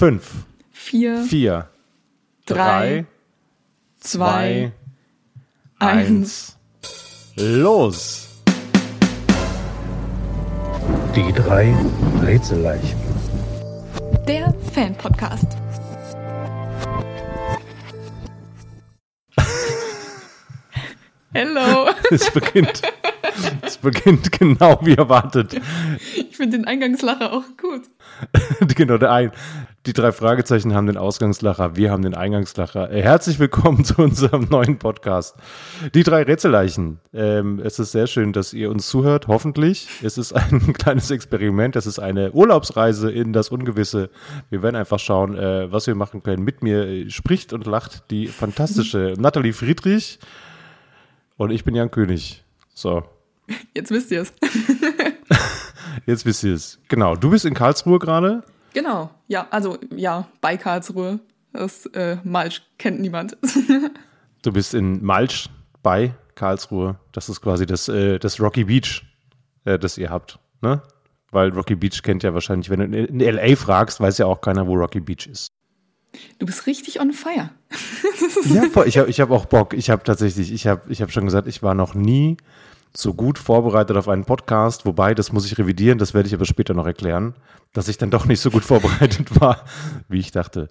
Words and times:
fünf, 0.00 0.46
vier, 0.70 1.22
vier, 1.24 1.68
drei, 2.46 3.04
zwei, 4.00 4.72
eins. 5.78 6.56
Los! 7.36 8.40
Die 11.14 11.30
drei 11.34 11.76
Rätselleichen. 12.22 12.98
Der 14.26 14.54
Fan-Podcast. 14.72 15.58
Hello. 21.34 21.90
Es 22.10 22.30
beginnt, 22.30 22.80
es 23.60 23.76
beginnt 23.76 24.32
genau 24.32 24.78
wie 24.80 24.94
erwartet. 24.94 25.60
Ich 26.16 26.38
finde 26.38 26.56
den 26.56 26.66
Eingangslacher 26.66 27.34
auch 27.34 27.44
gut. 27.58 27.82
genau, 28.74 28.96
der 28.96 29.12
ein. 29.12 29.32
Die 29.90 29.94
drei 30.00 30.12
Fragezeichen 30.12 30.72
haben 30.72 30.86
den 30.86 30.96
Ausgangslacher, 30.96 31.74
wir 31.74 31.90
haben 31.90 32.04
den 32.04 32.14
Eingangslacher. 32.14 32.92
Äh, 32.92 33.02
Herzlich 33.02 33.40
willkommen 33.40 33.84
zu 33.84 33.96
unserem 34.00 34.44
neuen 34.48 34.78
Podcast. 34.78 35.34
Die 35.94 36.04
drei 36.04 36.22
Rätselleichen. 36.22 37.00
Ähm, 37.12 37.58
es 37.58 37.80
ist 37.80 37.90
sehr 37.90 38.06
schön, 38.06 38.32
dass 38.32 38.52
ihr 38.52 38.70
uns 38.70 38.88
zuhört, 38.88 39.26
hoffentlich. 39.26 39.88
Es 40.00 40.16
ist 40.16 40.32
ein 40.32 40.72
kleines 40.74 41.10
Experiment, 41.10 41.74
es 41.74 41.88
ist 41.88 41.98
eine 41.98 42.30
Urlaubsreise 42.30 43.10
in 43.10 43.32
das 43.32 43.48
Ungewisse. 43.48 44.10
Wir 44.48 44.62
werden 44.62 44.76
einfach 44.76 45.00
schauen, 45.00 45.36
äh, 45.36 45.72
was 45.72 45.88
wir 45.88 45.96
machen 45.96 46.22
können. 46.22 46.44
Mit 46.44 46.62
mir 46.62 46.86
äh, 46.86 47.10
spricht 47.10 47.52
und 47.52 47.66
lacht 47.66 48.12
die 48.12 48.28
fantastische 48.28 49.14
Nathalie 49.18 49.52
Friedrich 49.52 50.20
und 51.36 51.50
ich 51.50 51.64
bin 51.64 51.74
Jan 51.74 51.90
König. 51.90 52.44
So, 52.74 53.02
Jetzt 53.74 53.90
wisst 53.90 54.12
ihr 54.12 54.22
es. 54.22 54.32
jetzt 56.06 56.24
wisst 56.24 56.44
ihr 56.44 56.54
es. 56.54 56.78
Genau, 56.86 57.16
du 57.16 57.30
bist 57.30 57.44
in 57.44 57.54
Karlsruhe 57.54 57.98
gerade. 57.98 58.44
Genau. 58.72 59.10
Ja, 59.28 59.46
also 59.50 59.78
ja, 59.94 60.28
bei 60.40 60.56
Karlsruhe. 60.56 61.20
Das 61.52 61.86
äh, 61.86 62.16
Malsch 62.24 62.62
kennt 62.78 63.00
niemand. 63.00 63.36
Du 64.42 64.52
bist 64.52 64.72
in 64.72 65.04
Malsch 65.04 65.50
bei 65.82 66.14
Karlsruhe. 66.34 66.98
Das 67.12 67.28
ist 67.28 67.42
quasi 67.42 67.66
das, 67.66 67.88
äh, 67.88 68.18
das 68.18 68.40
Rocky 68.40 68.64
Beach, 68.64 69.02
äh, 69.66 69.78
das 69.78 69.98
ihr 69.98 70.08
habt. 70.08 70.38
Ne? 70.62 70.80
Weil 71.30 71.50
Rocky 71.50 71.74
Beach 71.74 72.02
kennt 72.02 72.22
ja 72.22 72.32
wahrscheinlich, 72.32 72.70
wenn 72.70 72.90
du 72.90 73.04
in 73.04 73.20
LA 73.20 73.54
fragst, 73.56 74.00
weiß 74.00 74.16
ja 74.16 74.24
auch 74.24 74.40
keiner, 74.40 74.66
wo 74.66 74.74
Rocky 74.76 75.00
Beach 75.00 75.26
ist. 75.26 75.48
Du 76.38 76.46
bist 76.46 76.66
richtig 76.66 77.00
on 77.00 77.12
fire. 77.12 77.50
Ja, 78.46 78.62
voll. 78.72 78.88
ich 78.88 78.98
habe 78.98 79.10
ich 79.10 79.20
hab 79.20 79.30
auch 79.30 79.44
Bock. 79.44 79.74
Ich 79.74 79.90
habe 79.90 80.02
tatsächlich, 80.02 80.50
ich 80.50 80.66
habe 80.66 80.90
ich 80.90 81.02
hab 81.02 81.12
schon 81.12 81.24
gesagt, 81.26 81.46
ich 81.46 81.62
war 81.62 81.74
noch 81.74 81.94
nie 81.94 82.36
so 82.96 83.14
gut 83.14 83.38
vorbereitet 83.38 83.96
auf 83.96 84.08
einen 84.08 84.24
Podcast. 84.24 84.84
Wobei, 84.84 85.14
das 85.14 85.32
muss 85.32 85.46
ich 85.46 85.58
revidieren, 85.58 85.98
das 85.98 86.14
werde 86.14 86.26
ich 86.26 86.34
aber 86.34 86.44
später 86.44 86.74
noch 86.74 86.86
erklären, 86.86 87.34
dass 87.72 87.88
ich 87.88 87.98
dann 87.98 88.10
doch 88.10 88.26
nicht 88.26 88.40
so 88.40 88.50
gut 88.50 88.64
vorbereitet 88.66 89.40
war, 89.40 89.64
wie 90.08 90.20
ich 90.20 90.32
dachte. 90.32 90.68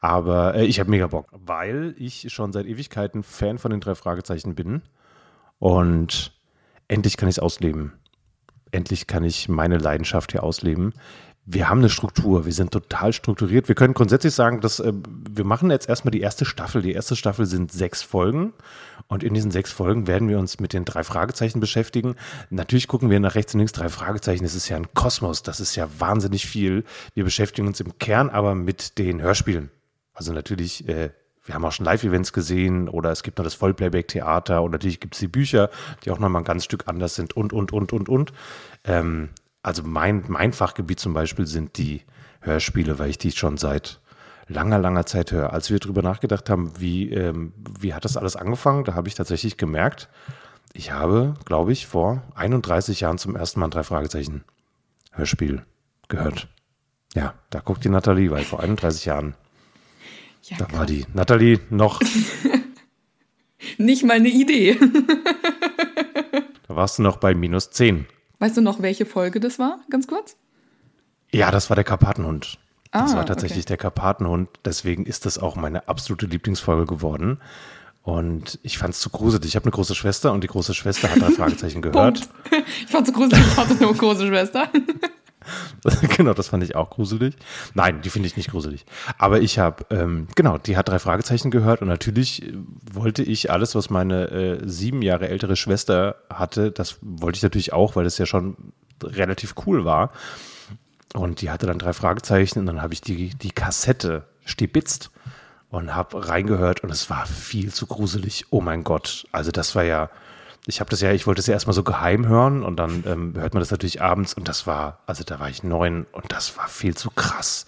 Aber 0.00 0.54
äh, 0.54 0.64
ich 0.64 0.80
habe 0.80 0.90
mega 0.90 1.06
Bock, 1.06 1.28
weil 1.32 1.94
ich 1.98 2.32
schon 2.32 2.52
seit 2.52 2.66
Ewigkeiten 2.66 3.22
Fan 3.22 3.58
von 3.58 3.70
den 3.70 3.80
drei 3.80 3.94
Fragezeichen 3.94 4.54
bin. 4.54 4.82
Und 5.58 6.32
endlich 6.88 7.16
kann 7.16 7.28
ich 7.28 7.36
es 7.36 7.38
ausleben. 7.38 7.92
Endlich 8.72 9.06
kann 9.06 9.24
ich 9.24 9.48
meine 9.48 9.78
Leidenschaft 9.78 10.32
hier 10.32 10.42
ausleben. 10.42 10.94
Wir 11.46 11.68
haben 11.68 11.78
eine 11.78 11.88
Struktur, 11.88 12.44
wir 12.44 12.52
sind 12.52 12.70
total 12.70 13.12
strukturiert. 13.12 13.66
Wir 13.66 13.74
können 13.74 13.94
grundsätzlich 13.94 14.34
sagen, 14.34 14.60
dass 14.60 14.78
äh, 14.78 14.92
wir 15.30 15.44
machen 15.44 15.70
jetzt 15.70 15.88
erstmal 15.88 16.12
die 16.12 16.20
erste 16.20 16.44
Staffel. 16.44 16.82
Die 16.82 16.92
erste 16.92 17.16
Staffel 17.16 17.46
sind 17.46 17.72
sechs 17.72 18.02
Folgen 18.02 18.52
und 19.08 19.24
in 19.24 19.34
diesen 19.34 19.50
sechs 19.50 19.72
Folgen 19.72 20.06
werden 20.06 20.28
wir 20.28 20.38
uns 20.38 20.60
mit 20.60 20.72
den 20.72 20.84
drei 20.84 21.02
Fragezeichen 21.02 21.58
beschäftigen. 21.58 22.14
Natürlich 22.50 22.88
gucken 22.88 23.10
wir 23.10 23.18
nach 23.20 23.34
rechts 23.34 23.54
und 23.54 23.58
links 23.58 23.72
drei 23.72 23.88
Fragezeichen. 23.88 24.44
Das 24.44 24.54
ist 24.54 24.68
ja 24.68 24.76
ein 24.76 24.94
Kosmos, 24.94 25.42
das 25.42 25.60
ist 25.60 25.74
ja 25.74 25.88
wahnsinnig 25.98 26.46
viel. 26.46 26.84
Wir 27.14 27.24
beschäftigen 27.24 27.66
uns 27.66 27.80
im 27.80 27.98
Kern 27.98 28.30
aber 28.30 28.54
mit 28.54 28.98
den 28.98 29.20
Hörspielen. 29.20 29.70
Also 30.12 30.32
natürlich, 30.32 30.86
äh, 30.88 31.10
wir 31.44 31.54
haben 31.54 31.64
auch 31.64 31.72
schon 31.72 31.86
Live-Events 31.86 32.32
gesehen 32.32 32.88
oder 32.88 33.10
es 33.10 33.22
gibt 33.22 33.38
noch 33.38 33.44
das 33.44 33.54
Vollplayback-Theater 33.54 34.62
und 34.62 34.72
natürlich 34.72 35.00
gibt 35.00 35.14
es 35.14 35.20
die 35.20 35.28
Bücher, 35.28 35.70
die 36.04 36.10
auch 36.10 36.18
nochmal 36.18 36.42
ein 36.42 36.44
ganz 36.44 36.64
Stück 36.64 36.86
anders 36.86 37.14
sind 37.14 37.34
und, 37.34 37.52
und, 37.52 37.72
und, 37.72 37.92
und, 37.92 38.08
und. 38.08 38.32
Ähm, 38.84 39.30
also 39.62 39.82
mein, 39.82 40.24
mein 40.28 40.52
Fachgebiet 40.52 41.00
zum 41.00 41.12
Beispiel 41.12 41.46
sind 41.46 41.76
die 41.78 42.02
Hörspiele, 42.40 42.98
weil 42.98 43.10
ich 43.10 43.18
die 43.18 43.32
schon 43.32 43.56
seit 43.56 44.00
langer, 44.48 44.78
langer 44.78 45.06
Zeit 45.06 45.32
höre. 45.32 45.52
Als 45.52 45.70
wir 45.70 45.78
darüber 45.78 46.02
nachgedacht 46.02 46.50
haben, 46.50 46.72
wie, 46.78 47.10
ähm, 47.12 47.52
wie 47.78 47.94
hat 47.94 48.04
das 48.04 48.16
alles 48.16 48.36
angefangen, 48.36 48.84
da 48.84 48.94
habe 48.94 49.08
ich 49.08 49.14
tatsächlich 49.14 49.56
gemerkt, 49.56 50.08
ich 50.72 50.92
habe, 50.92 51.34
glaube 51.44 51.72
ich, 51.72 51.86
vor 51.86 52.22
31 52.34 53.00
Jahren 53.00 53.18
zum 53.18 53.36
ersten 53.36 53.60
Mal 53.60 53.66
ein 53.66 53.72
drei 53.72 53.82
Fragezeichen 53.82 54.44
Hörspiel 55.12 55.64
gehört. 56.08 56.48
Ja, 57.14 57.34
da 57.50 57.60
guckt 57.60 57.84
die 57.84 57.88
Nathalie, 57.88 58.30
weil 58.30 58.44
vor 58.44 58.60
31 58.60 59.04
Jahren, 59.04 59.34
Ja, 60.44 60.58
da 60.58 60.72
war 60.72 60.86
die 60.86 61.06
Nathalie 61.12 61.60
noch, 61.70 62.00
Nicht 63.78 64.04
mal 64.04 64.14
eine 64.14 64.28
Idee. 64.28 64.78
da 66.68 66.76
warst 66.76 66.98
du 66.98 67.02
noch 67.02 67.16
bei 67.16 67.34
minus 67.34 67.70
10. 67.70 68.06
Weißt 68.40 68.56
du 68.56 68.60
noch, 68.62 68.82
welche 68.82 69.06
Folge 69.06 69.38
das 69.38 69.58
war? 69.60 69.78
Ganz 69.90 70.06
kurz? 70.08 70.36
Ja, 71.32 71.50
das 71.52 71.70
war 71.70 71.76
der 71.76 71.84
Karpatenhund. 71.84 72.58
Das 72.90 73.12
Ah, 73.12 73.18
war 73.18 73.26
tatsächlich 73.26 73.60
okay. 73.60 73.68
der 73.68 73.76
Karpatenhund. 73.76 74.48
Deswegen 74.64 75.06
ist 75.06 75.24
das 75.26 75.38
auch 75.38 75.54
meine 75.54 75.86
absolute 75.86 76.26
Lieblingsfolge 76.26 76.86
geworden. 76.86 77.38
Und 78.02 78.58
ich 78.62 78.78
fand 78.78 78.94
es 78.94 79.00
zu 79.00 79.10
gruselig. 79.10 79.46
Ich 79.50 79.56
habe 79.56 79.66
eine 79.66 79.72
große 79.72 79.94
Schwester 79.94 80.32
und 80.32 80.42
die 80.42 80.48
große 80.48 80.74
Schwester 80.74 81.10
hat 81.10 81.20
drei 81.20 81.30
Fragezeichen 81.36 81.82
gehört. 81.82 82.28
Ich 82.84 82.90
fand 82.90 83.06
so 83.06 83.12
gruselig, 83.12 83.44
ich 83.46 83.56
hatte 83.56 83.74
nur 83.74 83.94
große 83.94 84.26
Schwester. 84.26 84.68
genau, 86.16 86.34
das 86.34 86.48
fand 86.48 86.64
ich 86.64 86.76
auch 86.76 86.90
gruselig. 86.90 87.36
Nein, 87.74 88.02
die 88.02 88.10
finde 88.10 88.26
ich 88.26 88.36
nicht 88.36 88.50
gruselig. 88.50 88.84
Aber 89.18 89.40
ich 89.40 89.58
habe, 89.58 89.84
ähm, 89.90 90.28
genau, 90.34 90.58
die 90.58 90.76
hat 90.76 90.88
drei 90.88 90.98
Fragezeichen 90.98 91.50
gehört 91.50 91.82
und 91.82 91.88
natürlich 91.88 92.42
äh, 92.42 92.54
wollte 92.92 93.22
ich 93.22 93.50
alles, 93.50 93.74
was 93.74 93.90
meine 93.90 94.30
äh, 94.30 94.58
sieben 94.64 95.02
Jahre 95.02 95.28
ältere 95.28 95.56
Schwester 95.56 96.16
hatte, 96.28 96.70
das 96.70 96.98
wollte 97.00 97.36
ich 97.36 97.42
natürlich 97.42 97.72
auch, 97.72 97.96
weil 97.96 98.04
das 98.04 98.18
ja 98.18 98.26
schon 98.26 98.56
relativ 99.02 99.54
cool 99.66 99.84
war. 99.84 100.12
Und 101.14 101.40
die 101.40 101.50
hatte 101.50 101.66
dann 101.66 101.78
drei 101.78 101.92
Fragezeichen 101.92 102.60
und 102.60 102.66
dann 102.66 102.82
habe 102.82 102.94
ich 102.94 103.00
die, 103.00 103.30
die 103.30 103.50
Kassette 103.50 104.24
stibitzt 104.44 105.10
und 105.70 105.94
habe 105.94 106.28
reingehört 106.28 106.82
und 106.84 106.90
es 106.90 107.10
war 107.10 107.26
viel 107.26 107.72
zu 107.72 107.86
gruselig. 107.86 108.46
Oh 108.50 108.60
mein 108.60 108.84
Gott. 108.84 109.26
Also 109.32 109.50
das 109.50 109.74
war 109.74 109.84
ja, 109.84 110.10
ich 110.66 110.80
habe 110.80 110.90
das 110.90 111.00
ja, 111.00 111.12
ich 111.12 111.26
wollte 111.26 111.40
es 111.40 111.46
ja 111.46 111.54
erstmal 111.54 111.74
so 111.74 111.82
geheim 111.82 112.26
hören 112.26 112.62
und 112.62 112.76
dann 112.76 113.04
ähm, 113.06 113.34
hört 113.36 113.54
man 113.54 113.60
das 113.60 113.70
natürlich 113.70 114.02
abends 114.02 114.34
und 114.34 114.48
das 114.48 114.66
war, 114.66 115.00
also 115.06 115.24
da 115.24 115.40
war 115.40 115.48
ich 115.48 115.62
neun 115.62 116.06
und 116.12 116.32
das 116.32 116.56
war 116.56 116.68
viel 116.68 116.96
zu 116.96 117.10
krass. 117.10 117.66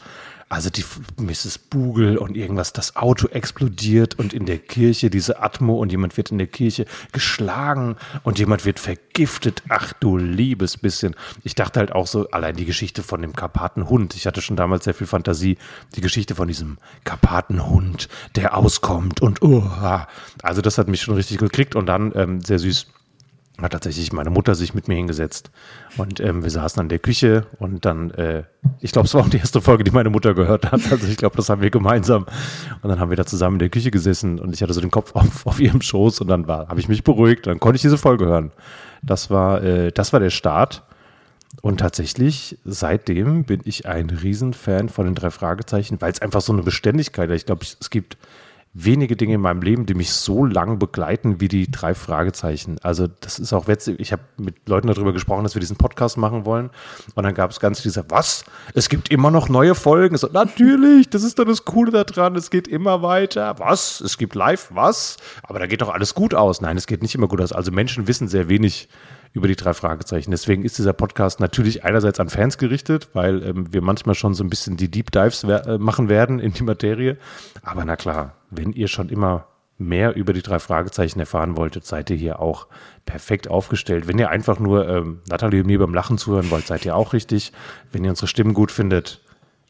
Also 0.53 0.69
die 0.69 0.85
Mrs. 1.17 1.57
Bugel 1.57 2.19
und 2.19 2.37
irgendwas, 2.37 2.75
das 2.75 2.95
Auto 2.95 3.27
explodiert 3.29 4.19
und 4.19 4.35
in 4.35 4.45
der 4.45 4.59
Kirche 4.59 5.09
diese 5.09 5.43
Atmo 5.43 5.81
und 5.81 5.91
jemand 5.91 6.19
wird 6.19 6.31
in 6.31 6.37
der 6.37 6.47
Kirche 6.47 6.85
geschlagen 7.11 7.97
und 8.23 8.39
jemand 8.39 8.67
wird 8.67 8.79
vergiftet. 8.79 9.63
Ach 9.71 9.95
du 9.95 10.19
liebes 10.19 10.77
bisschen. 10.77 11.17
Ich 11.43 11.55
dachte 11.55 11.81
halt 11.81 11.93
auch 11.93 12.07
so, 12.07 12.29
allein 12.33 12.55
die 12.55 12.67
Geschichte 12.67 13.03
von 13.03 13.23
dem 13.23 13.33
Karpatenhund. 13.33 14.15
Ich 14.15 14.27
hatte 14.27 14.43
schon 14.43 14.57
damals 14.57 14.85
sehr 14.85 14.93
viel 14.93 15.07
Fantasie. 15.07 15.57
Die 15.97 16.03
Geschichte 16.03 16.35
von 16.35 16.49
diesem 16.49 16.77
Karpatenhund, 17.05 18.11
der 18.37 18.55
auskommt 18.55 19.23
und 19.23 19.41
oh, 19.41 19.65
also 20.43 20.61
das 20.61 20.77
hat 20.77 20.87
mich 20.87 21.01
schon 21.01 21.15
richtig 21.15 21.39
gekriegt 21.39 21.75
und 21.77 21.87
dann 21.87 22.13
ähm, 22.15 22.43
sehr 22.43 22.59
süß 22.59 22.89
hat 23.61 23.73
tatsächlich 23.73 24.13
meine 24.13 24.31
Mutter 24.31 24.55
sich 24.55 24.73
mit 24.75 24.89
mir 24.89 24.95
hingesetzt 24.95 25.51
und 25.99 26.21
ähm, 26.21 26.43
wir 26.43 26.51
saßen 26.51 26.81
an 26.81 26.89
der 26.89 26.99
Küche 26.99 27.45
und 27.59 27.85
dann, 27.85 28.11
äh, 28.13 28.45
ich 28.81 28.93
glaube, 28.93 29.07
es 29.07 29.15
war 29.15 29.23
auch 29.23 29.29
die 29.29 29.37
erste 29.39 29.61
Folge, 29.61 29.85
die 29.85 29.91
meine 29.91 30.11
Mutter 30.11 30.35
gehört 30.35 30.73
hat. 30.73 30.81
Also 30.91 31.07
ich 31.07 31.17
glaube, 31.17 31.37
das 31.37 31.49
haben 31.49 31.61
wir 31.61 31.71
gemeinsam. 31.71 32.25
Und 32.81 32.89
dann 32.89 32.99
haben 32.99 33.11
wir 33.11 33.17
da 33.17 33.27
zusammen 33.27 33.57
in 33.57 33.61
der 33.61 33.69
Küche 33.69 33.91
gesessen 33.91 34.41
und 34.41 34.55
ich 34.55 34.63
hatte 34.63 34.73
so 34.73 34.81
den 34.81 34.91
Kopf 34.91 35.15
auf, 35.15 35.47
auf 35.47 35.61
ihrem 35.61 35.83
Schoß 35.83 36.23
und 36.23 36.29
dann 36.29 36.47
habe 36.47 36.81
ich 36.81 36.89
mich 36.89 37.05
beruhigt. 37.05 37.47
Dann 37.47 37.61
konnte 37.61 37.77
ich 37.77 37.83
diese 37.83 37.99
Folge 37.99 38.25
hören. 38.25 38.53
Das 39.03 39.31
war, 39.31 39.63
äh, 39.63 39.93
das 39.93 40.13
war 40.13 40.21
der 40.21 40.31
Start. 40.31 40.83
Und 41.61 41.81
tatsächlich, 41.81 42.59
seitdem 42.65 43.45
bin 43.45 43.61
ich 43.65 43.87
ein 43.87 44.09
Riesenfan 44.09 44.89
von 44.89 45.05
den 45.05 45.15
drei 45.15 45.31
Fragezeichen, 45.31 46.01
weil 46.01 46.11
es 46.11 46.23
einfach 46.23 46.41
so 46.41 46.53
eine 46.53 46.63
Beständigkeit 46.63 47.29
hat. 47.29 47.37
Ich 47.37 47.47
glaube, 47.47 47.63
es 47.63 47.91
gibt 47.91 48.17
wenige 48.75 49.17
Dinge 49.17 49.35
in 49.35 49.41
meinem 49.41 49.61
Leben, 49.61 49.85
die 49.85 49.95
mich 49.95 50.13
so 50.13 50.47
lang 50.47 50.79
begleiten 50.79 51.41
wie 51.41 51.49
die 51.49 51.71
drei 51.71 51.95
Fragezeichen. 51.95 52.77
Also 52.83 53.07
das 53.07 53.39
ist 53.39 53.53
auch 53.53 53.69
witzig. 53.69 54.01
Ich 54.01 54.13
habe 54.13 54.23
mit 54.39 54.67
Leuten 54.67 54.87
darüber 54.87 55.13
gesprochen, 55.13 55.43
dass 55.43 55.55
wir 55.55 55.61
diesen 55.61 55.77
Podcast 55.77 56.17
machen 56.17 56.47
wollen. 56.47 56.71
Und 57.15 57.25
dann 57.25 57.35
gab 57.35 57.51
es 57.51 57.61
ganz 57.61 57.83
diese, 57.83 58.05
was? 58.09 58.45
Es 58.75 58.89
gibt 58.89 59.11
immer 59.11 59.31
noch 59.31 59.51
neue 59.51 59.75
Folgen? 59.75 60.17
So, 60.17 60.29
natürlich, 60.33 61.11
das 61.11 61.23
ist 61.23 61.39
doch 61.39 61.45
das 61.45 61.67
Coole 61.67 61.91
daran. 61.91 62.35
Es 62.35 62.51
geht 62.51 62.67
immer 62.67 63.03
weiter. 63.03 63.59
Was? 63.59 64.01
Es 64.01 64.17
gibt 64.17 64.35
live, 64.35 64.71
was? 64.73 65.19
Aber 65.43 65.59
da 65.59 65.67
geht 65.67 65.83
doch 65.83 65.93
alles 65.93 66.15
gut 66.15 66.35
aus. 66.35 66.63
Nein, 66.63 66.79
es 66.79 66.87
geht 66.87 67.03
nicht 67.03 67.15
immer 67.15 67.29
gut 67.29 67.43
aus. 67.43 67.53
Also 67.53 67.73
Menschen 67.73 68.09
wissen 68.09 68.27
sehr 68.27 68.49
wenig 68.49 68.89
über 69.33 69.49
die 69.49 69.57
drei 69.57 69.75
Fragezeichen. 69.75 70.31
Deswegen 70.31 70.65
ist 70.65 70.79
dieser 70.79 70.93
Podcast 70.93 71.41
natürlich 71.41 71.85
einerseits 71.85 72.21
an 72.21 72.29
Fans 72.29 72.59
gerichtet, 72.59 73.09
weil 73.15 73.43
ähm, 73.43 73.73
wir 73.73 73.83
manchmal 73.83 74.15
schon 74.15 74.35
so 74.35 74.45
ein 74.45 74.51
bisschen 74.51 74.77
die 74.77 74.91
Deep 74.91 75.11
Dives 75.11 75.47
wer 75.47 75.67
äh, 75.67 75.79
machen 75.79 76.09
werden 76.09 76.39
in 76.39 76.53
die 76.53 76.63
Materie. 76.63 77.17
Aber 77.63 77.85
na 77.85 77.97
klar, 77.97 78.35
wenn 78.51 78.73
ihr 78.73 78.89
schon 78.89 79.09
immer 79.09 79.47
mehr 79.79 80.15
über 80.15 80.33
die 80.33 80.43
drei 80.43 80.59
Fragezeichen 80.59 81.19
erfahren 81.19 81.57
wolltet, 81.57 81.87
seid 81.87 82.11
ihr 82.11 82.17
hier 82.17 82.41
auch 82.41 82.67
perfekt 83.07 83.49
aufgestellt. 83.49 84.07
Wenn 84.07 84.19
ihr 84.19 84.31
einfach 84.31 84.59
nur 84.59 84.89
ähm, 84.89 85.21
Nathalie 85.29 85.61
und 85.61 85.67
mir 85.67 85.79
beim 85.79 85.95
Lachen 85.95 86.19
zuhören 86.19 86.51
wollt, 86.51 86.67
seid 86.67 86.85
ihr 86.85 86.95
auch 86.95 87.13
richtig. 87.13 87.53
Wenn 87.91 88.05
ihr 88.05 88.11
unsere 88.11 88.29
Stimmen 88.29 88.55
gut 88.55 88.71
findet, 88.71 89.21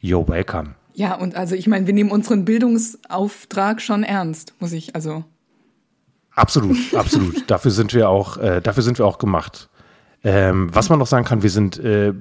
yo, 0.01 0.29
welcome. 0.29 0.75
Ja, 0.95 1.15
und 1.15 1.37
also 1.37 1.55
ich 1.55 1.67
meine, 1.67 1.87
wir 1.87 1.95
nehmen 1.95 2.11
unseren 2.11 2.45
Bildungsauftrag 2.45 3.81
schon 3.81 4.03
ernst, 4.03 4.55
muss 4.59 4.73
ich, 4.73 4.95
also. 4.95 5.25
Absolut, 6.35 6.95
absolut. 6.95 7.45
dafür 7.51 7.71
sind 7.71 7.95
wir 7.95 8.09
auch, 8.09 8.37
äh, 8.39 8.61
dafür 8.61 8.83
sind 8.83 8.99
wir 8.99 9.07
auch 9.07 9.19
gemacht. 9.19 9.69
Ähm, 10.25 10.69
was 10.73 10.89
man 10.89 10.99
noch 10.99 11.07
sagen 11.07 11.25
kann, 11.25 11.43
wir 11.43 11.51
sind 11.51 11.79
äh, 11.79 12.15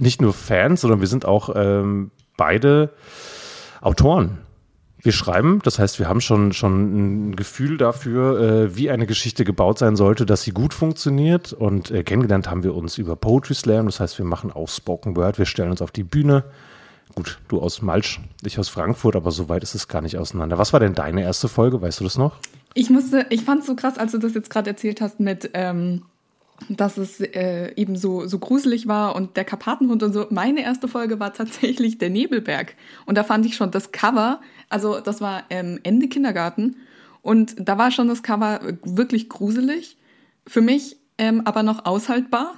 nicht 0.00 0.20
nur 0.20 0.32
Fans, 0.32 0.82
sondern 0.82 1.00
wir 1.00 1.08
sind 1.08 1.24
auch 1.24 1.50
ähm, 1.54 2.10
beide 2.36 2.90
Autoren. 3.80 4.38
Wir 5.00 5.12
schreiben, 5.12 5.60
das 5.62 5.78
heißt, 5.78 6.00
wir 6.00 6.08
haben 6.08 6.20
schon, 6.20 6.52
schon 6.52 7.28
ein 7.28 7.36
Gefühl 7.36 7.78
dafür, 7.78 8.40
äh, 8.40 8.76
wie 8.76 8.90
eine 8.90 9.06
Geschichte 9.06 9.44
gebaut 9.44 9.78
sein 9.78 9.94
sollte, 9.94 10.26
dass 10.26 10.42
sie 10.42 10.50
gut 10.50 10.74
funktioniert. 10.74 11.52
Und 11.52 11.90
äh, 11.90 12.02
kennengelernt 12.02 12.50
haben 12.50 12.64
wir 12.64 12.74
uns 12.74 12.98
über 12.98 13.14
Poetry 13.14 13.54
Slam, 13.54 13.86
das 13.86 14.00
heißt, 14.00 14.18
wir 14.18 14.26
machen 14.26 14.52
auch 14.52 14.68
Spoken 14.68 15.16
Word, 15.16 15.38
wir 15.38 15.46
stellen 15.46 15.70
uns 15.70 15.82
auf 15.82 15.92
die 15.92 16.02
Bühne. 16.02 16.44
Gut, 17.14 17.38
du 17.48 17.60
aus 17.60 17.80
Malsch, 17.80 18.20
ich 18.44 18.58
aus 18.58 18.68
Frankfurt, 18.68 19.16
aber 19.16 19.30
so 19.30 19.48
weit 19.48 19.62
ist 19.62 19.74
es 19.74 19.88
gar 19.88 20.02
nicht 20.02 20.18
auseinander. 20.18 20.58
Was 20.58 20.72
war 20.72 20.80
denn 20.80 20.94
deine 20.94 21.22
erste 21.22 21.48
Folge? 21.48 21.80
Weißt 21.80 22.00
du 22.00 22.04
das 22.04 22.18
noch? 22.18 22.36
Ich 22.74 22.90
musste, 22.90 23.26
ich 23.30 23.42
fand 23.42 23.60
es 23.60 23.66
so 23.66 23.74
krass, 23.74 23.98
als 23.98 24.12
du 24.12 24.18
das 24.18 24.34
jetzt 24.34 24.50
gerade 24.50 24.70
erzählt 24.70 25.00
hast 25.00 25.20
mit, 25.20 25.50
ähm, 25.54 26.02
dass 26.68 26.96
es 26.96 27.20
äh, 27.20 27.72
eben 27.76 27.96
so, 27.96 28.26
so 28.26 28.38
gruselig 28.38 28.88
war 28.88 29.14
und 29.14 29.36
der 29.36 29.44
Karpatenhund 29.44 30.02
und 30.02 30.12
so. 30.12 30.26
Meine 30.30 30.62
erste 30.62 30.88
Folge 30.88 31.20
war 31.20 31.32
tatsächlich 31.32 31.98
der 31.98 32.10
Nebelberg. 32.10 32.74
Und 33.06 33.16
da 33.16 33.24
fand 33.24 33.46
ich 33.46 33.56
schon 33.56 33.70
das 33.70 33.92
Cover, 33.92 34.40
also 34.68 35.00
das 35.00 35.20
war 35.20 35.44
ähm, 35.50 35.80
Ende 35.82 36.08
Kindergarten. 36.08 36.76
Und 37.22 37.56
da 37.58 37.78
war 37.78 37.90
schon 37.90 38.08
das 38.08 38.22
Cover 38.22 38.60
wirklich 38.84 39.28
gruselig. 39.28 39.96
Für 40.46 40.60
mich 40.60 40.96
ähm, 41.18 41.42
aber 41.44 41.62
noch 41.62 41.84
aushaltbar. 41.84 42.54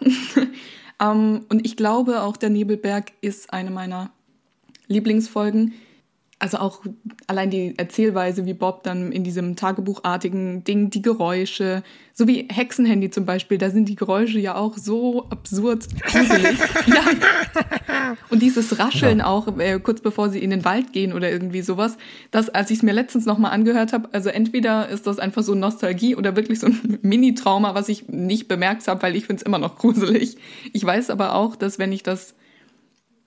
ähm, 1.00 1.46
und 1.48 1.66
ich 1.66 1.76
glaube, 1.76 2.22
auch 2.22 2.36
der 2.36 2.50
Nebelberg 2.50 3.12
ist 3.20 3.52
eine 3.52 3.70
meiner 3.70 4.10
Lieblingsfolgen 4.86 5.74
also 6.40 6.56
auch 6.56 6.80
allein 7.26 7.50
die 7.50 7.74
Erzählweise, 7.76 8.46
wie 8.46 8.54
Bob 8.54 8.82
dann 8.82 9.12
in 9.12 9.22
diesem 9.24 9.56
tagebuchartigen 9.56 10.64
Ding, 10.64 10.88
die 10.88 11.02
Geräusche, 11.02 11.82
so 12.14 12.26
wie 12.26 12.48
Hexenhandy 12.50 13.10
zum 13.10 13.26
Beispiel, 13.26 13.58
da 13.58 13.68
sind 13.68 13.90
die 13.90 13.94
Geräusche 13.94 14.38
ja 14.40 14.54
auch 14.54 14.78
so 14.78 15.28
absurd 15.28 15.86
gruselig. 16.02 16.58
ja. 16.86 18.16
Und 18.30 18.40
dieses 18.40 18.78
Rascheln 18.78 19.18
ja. 19.18 19.26
auch, 19.26 19.58
äh, 19.58 19.78
kurz 19.80 20.00
bevor 20.00 20.30
sie 20.30 20.42
in 20.42 20.48
den 20.48 20.64
Wald 20.64 20.94
gehen 20.94 21.12
oder 21.12 21.30
irgendwie 21.30 21.60
sowas, 21.60 21.98
das, 22.30 22.48
als 22.48 22.70
ich 22.70 22.78
es 22.78 22.82
mir 22.82 22.92
letztens 22.92 23.26
nochmal 23.26 23.52
angehört 23.52 23.92
habe, 23.92 24.08
also 24.12 24.30
entweder 24.30 24.88
ist 24.88 25.06
das 25.06 25.18
einfach 25.18 25.42
so 25.42 25.54
Nostalgie 25.54 26.16
oder 26.16 26.36
wirklich 26.36 26.58
so 26.58 26.68
ein 26.68 26.98
Mini-Trauma, 27.02 27.74
was 27.74 27.90
ich 27.90 28.08
nicht 28.08 28.48
bemerkt 28.48 28.88
habe, 28.88 29.02
weil 29.02 29.14
ich 29.14 29.26
finde 29.26 29.40
es 29.40 29.46
immer 29.46 29.58
noch 29.58 29.76
gruselig. 29.76 30.38
Ich 30.72 30.84
weiß 30.84 31.10
aber 31.10 31.34
auch, 31.34 31.54
dass 31.54 31.78
wenn 31.78 31.92
ich 31.92 32.02
das 32.02 32.34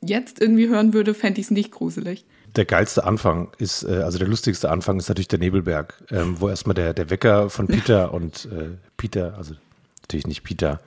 jetzt 0.06 0.42
irgendwie 0.42 0.70
hören 0.70 0.94
würde, 0.94 1.14
fände 1.14 1.40
ich 1.40 1.48
es 1.48 1.52
nicht 1.52 1.72
gruselig 1.72 2.26
der 2.56 2.66
geilste 2.66 3.04
Anfang 3.04 3.50
ist, 3.58 3.84
äh, 3.84 4.02
also 4.04 4.18
der 4.20 4.28
lustigste 4.28 4.70
Anfang 4.70 4.98
ist 5.00 5.10
natürlich 5.10 5.28
der 5.28 5.40
Nebelberg, 5.40 6.04
ähm, 6.12 6.40
wo 6.40 6.50
erstmal 6.50 6.74
der, 6.76 6.94
der 6.94 7.10
Wecker 7.10 7.50
von 7.50 7.68
Peter 7.68 8.14
und 8.14 8.46
äh, 8.46 8.78
Peter, 8.98 9.36
also 9.38 9.56
natürlich 10.04 10.28
nicht 10.28 10.44
Peter, 10.44 10.80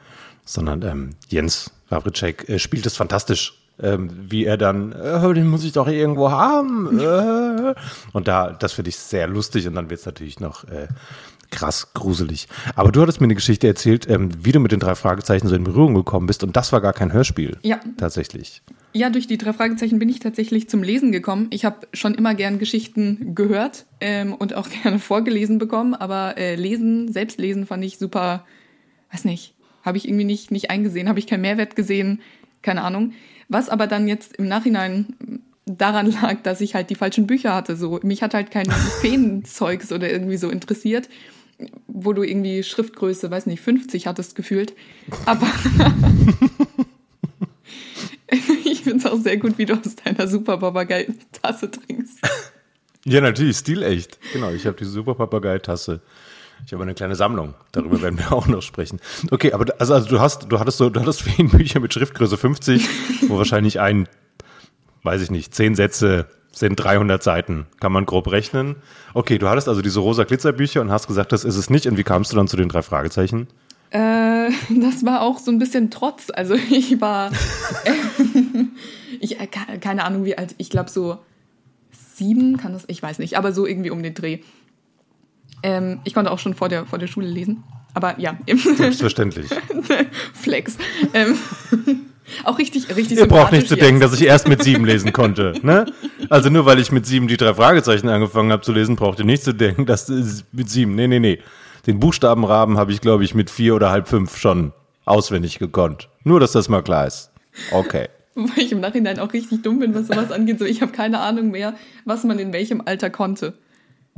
sondern 0.45 0.83
ähm, 0.83 1.11
Jens 1.29 1.71
Wawritschek 1.89 2.49
äh, 2.49 2.59
spielt 2.59 2.87
es 2.87 2.97
fantastisch. 2.97 3.63
Ähm, 3.79 4.11
wie 4.31 4.47
er 4.47 4.57
dann, 4.57 4.93
äh, 4.93 5.35
den 5.35 5.49
muss 5.49 5.63
ich 5.63 5.73
doch 5.73 5.87
irgendwo 5.87 6.31
haben. 6.31 6.99
Äh. 6.99 7.75
Und 8.15 8.27
da, 8.27 8.53
das 8.53 8.73
finde 8.73 8.89
ich 8.89 8.97
sehr 8.97 9.27
lustig 9.27 9.69
und 9.69 9.75
dann 9.75 9.91
wird 9.91 10.01
es 10.01 10.07
natürlich 10.07 10.41
noch 10.41 10.65
äh, 10.65 10.89
krass 11.51 11.93
gruselig. 11.95 12.49
Aber 12.75 12.93
du 12.93 13.01
hattest 13.03 13.21
mir 13.21 13.27
eine 13.27 13.35
Geschichte 13.35 13.67
erzählt, 13.67 14.09
ähm, 14.09 14.31
wie 14.45 14.53
du 14.53 14.61
mit 14.61 14.73
den 14.73 14.81
drei 14.81 14.95
Fragezeichen 14.95 15.49
so 15.49 15.55
in 15.55 15.65
Berührung 15.65 15.95
gekommen 15.95 16.27
bist 16.27 16.45
und 16.45 16.57
das 16.57 16.73
war 16.73 16.81
gar 16.81 16.93
kein 16.93 17.13
Hörspiel. 17.13 17.59
Ja. 17.63 17.81
Tatsächlich. 17.97 18.63
Ja, 18.93 19.11
durch 19.11 19.27
die 19.27 19.39
drei 19.39 19.53
Fragezeichen 19.53 19.99
bin 19.99 20.09
ich 20.09 20.21
tatsächlich 20.21 20.69
zum 20.69 20.83
Lesen 20.83 21.13
gekommen. 21.13 21.49
Ich 21.51 21.65
habe 21.65 21.87
schon 21.93 22.15
immer 22.15 22.35
gern 22.35 22.59
Geschichten 22.59 23.35
gehört 23.35 23.87
ähm, 24.01 24.35
und 24.35 24.55
auch 24.55 24.69
gerne 24.83 24.99
vorgelesen 24.99 25.59
bekommen, 25.59 25.95
aber 25.95 26.39
äh, 26.39 26.55
lesen, 26.55 27.13
selbst 27.13 27.39
lesen 27.39 27.67
fand 27.67 27.85
ich 27.85 27.99
super, 27.99 28.45
weiß 29.13 29.25
nicht, 29.25 29.55
habe 29.83 29.99
ich 29.99 30.09
irgendwie 30.09 30.25
nicht, 30.25 30.51
nicht 30.51 30.71
eingesehen, 30.71 31.09
habe 31.09 31.19
ich 31.19 31.27
keinen 31.27 31.43
Mehrwert 31.43 31.77
gesehen, 31.77 32.21
keine 32.63 32.83
Ahnung. 32.83 33.13
Was 33.49 33.69
aber 33.69 33.87
dann 33.87 34.09
jetzt 34.09 34.37
im 34.37 34.49
Nachhinein 34.49 35.07
daran 35.67 36.11
lag, 36.11 36.43
dass 36.43 36.61
ich 36.61 36.75
halt 36.75 36.91
die 36.91 36.95
falschen 36.95 37.27
Bücher 37.27 37.55
hatte. 37.55 37.77
So, 37.77 38.01
mich 38.03 38.23
hat 38.23 38.35
halt 38.35 38.51
kein 38.51 38.71
Feenzeugs 39.01 39.93
oder 39.93 40.11
irgendwie 40.11 40.37
so 40.37 40.49
interessiert, 40.49 41.09
wo 41.87 42.13
du 42.13 42.23
irgendwie 42.23 42.63
Schriftgröße, 42.63 43.31
weiß 43.31 43.47
nicht, 43.47 43.61
50 43.61 44.07
hattest 44.07 44.35
gefühlt. 44.35 44.75
Aber 45.25 45.47
ich 48.65 48.83
finde 48.83 48.99
es 48.99 49.07
auch 49.07 49.19
sehr 49.19 49.39
gut, 49.39 49.59
wie 49.59 49.67
du 49.67 49.75
aus 49.75 49.97
deiner 49.97 50.29
Super 50.29 50.59
Papagei-Tasse 50.59 51.71
trinkst. 51.71 52.19
Ja, 53.05 53.21
natürlich, 53.21 53.59
stilecht. 53.59 54.19
Genau, 54.33 54.51
ich 54.51 54.67
habe 54.67 54.77
die 54.77 54.85
Super 54.85 55.15
Papagei-Tasse. 55.15 56.01
Ich 56.65 56.73
habe 56.73 56.83
eine 56.83 56.95
kleine 56.95 57.15
Sammlung. 57.15 57.55
Darüber 57.73 58.01
werden 58.03 58.19
wir 58.19 58.33
auch 58.33 58.47
noch 58.47 58.63
sprechen. 58.63 59.01
Okay, 59.31 59.53
aber 59.53 59.75
also, 59.79 59.95
also 59.95 60.09
du 60.09 60.21
hast, 60.21 60.51
du 60.51 60.59
hattest 60.59 60.79
so, 60.79 60.91
du 60.91 61.01
hattest 61.01 61.25
Bücher 61.53 61.81
mit 61.81 61.95
Schriftgröße 61.95 62.37
50, 62.37 62.89
wo 63.29 63.39
wahrscheinlich 63.39 63.81
ein, 63.81 64.09
weiß 65.03 65.23
ich 65.23 65.31
nicht, 65.31 65.55
zehn 65.55 65.75
Sätze 65.75 66.27
sind 66.57 66.77
300 66.77 67.23
Seiten. 67.23 67.67
Kann 67.81 67.93
man 67.93 68.07
grob 68.07 68.31
rechnen. 68.31 68.77
Okay, 69.13 69.37
du 69.37 69.49
hattest 69.49 69.69
also 69.69 69.83
diese 69.83 70.01
rosa 70.01 70.25
Glitzerbücher 70.25 70.81
und 70.81 70.91
hast 70.91 71.07
gesagt, 71.07 71.33
das 71.33 71.45
ist 71.45 71.57
es 71.57 71.69
nicht. 71.69 71.87
Und 71.87 71.99
wie 71.99 72.03
kamst 72.03 72.33
du 72.33 72.37
dann 72.37 72.49
zu 72.49 72.57
den 72.57 72.71
drei 72.71 72.81
Fragezeichen? 72.81 73.47
Äh, 73.91 74.51
das 74.81 75.05
war 75.05 75.21
auch 75.21 75.39
so 75.39 75.51
ein 75.51 75.59
bisschen 75.59 75.91
Trotz. 75.91 76.31
Also 76.33 76.55
ich 76.71 76.99
war, 77.01 77.31
ich 79.21 79.39
äh, 79.39 79.47
keine 79.47 80.05
Ahnung 80.05 80.25
wie 80.25 80.39
alt, 80.39 80.55
ich 80.57 80.71
glaube 80.71 80.89
so 80.89 81.19
sieben 82.15 82.57
kann 82.57 82.73
das, 82.73 82.85
ich 82.87 83.03
weiß 83.03 83.19
nicht, 83.19 83.37
aber 83.37 83.53
so 83.53 83.67
irgendwie 83.67 83.91
um 83.91 84.03
den 84.03 84.15
Dreh. 84.15 84.39
Ähm, 85.63 86.01
ich 86.05 86.15
konnte 86.15 86.31
auch 86.31 86.39
schon 86.39 86.55
vor 86.55 86.71
der, 86.71 86.87
vor 86.87 86.99
der 86.99 87.07
Schule 87.07 87.29
lesen. 87.29 87.65
Aber 87.93 88.19
ja. 88.19 88.39
Selbstverständlich. 88.47 89.51
Flex. 90.33 90.79
Ähm, 91.13 91.37
auch 92.45 92.59
richtig, 92.59 92.95
richtig 92.95 93.19
Ihr 93.19 93.27
braucht 93.27 93.53
nicht 93.53 93.69
zu 93.69 93.77
denken, 93.77 94.01
dass 94.01 94.15
ich 94.15 94.27
erst 94.27 94.49
mit 94.49 94.63
sieben 94.63 94.85
lesen 94.85 95.13
konnte. 95.13 95.55
Ne? 95.67 95.85
Also 96.29 96.49
nur 96.49 96.65
weil 96.65 96.79
ich 96.79 96.93
mit 96.93 97.07
sieben 97.07 97.27
die 97.27 97.37
drei 97.37 97.53
Fragezeichen 97.55 98.09
angefangen 98.09 98.53
habe 98.53 98.63
zu 98.63 98.73
lesen, 98.73 98.95
braucht 98.95 99.19
ihr 99.19 99.25
nicht 99.25 99.43
zu 99.43 99.53
denken, 99.53 99.85
dass 99.85 100.09
mit 100.53 100.71
sieben. 100.71 100.95
Nee, 100.95 101.09
nee, 101.09 101.19
nee. 101.19 101.41
Den 101.87 101.99
Buchstabenrahmen 101.99 102.79
habe 102.79 102.93
ich, 102.93 103.01
glaube 103.01 103.25
ich, 103.25 103.35
mit 103.35 103.51
vier 103.51 103.75
oder 103.75 103.91
halb 103.91 104.07
fünf 104.07 104.37
schon 104.37 104.73
auswendig 105.07 105.59
gekonnt. 105.59 106.09
Nur, 106.23 106.39
dass 106.39 106.53
das 106.53 106.69
mal 106.69 106.83
klar 106.83 107.07
ist. 107.07 107.31
Okay. 107.73 108.09
Weil 108.35 108.59
ich 108.59 108.71
im 108.71 108.81
Nachhinein 108.81 109.19
auch 109.19 109.33
richtig 109.33 109.63
dumm 109.63 109.79
bin, 109.81 109.95
was 109.95 110.09
sowas 110.09 110.31
angeht. 110.31 110.59
So, 110.59 110.65
ich 110.67 110.83
habe 110.83 110.93
keine 110.93 111.21
Ahnung 111.21 111.51
mehr, 111.51 111.75
was 112.05 112.23
man 112.25 112.39
in 112.39 112.53
welchem 112.53 112.83
Alter 112.85 113.11
konnte. 113.11 113.55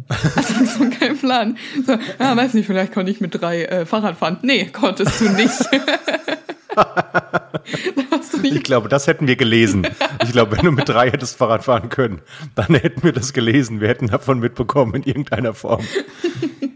Also 0.08 0.64
so 0.64 0.90
kein 0.90 1.16
Plan. 1.18 1.56
So, 1.86 1.96
ah, 2.18 2.36
weiß 2.36 2.54
nicht, 2.54 2.66
vielleicht 2.66 2.92
konnte 2.92 3.10
ich 3.10 3.20
mit 3.20 3.40
drei 3.40 3.64
äh, 3.64 3.86
Fahrrad 3.86 4.16
fahren. 4.16 4.38
Nee, 4.42 4.66
konntest 4.72 5.20
du 5.20 5.28
nicht. 5.30 5.52
ich 8.42 8.62
glaube, 8.62 8.88
das 8.88 9.06
hätten 9.06 9.26
wir 9.26 9.36
gelesen. 9.36 9.86
Ich 10.22 10.32
glaube, 10.32 10.56
wenn 10.56 10.64
du 10.64 10.72
mit 10.72 10.88
drei 10.88 11.10
hättest 11.10 11.36
Fahrrad 11.36 11.64
fahren 11.64 11.88
können, 11.88 12.20
dann 12.54 12.74
hätten 12.74 13.02
wir 13.02 13.12
das 13.12 13.32
gelesen. 13.32 13.80
Wir 13.80 13.88
hätten 13.88 14.08
davon 14.08 14.38
mitbekommen 14.38 14.94
in 14.94 15.02
irgendeiner 15.02 15.54
Form. 15.54 15.84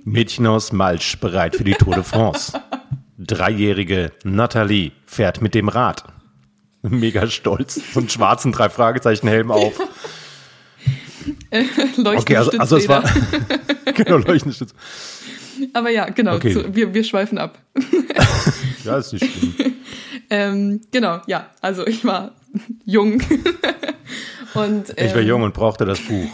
Mädchen 0.04 0.46
aus 0.46 0.72
Malsch 0.72 1.18
bereit 1.18 1.56
für 1.56 1.64
die 1.64 1.74
Tour 1.74 1.94
de 1.94 2.04
France. 2.04 2.60
Dreijährige 3.18 4.12
Nathalie 4.24 4.92
fährt 5.06 5.40
mit 5.40 5.54
dem 5.54 5.68
Rad. 5.68 6.04
Mega 6.82 7.28
stolz. 7.28 7.80
So 7.92 8.00
einen 8.00 8.08
schwarzen 8.08 8.52
drei 8.52 8.68
Fragezeichen 8.68 9.28
Helm 9.28 9.52
auf. 9.52 9.78
Äh, 11.50 11.64
okay, 12.04 12.36
also, 12.36 12.50
also 12.52 12.76
es 12.76 12.88
war 12.88 13.04
genau 13.94 14.16
Leuchtenstütz. 14.16 14.74
Aber 15.72 15.90
ja, 15.90 16.08
genau. 16.10 16.36
Okay. 16.36 16.52
Zu, 16.52 16.74
wir, 16.74 16.94
wir 16.94 17.04
schweifen 17.04 17.38
ab. 17.38 17.58
ja, 18.84 18.98
ist 18.98 19.12
nicht 19.12 19.24
schlimm. 19.24 19.74
ähm, 20.30 20.80
genau, 20.90 21.20
ja. 21.26 21.50
Also 21.60 21.86
ich 21.86 22.04
war 22.04 22.32
jung. 22.84 23.22
und, 24.54 24.90
ähm, 24.96 25.06
ich 25.06 25.14
war 25.14 25.22
jung 25.22 25.42
und 25.42 25.54
brauchte 25.54 25.84
das 25.84 26.00
Buch. 26.00 26.28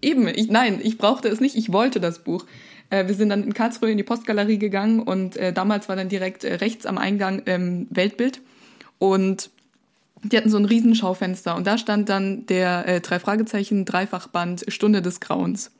Eben, 0.00 0.28
ich, 0.28 0.48
nein, 0.48 0.80
ich 0.82 0.98
brauchte 0.98 1.28
es 1.28 1.40
nicht, 1.40 1.56
ich 1.56 1.72
wollte 1.72 2.00
das 2.00 2.20
Buch. 2.20 2.46
Äh, 2.90 3.06
wir 3.06 3.14
sind 3.14 3.28
dann 3.28 3.42
in 3.42 3.54
Karlsruhe 3.54 3.90
in 3.90 3.96
die 3.96 4.02
Postgalerie 4.02 4.58
gegangen 4.58 5.00
und 5.00 5.36
äh, 5.36 5.52
damals 5.52 5.88
war 5.88 5.96
dann 5.96 6.08
direkt 6.08 6.44
äh, 6.44 6.54
rechts 6.54 6.86
am 6.86 6.98
Eingang 6.98 7.42
ähm, 7.46 7.86
Weltbild 7.90 8.40
und 8.98 9.50
die 10.24 10.36
hatten 10.36 10.50
so 10.50 10.56
ein 10.56 10.64
Riesenschaufenster 10.64 11.56
und 11.56 11.66
da 11.66 11.78
stand 11.78 12.08
dann 12.08 12.46
der 12.46 12.86
äh, 12.86 13.00
drei 13.00 13.18
Fragezeichen 13.18 13.84
Dreifachband 13.84 14.64
Stunde 14.68 15.02
des 15.02 15.20
Grauens. 15.20 15.72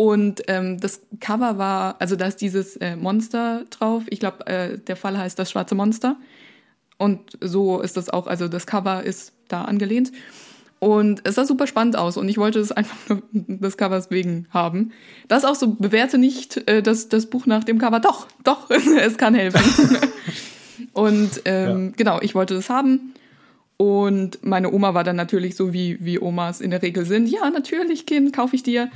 Und 0.00 0.42
ähm, 0.46 0.78
das 0.78 1.00
Cover 1.18 1.58
war, 1.58 1.96
also 1.98 2.14
da 2.14 2.26
ist 2.26 2.36
dieses 2.36 2.76
äh, 2.76 2.94
Monster 2.94 3.64
drauf. 3.68 4.04
Ich 4.10 4.20
glaube, 4.20 4.46
äh, 4.46 4.78
der 4.78 4.94
Fall 4.94 5.18
heißt 5.18 5.36
das 5.36 5.50
schwarze 5.50 5.74
Monster. 5.74 6.14
Und 6.98 7.36
so 7.40 7.80
ist 7.80 7.96
das 7.96 8.08
auch, 8.08 8.28
also 8.28 8.46
das 8.46 8.68
Cover 8.68 9.02
ist 9.02 9.32
da 9.48 9.64
angelehnt. 9.64 10.12
Und 10.78 11.22
es 11.24 11.34
sah 11.34 11.44
super 11.44 11.66
spannend 11.66 11.96
aus 11.96 12.16
und 12.16 12.28
ich 12.28 12.38
wollte 12.38 12.60
es 12.60 12.70
einfach 12.70 12.96
nur 13.08 13.22
des 13.32 13.76
Covers 13.76 14.12
wegen 14.12 14.46
haben. 14.50 14.92
Das 15.26 15.44
auch 15.44 15.56
so, 15.56 15.74
bewerte 15.74 16.16
nicht 16.16 16.68
äh, 16.68 16.80
das, 16.80 17.08
das 17.08 17.26
Buch 17.26 17.46
nach 17.46 17.64
dem 17.64 17.78
Cover. 17.78 17.98
Doch, 17.98 18.28
doch, 18.44 18.70
es 19.00 19.18
kann 19.18 19.34
helfen. 19.34 19.98
und 20.92 21.42
ähm, 21.44 21.86
ja. 21.86 21.92
genau, 21.96 22.18
ich 22.20 22.36
wollte 22.36 22.54
das 22.54 22.70
haben. 22.70 23.14
Und 23.76 24.44
meine 24.44 24.72
Oma 24.72 24.94
war 24.94 25.02
dann 25.02 25.16
natürlich 25.16 25.56
so, 25.56 25.72
wie, 25.72 25.98
wie 26.00 26.20
Omas 26.20 26.60
in 26.60 26.70
der 26.70 26.82
Regel 26.82 27.04
sind. 27.04 27.28
Ja, 27.28 27.50
natürlich, 27.50 28.06
Kind, 28.06 28.32
kaufe 28.32 28.54
ich 28.54 28.62
dir. 28.62 28.92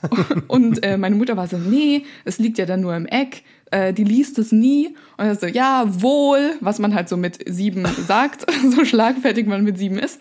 und 0.48 0.82
äh, 0.84 0.96
meine 0.96 1.16
Mutter 1.16 1.36
war 1.36 1.48
so, 1.48 1.58
nee, 1.58 2.04
es 2.24 2.38
liegt 2.38 2.58
ja 2.58 2.66
dann 2.66 2.80
nur 2.80 2.94
im 2.94 3.06
Eck, 3.06 3.42
äh, 3.70 3.92
die 3.92 4.04
liest 4.04 4.38
es 4.38 4.52
nie. 4.52 4.94
Und 5.16 5.26
er 5.26 5.34
so, 5.34 5.46
ja, 5.46 5.84
wohl, 6.02 6.54
was 6.60 6.78
man 6.78 6.94
halt 6.94 7.08
so 7.08 7.16
mit 7.16 7.38
sieben 7.48 7.86
sagt, 8.06 8.46
so 8.74 8.84
schlagfertig 8.84 9.46
man 9.46 9.64
mit 9.64 9.78
sieben 9.78 9.98
ist. 9.98 10.20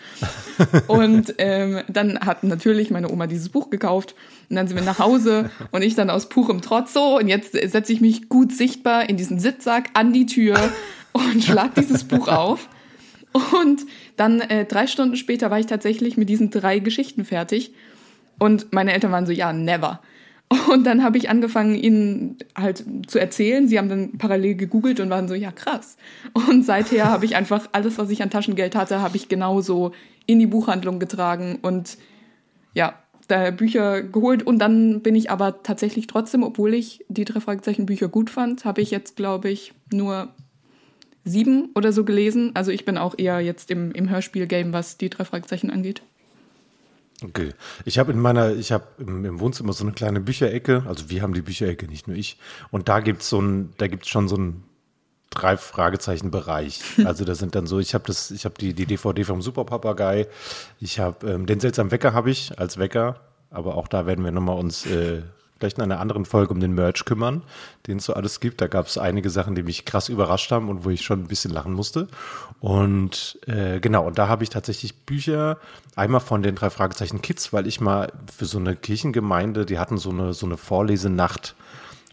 Und 0.87 1.35
ähm, 1.37 1.81
dann 1.87 2.19
hat 2.19 2.43
natürlich 2.43 2.91
meine 2.91 3.11
Oma 3.11 3.27
dieses 3.27 3.49
Buch 3.49 3.69
gekauft 3.69 4.15
und 4.49 4.55
dann 4.55 4.67
sind 4.67 4.77
wir 4.77 4.85
nach 4.85 4.99
Hause 4.99 5.49
und 5.71 5.81
ich 5.81 5.95
dann 5.95 6.09
aus 6.09 6.29
purem 6.29 6.61
Trotz 6.61 6.93
so 6.93 7.17
und 7.17 7.27
jetzt 7.27 7.53
setze 7.53 7.91
ich 7.91 8.01
mich 8.01 8.29
gut 8.29 8.51
sichtbar 8.51 9.09
in 9.09 9.17
diesen 9.17 9.39
Sitzsack 9.39 9.89
an 9.93 10.13
die 10.13 10.25
Tür 10.25 10.57
und 11.13 11.43
schlag 11.43 11.75
dieses 11.75 12.03
Buch 12.03 12.27
auf. 12.27 12.69
Und 13.33 13.81
dann 14.15 14.39
äh, 14.39 14.65
drei 14.65 14.87
Stunden 14.87 15.17
später 15.17 15.51
war 15.51 15.59
ich 15.59 15.65
tatsächlich 15.65 16.15
mit 16.15 16.29
diesen 16.29 16.51
drei 16.51 16.79
Geschichten 16.79 17.25
fertig. 17.25 17.73
Und 18.39 18.73
meine 18.73 18.93
Eltern 18.93 19.11
waren 19.11 19.25
so, 19.25 19.31
ja, 19.31 19.53
never. 19.53 20.01
Und 20.71 20.85
dann 20.85 21.03
habe 21.03 21.17
ich 21.17 21.29
angefangen, 21.29 21.75
ihnen 21.75 22.37
halt 22.55 22.83
zu 23.07 23.19
erzählen. 23.19 23.67
Sie 23.67 23.79
haben 23.79 23.89
dann 23.89 24.17
parallel 24.17 24.55
gegoogelt 24.55 24.99
und 24.99 25.09
waren 25.09 25.27
so, 25.27 25.33
ja, 25.33 25.51
krass. 25.51 25.97
Und 26.33 26.63
seither 26.63 27.05
habe 27.05 27.25
ich 27.25 27.35
einfach 27.35 27.67
alles, 27.71 27.97
was 27.97 28.09
ich 28.09 28.21
an 28.21 28.29
Taschengeld 28.29 28.75
hatte, 28.75 29.01
habe 29.01 29.17
ich 29.17 29.27
genauso 29.27 29.91
in 30.27 30.39
die 30.39 30.47
Buchhandlung 30.47 30.99
getragen 30.99 31.59
und 31.61 31.97
ja, 32.73 32.93
da 33.27 33.51
Bücher 33.51 34.03
geholt. 34.03 34.43
Und 34.43 34.59
dann 34.59 35.01
bin 35.01 35.15
ich 35.15 35.31
aber 35.31 35.63
tatsächlich 35.63 36.07
trotzdem, 36.07 36.43
obwohl 36.43 36.73
ich 36.73 37.03
die 37.07 37.25
drei 37.25 37.39
Fragezeichen 37.39 37.85
Bücher 37.85 38.07
gut 38.07 38.29
fand, 38.29 38.65
habe 38.65 38.81
ich 38.81 38.91
jetzt, 38.91 39.15
glaube 39.15 39.49
ich, 39.49 39.73
nur 39.91 40.29
sieben 41.23 41.69
oder 41.73 41.91
so 41.91 42.03
gelesen. 42.05 42.51
Also 42.53 42.71
ich 42.71 42.85
bin 42.85 42.97
auch 42.97 43.15
eher 43.17 43.39
jetzt 43.39 43.71
im, 43.71 43.91
im 43.91 44.09
Hörspiel-Game, 44.09 44.73
was 44.73 44.97
die 44.97 45.09
drei 45.09 45.25
Fragezeichen 45.25 45.71
angeht. 45.71 46.03
Okay. 47.23 47.53
Ich 47.85 47.97
habe 47.97 48.11
in 48.11 48.19
meiner, 48.19 48.53
ich 48.53 48.71
habe 48.71 48.85
im, 48.97 49.23
im, 49.23 49.39
Wohnzimmer 49.39 49.73
so 49.73 49.83
eine 49.83 49.93
kleine 49.93 50.19
Bücherecke. 50.19 50.83
Also 50.87 51.09
wir 51.09 51.21
haben 51.21 51.33
die 51.33 51.41
Bücherecke, 51.41 51.87
nicht 51.87 52.07
nur 52.07 52.17
ich. 52.17 52.37
Und 52.71 52.89
da 52.89 52.99
gibt's 52.99 53.29
so 53.29 53.39
ein, 53.39 53.73
da 53.77 53.87
gibt's 53.87 54.09
schon 54.09 54.27
so 54.27 54.35
ein 54.35 54.63
drei 55.29 55.57
Fragezeichen 55.57 56.31
Bereich. 56.31 56.81
Also 57.05 57.23
da 57.23 57.35
sind 57.35 57.55
dann 57.55 57.67
so, 57.67 57.79
ich 57.79 57.93
habe 57.93 58.05
das, 58.07 58.31
ich 58.31 58.45
habe 58.45 58.55
die, 58.59 58.73
die 58.73 58.85
DVD 58.85 59.23
vom 59.23 59.41
Superpapagei. 59.41 60.27
Ich 60.79 60.99
habe 60.99 61.27
ähm, 61.29 61.45
den 61.45 61.59
seltsamen 61.59 61.91
Wecker 61.91 62.13
habe 62.13 62.31
ich 62.31 62.57
als 62.59 62.77
Wecker. 62.77 63.21
Aber 63.49 63.75
auch 63.75 63.87
da 63.87 64.05
werden 64.05 64.23
wir 64.25 64.31
nochmal 64.31 64.57
uns 64.57 64.85
äh, 64.85 65.21
vielleicht 65.57 65.77
in 65.77 65.83
einer 65.83 65.99
anderen 65.99 66.25
Folge 66.25 66.53
um 66.53 66.59
den 66.59 66.73
Merch 66.73 67.05
kümmern, 67.05 67.43
den 67.87 67.97
es 67.97 68.05
so 68.05 68.13
alles 68.13 68.39
gibt. 68.39 68.61
Da 68.61 68.67
gab 68.67 68.87
es 68.87 68.97
einige 68.97 69.29
Sachen, 69.29 69.55
die 69.55 69.63
mich 69.63 69.85
krass 69.85 70.09
überrascht 70.09 70.51
haben 70.51 70.69
und 70.69 70.83
wo 70.83 70.89
ich 70.89 71.01
schon 71.01 71.21
ein 71.21 71.27
bisschen 71.27 71.51
lachen 71.51 71.73
musste. 71.73 72.07
Und 72.59 73.39
äh, 73.47 73.79
genau, 73.79 74.05
und 74.05 74.17
da 74.17 74.27
habe 74.27 74.43
ich 74.43 74.49
tatsächlich 74.49 74.95
Bücher, 75.05 75.57
einmal 75.95 76.21
von 76.21 76.43
den 76.43 76.55
drei 76.55 76.69
Fragezeichen 76.69 77.21
Kids, 77.21 77.53
weil 77.53 77.67
ich 77.67 77.79
mal 77.79 78.11
für 78.35 78.45
so 78.45 78.57
eine 78.57 78.75
Kirchengemeinde, 78.75 79.65
die 79.65 79.79
hatten 79.79 79.97
so 79.97 80.09
eine, 80.09 80.33
so 80.33 80.45
eine 80.45 80.57
Vorlesenacht 80.57 81.55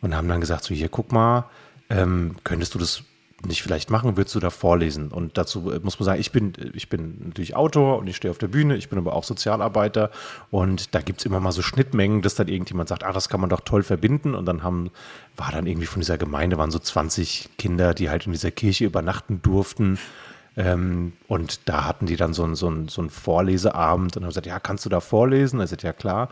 und 0.00 0.14
haben 0.14 0.28
dann 0.28 0.40
gesagt, 0.40 0.64
so 0.64 0.74
hier, 0.74 0.88
guck 0.88 1.12
mal, 1.12 1.46
ähm, 1.90 2.36
könntest 2.44 2.74
du 2.74 2.78
das 2.78 3.02
nicht 3.46 3.62
vielleicht 3.62 3.90
machen, 3.90 4.16
würdest 4.16 4.34
du 4.34 4.40
da 4.40 4.50
vorlesen? 4.50 5.08
Und 5.08 5.38
dazu 5.38 5.70
äh, 5.70 5.80
muss 5.80 5.98
man 5.98 6.04
sagen, 6.04 6.20
ich 6.20 6.32
bin, 6.32 6.52
ich 6.74 6.88
bin 6.88 7.16
natürlich 7.26 7.56
Autor 7.56 7.98
und 7.98 8.06
ich 8.06 8.16
stehe 8.16 8.30
auf 8.30 8.38
der 8.38 8.48
Bühne, 8.48 8.76
ich 8.76 8.88
bin 8.88 8.98
aber 8.98 9.14
auch 9.14 9.24
Sozialarbeiter 9.24 10.10
und 10.50 10.94
da 10.94 11.00
gibt 11.00 11.20
es 11.20 11.26
immer 11.26 11.40
mal 11.40 11.52
so 11.52 11.62
Schnittmengen, 11.62 12.22
dass 12.22 12.34
dann 12.34 12.48
irgendjemand 12.48 12.88
sagt, 12.88 13.04
ah, 13.04 13.12
das 13.12 13.28
kann 13.28 13.40
man 13.40 13.50
doch 13.50 13.60
toll 13.60 13.82
verbinden 13.82 14.34
und 14.34 14.46
dann 14.46 14.62
haben, 14.62 14.90
war 15.36 15.50
dann 15.52 15.66
irgendwie 15.66 15.86
von 15.86 16.00
dieser 16.00 16.18
Gemeinde, 16.18 16.58
waren 16.58 16.70
so 16.70 16.78
20 16.78 17.50
Kinder, 17.58 17.94
die 17.94 18.10
halt 18.10 18.26
in 18.26 18.32
dieser 18.32 18.50
Kirche 18.50 18.84
übernachten 18.84 19.42
durften. 19.42 19.98
Ähm, 20.56 21.14
und 21.28 21.68
da 21.68 21.84
hatten 21.84 22.06
die 22.06 22.16
dann 22.16 22.34
so 22.34 22.44
einen 22.44 22.54
so 22.54 22.70
so 22.88 23.00
einen 23.00 23.10
Vorleseabend 23.10 24.16
und 24.16 24.22
haben 24.22 24.30
gesagt, 24.30 24.46
ja, 24.46 24.60
kannst 24.60 24.84
du 24.84 24.88
da 24.90 25.00
vorlesen? 25.00 25.60
Er 25.60 25.66
sagt, 25.66 25.82
ja 25.82 25.92
klar. 25.92 26.28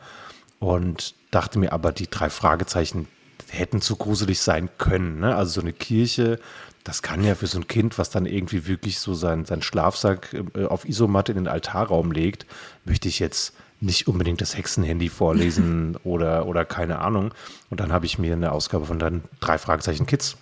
Und 0.58 1.14
dachte 1.30 1.58
mir 1.58 1.72
aber, 1.72 1.90
die 1.90 2.08
drei 2.08 2.28
Fragezeichen 2.28 3.08
hätten 3.48 3.80
zu 3.80 3.96
gruselig 3.96 4.40
sein 4.40 4.68
können. 4.78 5.20
Ne? 5.20 5.34
Also 5.34 5.52
so 5.52 5.60
eine 5.60 5.72
Kirche, 5.72 6.38
das 6.84 7.02
kann 7.02 7.24
ja 7.24 7.34
für 7.34 7.46
so 7.46 7.58
ein 7.58 7.68
Kind, 7.68 7.98
was 7.98 8.10
dann 8.10 8.26
irgendwie 8.26 8.66
wirklich 8.66 8.98
so 8.98 9.14
seinen 9.14 9.44
sein 9.44 9.62
Schlafsack 9.62 10.34
äh, 10.54 10.64
auf 10.64 10.88
Isomatte 10.88 11.32
in 11.32 11.38
den 11.38 11.48
Altarraum 11.48 12.12
legt, 12.12 12.46
möchte 12.84 13.08
ich 13.08 13.18
jetzt 13.18 13.54
nicht 13.80 14.08
unbedingt 14.08 14.40
das 14.40 14.56
Hexenhandy 14.56 15.08
vorlesen 15.08 15.96
oder, 16.04 16.46
oder 16.46 16.64
keine 16.64 16.98
Ahnung. 17.00 17.32
Und 17.70 17.80
dann 17.80 17.92
habe 17.92 18.06
ich 18.06 18.18
mir 18.18 18.34
eine 18.34 18.52
Ausgabe 18.52 18.86
von 18.86 18.98
dann 18.98 19.22
drei 19.40 19.58
Fragezeichen 19.58 20.06
Kids 20.06 20.36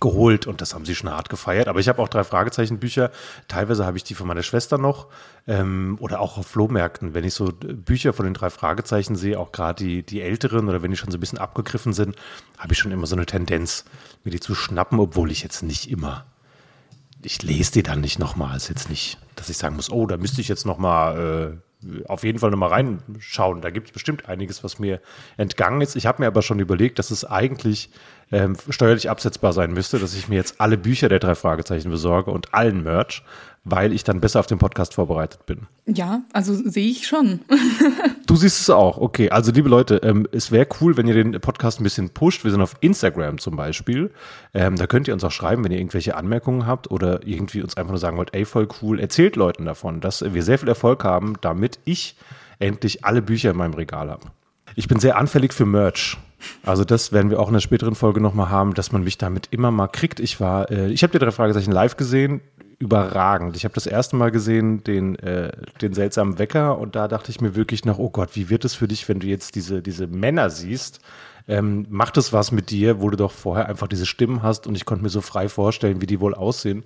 geholt 0.00 0.46
und 0.46 0.60
das 0.60 0.74
haben 0.74 0.84
sie 0.84 0.94
schon 0.94 1.10
hart 1.10 1.28
gefeiert. 1.28 1.68
Aber 1.68 1.80
ich 1.80 1.88
habe 1.88 2.02
auch 2.02 2.08
drei 2.08 2.24
Fragezeichen-Bücher. 2.24 3.10
Teilweise 3.48 3.86
habe 3.86 3.96
ich 3.96 4.04
die 4.04 4.14
von 4.14 4.26
meiner 4.26 4.42
Schwester 4.42 4.78
noch 4.78 5.08
ähm, 5.46 5.96
oder 6.00 6.20
auch 6.20 6.38
auf 6.38 6.46
Flohmärkten. 6.46 7.14
Wenn 7.14 7.24
ich 7.24 7.34
so 7.34 7.52
Bücher 7.52 8.12
von 8.12 8.24
den 8.24 8.34
drei 8.34 8.50
Fragezeichen 8.50 9.16
sehe, 9.16 9.38
auch 9.38 9.52
gerade 9.52 9.84
die, 9.84 10.02
die 10.02 10.20
älteren 10.20 10.68
oder 10.68 10.82
wenn 10.82 10.90
die 10.90 10.96
schon 10.96 11.10
so 11.10 11.18
ein 11.18 11.20
bisschen 11.20 11.38
abgegriffen 11.38 11.92
sind, 11.92 12.16
habe 12.58 12.72
ich 12.72 12.78
schon 12.78 12.92
immer 12.92 13.06
so 13.06 13.16
eine 13.16 13.26
Tendenz, 13.26 13.84
mir 14.24 14.30
die 14.30 14.40
zu 14.40 14.54
schnappen, 14.54 15.00
obwohl 15.00 15.30
ich 15.30 15.42
jetzt 15.42 15.62
nicht 15.62 15.90
immer 15.90 16.24
ich 17.22 17.42
lese 17.42 17.72
die 17.72 17.82
dann 17.82 18.00
nicht 18.00 18.18
nochmal. 18.18 18.56
Ist 18.56 18.68
jetzt 18.68 18.88
nicht, 18.88 19.18
dass 19.34 19.48
ich 19.48 19.56
sagen 19.56 19.76
muss, 19.76 19.90
oh, 19.90 20.06
da 20.06 20.16
müsste 20.16 20.40
ich 20.40 20.48
jetzt 20.48 20.64
nochmal 20.64 21.60
äh, 21.84 22.06
auf 22.08 22.24
jeden 22.24 22.38
Fall 22.38 22.50
nochmal 22.50 22.70
reinschauen. 22.70 23.60
Da 23.60 23.70
gibt 23.70 23.88
es 23.88 23.92
bestimmt 23.92 24.28
einiges, 24.28 24.64
was 24.64 24.78
mir 24.78 25.00
entgangen 25.36 25.80
ist. 25.80 25.96
Ich 25.96 26.06
habe 26.06 26.22
mir 26.22 26.26
aber 26.26 26.42
schon 26.42 26.60
überlegt, 26.60 26.98
dass 26.98 27.10
es 27.10 27.24
eigentlich 27.24 27.90
ähm, 28.32 28.56
steuerlich 28.70 29.08
absetzbar 29.08 29.52
sein 29.52 29.72
müsste, 29.72 29.98
dass 29.98 30.14
ich 30.14 30.28
mir 30.28 30.34
jetzt 30.36 30.60
alle 30.60 30.76
Bücher 30.76 31.08
der 31.08 31.20
drei 31.20 31.34
Fragezeichen 31.34 31.90
besorge 31.90 32.30
und 32.30 32.54
allen 32.54 32.82
Merch, 32.82 33.22
weil 33.68 33.92
ich 33.92 34.04
dann 34.04 34.20
besser 34.20 34.40
auf 34.40 34.46
den 34.46 34.58
Podcast 34.58 34.94
vorbereitet 34.94 35.44
bin. 35.46 35.66
Ja, 35.86 36.22
also 36.32 36.54
sehe 36.54 36.88
ich 36.88 37.06
schon. 37.06 37.40
du 38.26 38.36
siehst 38.36 38.60
es 38.60 38.70
auch. 38.70 38.98
Okay, 38.98 39.30
also 39.30 39.50
liebe 39.50 39.68
Leute, 39.68 39.96
ähm, 40.04 40.28
es 40.30 40.52
wäre 40.52 40.68
cool, 40.80 40.96
wenn 40.96 41.08
ihr 41.08 41.14
den 41.14 41.40
Podcast 41.40 41.80
ein 41.80 41.84
bisschen 41.84 42.10
pusht. 42.10 42.44
Wir 42.44 42.52
sind 42.52 42.62
auf 42.62 42.76
Instagram 42.80 43.38
zum 43.38 43.56
Beispiel. 43.56 44.12
Ähm, 44.54 44.76
da 44.76 44.86
könnt 44.86 45.08
ihr 45.08 45.14
uns 45.14 45.24
auch 45.24 45.32
schreiben, 45.32 45.64
wenn 45.64 45.72
ihr 45.72 45.78
irgendwelche 45.78 46.16
Anmerkungen 46.16 46.66
habt 46.66 46.90
oder 46.90 47.26
irgendwie 47.26 47.62
uns 47.62 47.76
einfach 47.76 47.90
nur 47.90 47.98
sagen 47.98 48.16
wollt, 48.16 48.34
ey, 48.34 48.44
voll 48.44 48.68
cool. 48.82 49.00
Erzählt 49.00 49.34
Leuten 49.36 49.64
davon, 49.64 50.00
dass 50.00 50.22
wir 50.22 50.42
sehr 50.42 50.58
viel 50.58 50.68
Erfolg 50.68 51.02
haben, 51.02 51.34
damit 51.40 51.80
ich 51.84 52.16
endlich 52.58 53.04
alle 53.04 53.22
Bücher 53.22 53.50
in 53.50 53.56
meinem 53.56 53.74
Regal 53.74 54.10
habe. 54.10 54.26
Ich 54.76 54.88
bin 54.88 55.00
sehr 55.00 55.16
anfällig 55.16 55.52
für 55.52 55.66
Merch. 55.66 56.18
Also 56.64 56.84
das 56.84 57.12
werden 57.12 57.30
wir 57.30 57.40
auch 57.40 57.48
in 57.48 57.54
der 57.54 57.60
späteren 57.60 57.94
Folge 57.94 58.20
nochmal 58.20 58.50
haben, 58.50 58.74
dass 58.74 58.92
man 58.92 59.04
mich 59.04 59.18
damit 59.18 59.48
immer 59.50 59.70
mal 59.70 59.88
kriegt. 59.88 60.20
Ich 60.20 60.40
war, 60.40 60.70
äh, 60.70 60.88
ich 60.88 61.02
habe 61.02 61.12
die 61.12 61.18
drei 61.18 61.30
Fragezeichen 61.30 61.72
live 61.72 61.96
gesehen, 61.96 62.40
überragend. 62.78 63.56
Ich 63.56 63.64
habe 63.64 63.74
das 63.74 63.86
erste 63.86 64.16
Mal 64.16 64.30
gesehen, 64.30 64.84
den, 64.84 65.16
äh, 65.16 65.52
den 65.80 65.94
seltsamen 65.94 66.38
Wecker 66.38 66.78
und 66.78 66.94
da 66.94 67.08
dachte 67.08 67.30
ich 67.30 67.40
mir 67.40 67.54
wirklich 67.54 67.84
noch, 67.84 67.98
oh 67.98 68.10
Gott, 68.10 68.30
wie 68.34 68.50
wird 68.50 68.64
es 68.64 68.74
für 68.74 68.88
dich, 68.88 69.08
wenn 69.08 69.20
du 69.20 69.26
jetzt 69.26 69.54
diese, 69.54 69.82
diese 69.82 70.06
Männer 70.06 70.50
siehst? 70.50 71.00
Ähm, 71.48 71.86
macht 71.88 72.16
es 72.16 72.32
was 72.32 72.50
mit 72.50 72.70
dir, 72.70 73.00
wo 73.00 73.08
du 73.08 73.16
doch 73.16 73.30
vorher 73.30 73.68
einfach 73.68 73.86
diese 73.86 74.04
Stimmen 74.04 74.42
hast 74.42 74.66
und 74.66 74.74
ich 74.74 74.84
konnte 74.84 75.04
mir 75.04 75.10
so 75.10 75.20
frei 75.20 75.48
vorstellen, 75.48 76.00
wie 76.00 76.06
die 76.06 76.20
wohl 76.20 76.34
aussehen. 76.34 76.84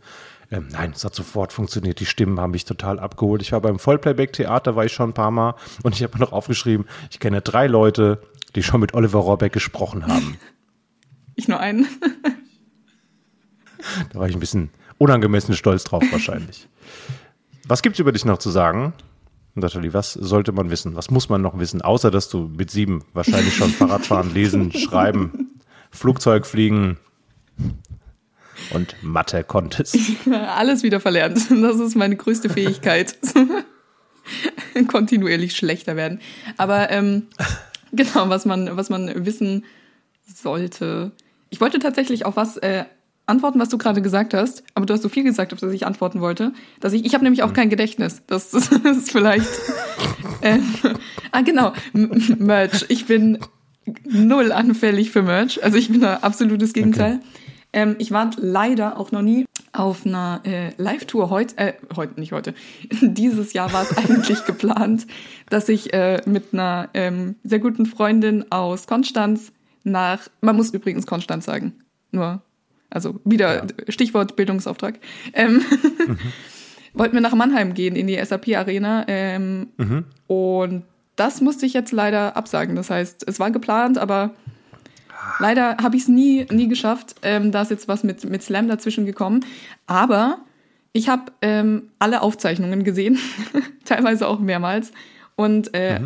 Ähm, 0.53 0.69
nein, 0.71 0.93
es 0.95 1.05
hat 1.05 1.15
sofort 1.15 1.53
funktioniert. 1.53 1.99
Die 1.99 2.07
Stimmen 2.07 2.39
haben 2.39 2.51
mich 2.51 2.67
total 2.67 2.99
abgeholt. 2.99 3.41
Ich 3.41 3.53
war 3.53 3.61
beim 3.61 3.79
Vollplayback-Theater, 3.79 4.77
war 4.77 4.85
ich 4.85 4.93
schon 4.93 5.11
ein 5.11 5.15
paar 5.15 5.31
Mal 5.31 5.55
und 5.83 5.95
ich 5.95 6.03
habe 6.03 6.19
noch 6.19 6.33
aufgeschrieben, 6.33 6.87
ich 7.11 7.21
kenne 7.21 7.41
drei 7.41 7.67
Leute, 7.67 8.21
die 8.55 8.63
schon 8.63 8.81
mit 8.81 8.95
Oliver 8.95 9.21
Rohrbeck 9.21 9.53
gesprochen 9.53 10.07
haben. 10.07 10.37
Ich 11.37 11.49
nur 11.49 11.59
einen. 11.59 11.87
da 14.13 14.19
war 14.19 14.29
ich 14.29 14.35
ein 14.35 14.41
bisschen 14.41 14.69
unangemessen 14.99 15.55
stolz 15.55 15.85
drauf 15.85 16.05
wahrscheinlich. 16.11 16.69
Was 17.67 17.81
gibt 17.81 17.97
es 17.97 18.01
über 18.01 18.13
dich 18.13 18.27
noch 18.27 18.37
zu 18.37 18.51
sagen? 18.51 18.93
Natalie, 19.55 19.95
was 19.95 20.13
sollte 20.13 20.53
man 20.53 20.71
wissen? 20.71 20.97
Was 20.97 21.11
muss 21.11 21.29
man 21.29 21.41
noch 21.41 21.59
wissen? 21.59 21.81
Außer, 21.81 22.11
dass 22.11 22.29
du 22.29 22.51
mit 22.55 22.71
sieben 22.71 23.05
wahrscheinlich 23.15 23.57
schon 23.57 23.71
Fahrradfahren, 23.71 24.35
lesen, 24.35 24.73
schreiben, 24.73 25.51
Flugzeug 25.91 26.47
fliegen 26.47 26.99
und 28.73 28.97
Mathe 29.03 29.43
konntest. 29.43 29.97
Alles 30.31 30.83
wieder 30.83 31.01
verlernt. 31.01 31.39
Das 31.51 31.81
ist 31.81 31.97
meine 31.97 32.17
größte 32.17 32.51
Fähigkeit. 32.51 33.17
Kontinuierlich 34.89 35.57
schlechter 35.57 35.97
werden. 35.97 36.21
Aber 36.57 36.91
ähm, 36.91 37.29
genau, 37.93 38.29
was 38.29 38.45
man, 38.45 38.77
was 38.77 38.91
man 38.91 39.25
wissen 39.25 39.65
sollte. 40.27 41.13
Ich 41.51 41.61
wollte 41.61 41.79
tatsächlich 41.79 42.25
auch 42.25 42.37
was 42.37 42.57
äh, 42.59 42.85
antworten, 43.27 43.59
was 43.59 43.69
du 43.69 43.79
gerade 43.79 44.03
gesagt 44.03 44.35
hast, 44.35 44.63
aber 44.75 44.87
du 44.87 44.95
hast 44.95 45.03
so 45.03 45.09
viel 45.09 45.25
gesagt, 45.25 45.53
auf 45.53 45.61
das 45.61 45.73
ich 45.73 45.87
antworten 45.87 46.21
wollte, 46.21 46.53
dass 46.81 46.93
ich, 46.93 47.05
ich 47.05 47.15
habe 47.15 47.25
nämlich 47.25 47.43
auch 47.43 47.49
hm. 47.49 47.55
kein 47.55 47.71
Gedächtnis. 47.71 48.23
Das, 48.27 48.51
das 48.51 48.69
ist 48.85 49.11
vielleicht. 49.11 49.49
äh, 50.41 50.59
ah, 51.33 51.41
genau. 51.43 51.73
M 51.95 52.37
Merch. 52.39 52.87
Ich 52.89 53.07
bin 53.07 53.39
null 54.05 54.53
anfällig 54.53 55.11
für 55.11 55.23
Merch. 55.23 55.63
Also 55.65 55.79
ich 55.79 55.89
bin 55.91 56.05
ein 56.05 56.23
absolutes 56.23 56.73
Gegenteil. 56.73 57.15
Okay. 57.15 57.50
Ähm, 57.73 57.97
ich 57.99 58.11
war 58.11 58.31
leider 58.37 58.99
auch 58.99 59.13
noch 59.13 59.23
nie 59.23 59.47
auf 59.73 60.05
einer 60.05 60.41
äh, 60.45 60.73
Live-Tour 60.77 61.31
heute, 61.31 61.57
äh, 61.59 61.73
heute, 61.95 62.19
nicht 62.19 62.33
heute, 62.33 62.55
dieses 63.01 63.53
Jahr 63.53 63.73
war 63.73 63.83
es 63.83 63.97
eigentlich 63.97 64.45
geplant, 64.47 65.07
dass 65.49 65.69
ich 65.69 65.93
äh, 65.93 66.21
mit 66.27 66.53
einer 66.53 66.89
ähm, 66.95 67.37
sehr 67.45 67.61
guten 67.61 67.87
Freundin 67.87 68.51
aus 68.51 68.87
Konstanz 68.87 69.53
nach, 69.85 70.29
man 70.41 70.57
muss 70.57 70.71
übrigens 70.71 71.07
Konstanz 71.07 71.47
sagen, 71.47 71.75
nur 72.11 72.43
also 72.91 73.21
wieder 73.25 73.65
ja. 73.65 73.67
Stichwort 73.89 74.35
Bildungsauftrag. 74.35 74.99
Ähm, 75.33 75.63
mhm. 76.07 76.19
wollten 76.93 77.15
wir 77.15 77.21
nach 77.21 77.35
Mannheim 77.35 77.75
gehen 77.75 77.97
in 77.97 78.07
die 78.07 78.23
SAP 78.23 78.49
Arena. 78.57 79.05
Ähm, 79.07 79.69
Mhm. 79.77 80.05
Und 80.27 80.85
das 81.17 81.41
musste 81.41 81.67
ich 81.67 81.75
jetzt 81.75 81.93
leider 81.93 82.37
absagen. 82.37 82.77
Das 82.77 82.91
heißt, 82.91 83.25
es 83.27 83.39
war 83.41 83.51
geplant, 83.51 83.99
aber 83.99 84.35
leider 85.39 85.77
habe 85.79 85.97
ich 85.97 86.03
es 86.03 86.09
nie, 86.09 86.47
nie 86.51 86.69
geschafft. 86.69 87.17
Ähm, 87.23 87.53
da 87.53 87.63
ist 87.63 87.71
jetzt 87.71 87.89
was 87.89 88.05
mit, 88.05 88.29
mit 88.29 88.43
Slam 88.43 88.69
dazwischen 88.69 89.07
gekommen. 89.07 89.45
Aber 89.87 90.39
ich 90.93 91.09
habe 91.09 91.33
ähm, 91.43 91.91
alle 91.99 92.23
Aufzeichnungen 92.23 92.85
gesehen, 92.85 93.19
teilweise 93.85 94.27
auch 94.27 94.41
mehrmals. 94.41 94.93
Und 95.37 95.73
äh, 95.75 96.01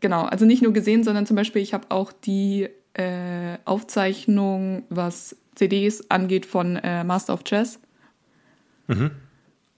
genau, 0.00 0.24
also 0.24 0.44
nicht 0.44 0.62
nur 0.62 0.72
gesehen, 0.72 1.04
sondern 1.04 1.26
zum 1.26 1.36
Beispiel, 1.36 1.62
ich 1.62 1.74
habe 1.74 1.86
auch 1.90 2.12
die 2.12 2.68
äh, 2.94 3.58
Aufzeichnung, 3.64 4.84
was 4.88 5.36
CDs 5.54 6.10
angeht, 6.10 6.46
von 6.46 6.76
äh, 6.76 7.04
Master 7.04 7.34
of 7.34 7.44
Chess. 7.44 7.80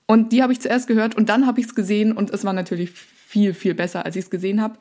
Und 0.07 0.33
die 0.33 0.43
habe 0.43 0.53
ich 0.53 0.61
zuerst 0.61 0.87
gehört 0.87 1.17
und 1.17 1.29
dann 1.29 1.47
habe 1.47 1.61
ich 1.61 1.67
es 1.67 1.75
gesehen 1.75 2.13
und 2.13 2.31
es 2.31 2.45
war 2.45 2.53
natürlich 2.53 2.91
viel, 2.91 3.55
viel 3.55 3.75
besser, 3.75 4.07
als 4.07 4.17
ich 4.17 4.25
es 4.25 4.31
gesehen 4.31 4.61
habe. 4.61 4.79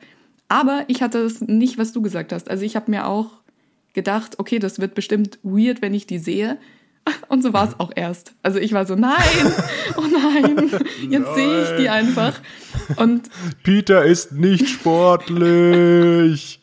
Aber 0.48 0.84
ich 0.88 1.02
hatte 1.02 1.18
es 1.18 1.42
nicht, 1.42 1.76
was 1.76 1.92
du 1.92 2.00
gesagt 2.00 2.32
hast. 2.32 2.50
Also 2.50 2.64
ich 2.64 2.76
habe 2.76 2.90
mir 2.90 3.06
auch 3.06 3.30
gedacht, 3.94 4.38
okay, 4.38 4.58
das 4.58 4.78
wird 4.78 4.94
bestimmt 4.94 5.38
weird, 5.42 5.82
wenn 5.82 5.94
ich 5.94 6.06
die 6.06 6.18
sehe. 6.18 6.58
Und 7.28 7.42
so 7.42 7.52
war 7.52 7.66
es 7.68 7.78
auch 7.80 7.90
erst. 7.94 8.34
Also 8.42 8.58
ich 8.58 8.72
war 8.72 8.84
so, 8.86 8.94
nein, 8.94 9.16
oh 9.96 10.02
nein, 10.02 10.70
jetzt 11.10 11.34
sehe 11.34 11.62
ich 11.62 11.70
die 11.80 11.88
einfach. 11.88 12.40
Und 12.96 13.28
Peter 13.62 14.04
ist 14.04 14.32
nicht 14.32 14.68
sportlich. 14.68 16.60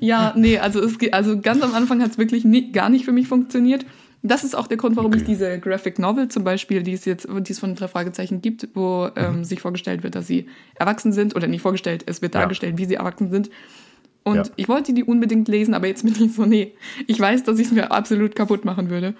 ja, 0.00 0.32
nee, 0.36 0.58
also, 0.58 0.80
es, 0.82 0.96
also 1.12 1.40
ganz 1.40 1.62
am 1.62 1.74
Anfang 1.74 2.02
hat 2.02 2.10
es 2.12 2.18
wirklich 2.18 2.44
nie, 2.44 2.72
gar 2.72 2.88
nicht 2.88 3.04
für 3.04 3.12
mich 3.12 3.28
funktioniert. 3.28 3.84
Das 4.22 4.42
ist 4.44 4.56
auch 4.56 4.66
der 4.66 4.76
Grund, 4.76 4.96
warum 4.96 5.12
Okay. 5.12 5.20
ich 5.20 5.24
diese 5.26 5.58
Graphic 5.60 5.98
Novel 5.98 6.28
zum 6.28 6.42
Beispiel, 6.42 6.82
die 6.82 6.94
es 6.94 7.04
jetzt, 7.04 7.28
die 7.30 7.52
es 7.52 7.58
von 7.60 7.74
drei 7.76 7.86
Fragezeichen 7.86 8.42
gibt, 8.42 8.68
wo 8.74 9.08
ähm, 9.14 9.44
sich 9.44 9.60
vorgestellt 9.60 10.02
wird, 10.02 10.14
dass 10.16 10.26
sie 10.26 10.48
erwachsen 10.74 11.12
sind, 11.12 11.36
oder 11.36 11.46
nicht 11.46 11.60
vorgestellt, 11.62 12.02
es 12.06 12.22
wird 12.22 12.34
Ja. 12.34 12.40
dargestellt, 12.40 12.76
wie 12.78 12.86
sie 12.86 12.94
erwachsen 12.94 13.30
sind. 13.30 13.50
Und 14.26 14.34
Ja. 14.34 14.42
ich 14.56 14.68
wollte 14.68 14.92
die 14.92 15.04
unbedingt 15.04 15.46
lesen, 15.46 15.72
aber 15.72 15.86
jetzt 15.86 16.02
bin 16.02 16.12
ich 16.20 16.34
so, 16.34 16.44
nee, 16.44 16.74
ich 17.06 17.20
weiß, 17.20 17.44
dass 17.44 17.60
ich 17.60 17.68
es 17.68 17.72
mir 17.72 17.92
absolut 17.92 18.34
kaputt 18.34 18.64
machen 18.64 18.90
würde. 18.90 19.14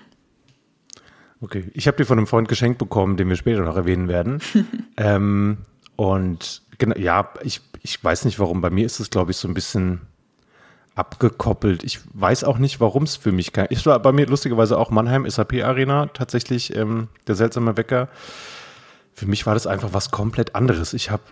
Okay, 1.41 1.71
ich 1.75 1.87
habe 1.87 1.97
die 1.97 2.05
von 2.05 2.19
einem 2.19 2.27
Freund 2.27 2.49
geschenkt 2.49 2.79
bekommen, 2.79 3.17
den 3.17 3.29
wir 3.29 3.37
später 3.37 3.63
noch 3.63 3.77
erwähnen 3.77 4.09
werden. 4.09 4.41
ähm, 4.97 5.59
und 5.95 6.63
genau, 6.79 6.97
ja, 6.97 7.31
ich, 7.45 7.61
ich 7.83 8.03
weiß 8.03 8.25
nicht 8.25 8.41
warum. 8.41 8.61
Bei 8.61 8.71
mir 8.71 8.85
ist 8.85 8.99
es, 8.99 9.09
glaube 9.09 9.31
ich, 9.31 9.37
so 9.37 9.47
ein 9.47 9.55
bisschen 9.55 10.01
abgekoppelt. 10.97 11.85
Ich 11.85 12.01
weiß 12.15 12.43
auch 12.43 12.59
nicht, 12.59 12.81
warum 12.81 13.05
es 13.05 13.15
für 13.15 13.31
mich 13.31 13.53
kein. 13.53 13.69
Ich 13.71 13.87
war 13.87 14.01
bei 14.01 14.11
mir 14.11 14.27
lustigerweise 14.27 14.77
auch 14.77 14.91
Mannheim 14.91 15.31
SAP 15.31 15.63
Arena 15.63 16.07
tatsächlich 16.07 16.75
ähm, 16.75 17.07
der 17.29 17.37
seltsame 17.37 17.77
Wecker. 17.77 18.09
Für 19.15 19.27
mich 19.27 19.47
war 19.47 19.55
das 19.55 19.69
einfach 19.69 19.91
was 19.93 20.11
komplett 20.11 20.57
anderes. 20.57 20.95
Ich 20.95 21.13
habe 21.13 21.23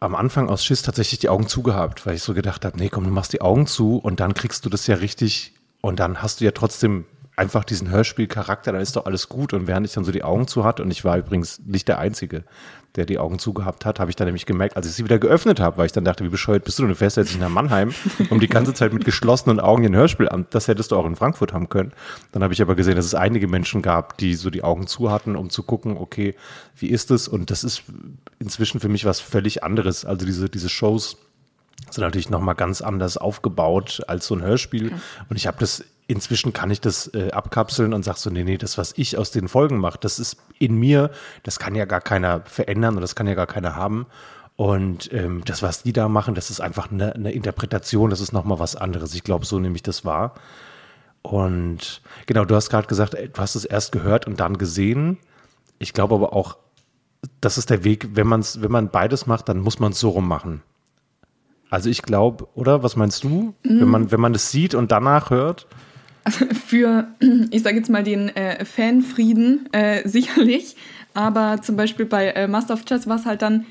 am 0.00 0.14
Anfang 0.14 0.48
aus 0.48 0.64
Schiss 0.64 0.82
tatsächlich 0.82 1.20
die 1.20 1.28
Augen 1.28 1.48
zugehabt, 1.48 2.06
weil 2.06 2.14
ich 2.16 2.22
so 2.22 2.34
gedacht 2.34 2.64
habe, 2.64 2.78
nee, 2.78 2.88
komm, 2.88 3.04
du 3.04 3.10
machst 3.10 3.32
die 3.32 3.40
Augen 3.40 3.66
zu 3.66 3.96
und 3.96 4.20
dann 4.20 4.34
kriegst 4.34 4.64
du 4.64 4.68
das 4.68 4.86
ja 4.86 4.96
richtig 4.96 5.54
und 5.80 5.98
dann 6.00 6.22
hast 6.22 6.40
du 6.40 6.44
ja 6.44 6.50
trotzdem 6.50 7.06
einfach 7.36 7.64
diesen 7.64 7.90
Hörspielcharakter, 7.90 8.72
dann 8.72 8.80
ist 8.80 8.96
doch 8.96 9.04
alles 9.04 9.28
gut. 9.28 9.52
Und 9.52 9.66
während 9.66 9.86
ich 9.86 9.92
dann 9.92 10.04
so 10.04 10.12
die 10.12 10.24
Augen 10.24 10.48
zu 10.48 10.64
hatte, 10.64 10.82
und 10.82 10.90
ich 10.90 11.04
war 11.04 11.18
übrigens 11.18 11.60
nicht 11.60 11.86
der 11.86 11.98
Einzige, 11.98 12.44
der 12.96 13.06
die 13.06 13.18
Augen 13.18 13.38
zugehabt 13.38 13.84
hat, 13.84 14.00
habe 14.00 14.10
ich 14.10 14.16
dann 14.16 14.26
nämlich 14.26 14.46
gemerkt, 14.46 14.76
als 14.76 14.86
ich 14.86 14.92
sie 14.94 15.04
wieder 15.04 15.18
geöffnet 15.18 15.60
habe, 15.60 15.78
weil 15.78 15.86
ich 15.86 15.92
dann 15.92 16.04
dachte, 16.04 16.24
wie 16.24 16.28
bescheuert 16.28 16.64
bist 16.64 16.78
du 16.78 16.82
denn? 16.82 16.90
Du 16.90 16.96
fährst 16.96 17.16
jetzt 17.16 17.28
nicht 17.28 17.40
nach 17.40 17.48
Mannheim, 17.48 17.92
um 18.30 18.40
die 18.40 18.48
ganze 18.48 18.74
Zeit 18.74 18.92
mit 18.92 19.04
geschlossenen 19.04 19.60
Augen 19.60 19.84
ein 19.84 19.94
Hörspiel 19.94 20.28
an. 20.28 20.46
Das 20.50 20.68
hättest 20.68 20.90
du 20.90 20.96
auch 20.96 21.06
in 21.06 21.16
Frankfurt 21.16 21.52
haben 21.52 21.68
können. 21.68 21.92
Dann 22.32 22.42
habe 22.42 22.54
ich 22.54 22.62
aber 22.62 22.74
gesehen, 22.74 22.96
dass 22.96 23.04
es 23.04 23.14
einige 23.14 23.48
Menschen 23.48 23.82
gab, 23.82 24.18
die 24.18 24.34
so 24.34 24.50
die 24.50 24.64
Augen 24.64 24.86
zu 24.86 25.10
hatten, 25.10 25.36
um 25.36 25.50
zu 25.50 25.62
gucken, 25.62 25.96
okay, 25.96 26.34
wie 26.76 26.88
ist 26.88 27.10
es? 27.10 27.28
Und 27.28 27.50
das 27.50 27.64
ist 27.64 27.82
inzwischen 28.38 28.80
für 28.80 28.88
mich 28.88 29.04
was 29.04 29.20
völlig 29.20 29.62
anderes. 29.62 30.04
Also 30.04 30.26
diese, 30.26 30.48
diese 30.48 30.68
Shows 30.68 31.18
sind 31.90 32.02
natürlich 32.02 32.30
nochmal 32.30 32.54
ganz 32.54 32.80
anders 32.80 33.16
aufgebaut 33.16 34.02
als 34.08 34.26
so 34.26 34.34
ein 34.34 34.42
Hörspiel. 34.42 34.92
Und 35.28 35.36
ich 35.36 35.46
habe 35.46 35.58
das, 35.60 35.84
inzwischen 36.08 36.52
kann 36.52 36.70
ich 36.70 36.80
das 36.80 37.12
äh, 37.14 37.30
abkapseln 37.32 37.92
und 37.92 38.04
sag 38.04 38.16
so, 38.16 38.30
nee, 38.30 38.44
nee, 38.44 38.58
das, 38.58 38.78
was 38.78 38.92
ich 38.96 39.18
aus 39.18 39.30
den 39.30 39.48
Folgen 39.48 39.78
mache, 39.78 39.98
das 40.00 40.18
ist 40.18 40.36
in 40.58 40.76
mir, 40.76 41.10
das 41.42 41.58
kann 41.58 41.74
ja 41.74 41.84
gar 41.84 42.00
keiner 42.00 42.42
verändern 42.44 42.94
und 42.94 43.00
das 43.00 43.14
kann 43.14 43.26
ja 43.26 43.34
gar 43.34 43.46
keiner 43.46 43.74
haben. 43.76 44.06
Und 44.56 45.12
ähm, 45.12 45.42
das, 45.44 45.62
was 45.62 45.82
die 45.82 45.92
da 45.92 46.08
machen, 46.08 46.34
das 46.34 46.48
ist 46.48 46.60
einfach 46.60 46.90
eine, 46.90 47.14
eine 47.14 47.32
Interpretation, 47.32 48.10
das 48.10 48.20
ist 48.20 48.32
nochmal 48.32 48.58
was 48.58 48.74
anderes. 48.74 49.14
Ich 49.14 49.22
glaube, 49.22 49.44
so 49.44 49.58
nehme 49.58 49.76
ich 49.76 49.82
das 49.82 50.04
wahr. 50.04 50.34
Und 51.22 52.00
genau, 52.26 52.44
du 52.44 52.54
hast 52.54 52.70
gerade 52.70 52.86
gesagt, 52.86 53.14
ey, 53.14 53.28
du 53.28 53.40
hast 53.40 53.54
es 53.56 53.64
erst 53.64 53.92
gehört 53.92 54.26
und 54.26 54.40
dann 54.40 54.58
gesehen. 54.58 55.18
Ich 55.78 55.92
glaube 55.92 56.14
aber 56.14 56.32
auch, 56.32 56.56
das 57.40 57.58
ist 57.58 57.68
der 57.68 57.84
Weg, 57.84 58.10
wenn, 58.14 58.28
man's, 58.28 58.62
wenn 58.62 58.70
man 58.70 58.90
beides 58.90 59.26
macht, 59.26 59.48
dann 59.48 59.58
muss 59.58 59.80
man 59.80 59.92
es 59.92 60.00
so 60.00 60.10
rum 60.10 60.28
machen. 60.28 60.62
Also 61.68 61.90
ich 61.90 62.02
glaube, 62.02 62.46
oder? 62.54 62.82
Was 62.82 62.96
meinst 62.96 63.24
du? 63.24 63.54
Wenn 63.62 63.88
man, 63.88 64.12
wenn 64.12 64.20
man 64.20 64.34
es 64.34 64.52
sieht 64.52 64.74
und 64.74 64.92
danach 64.92 65.30
hört? 65.30 65.66
Für, 66.66 67.08
ich 67.50 67.62
sage 67.62 67.76
jetzt 67.76 67.90
mal, 67.90 68.02
den 68.02 68.34
äh, 68.34 68.64
Fanfrieden 68.64 69.68
äh, 69.72 70.06
sicherlich. 70.08 70.76
Aber 71.14 71.62
zum 71.62 71.76
Beispiel 71.76 72.06
bei 72.06 72.28
äh, 72.28 72.48
Master 72.48 72.74
of 72.74 72.84
Chess 72.84 73.06
war 73.06 73.16
es 73.16 73.24
halt 73.24 73.42
dann, 73.42 73.64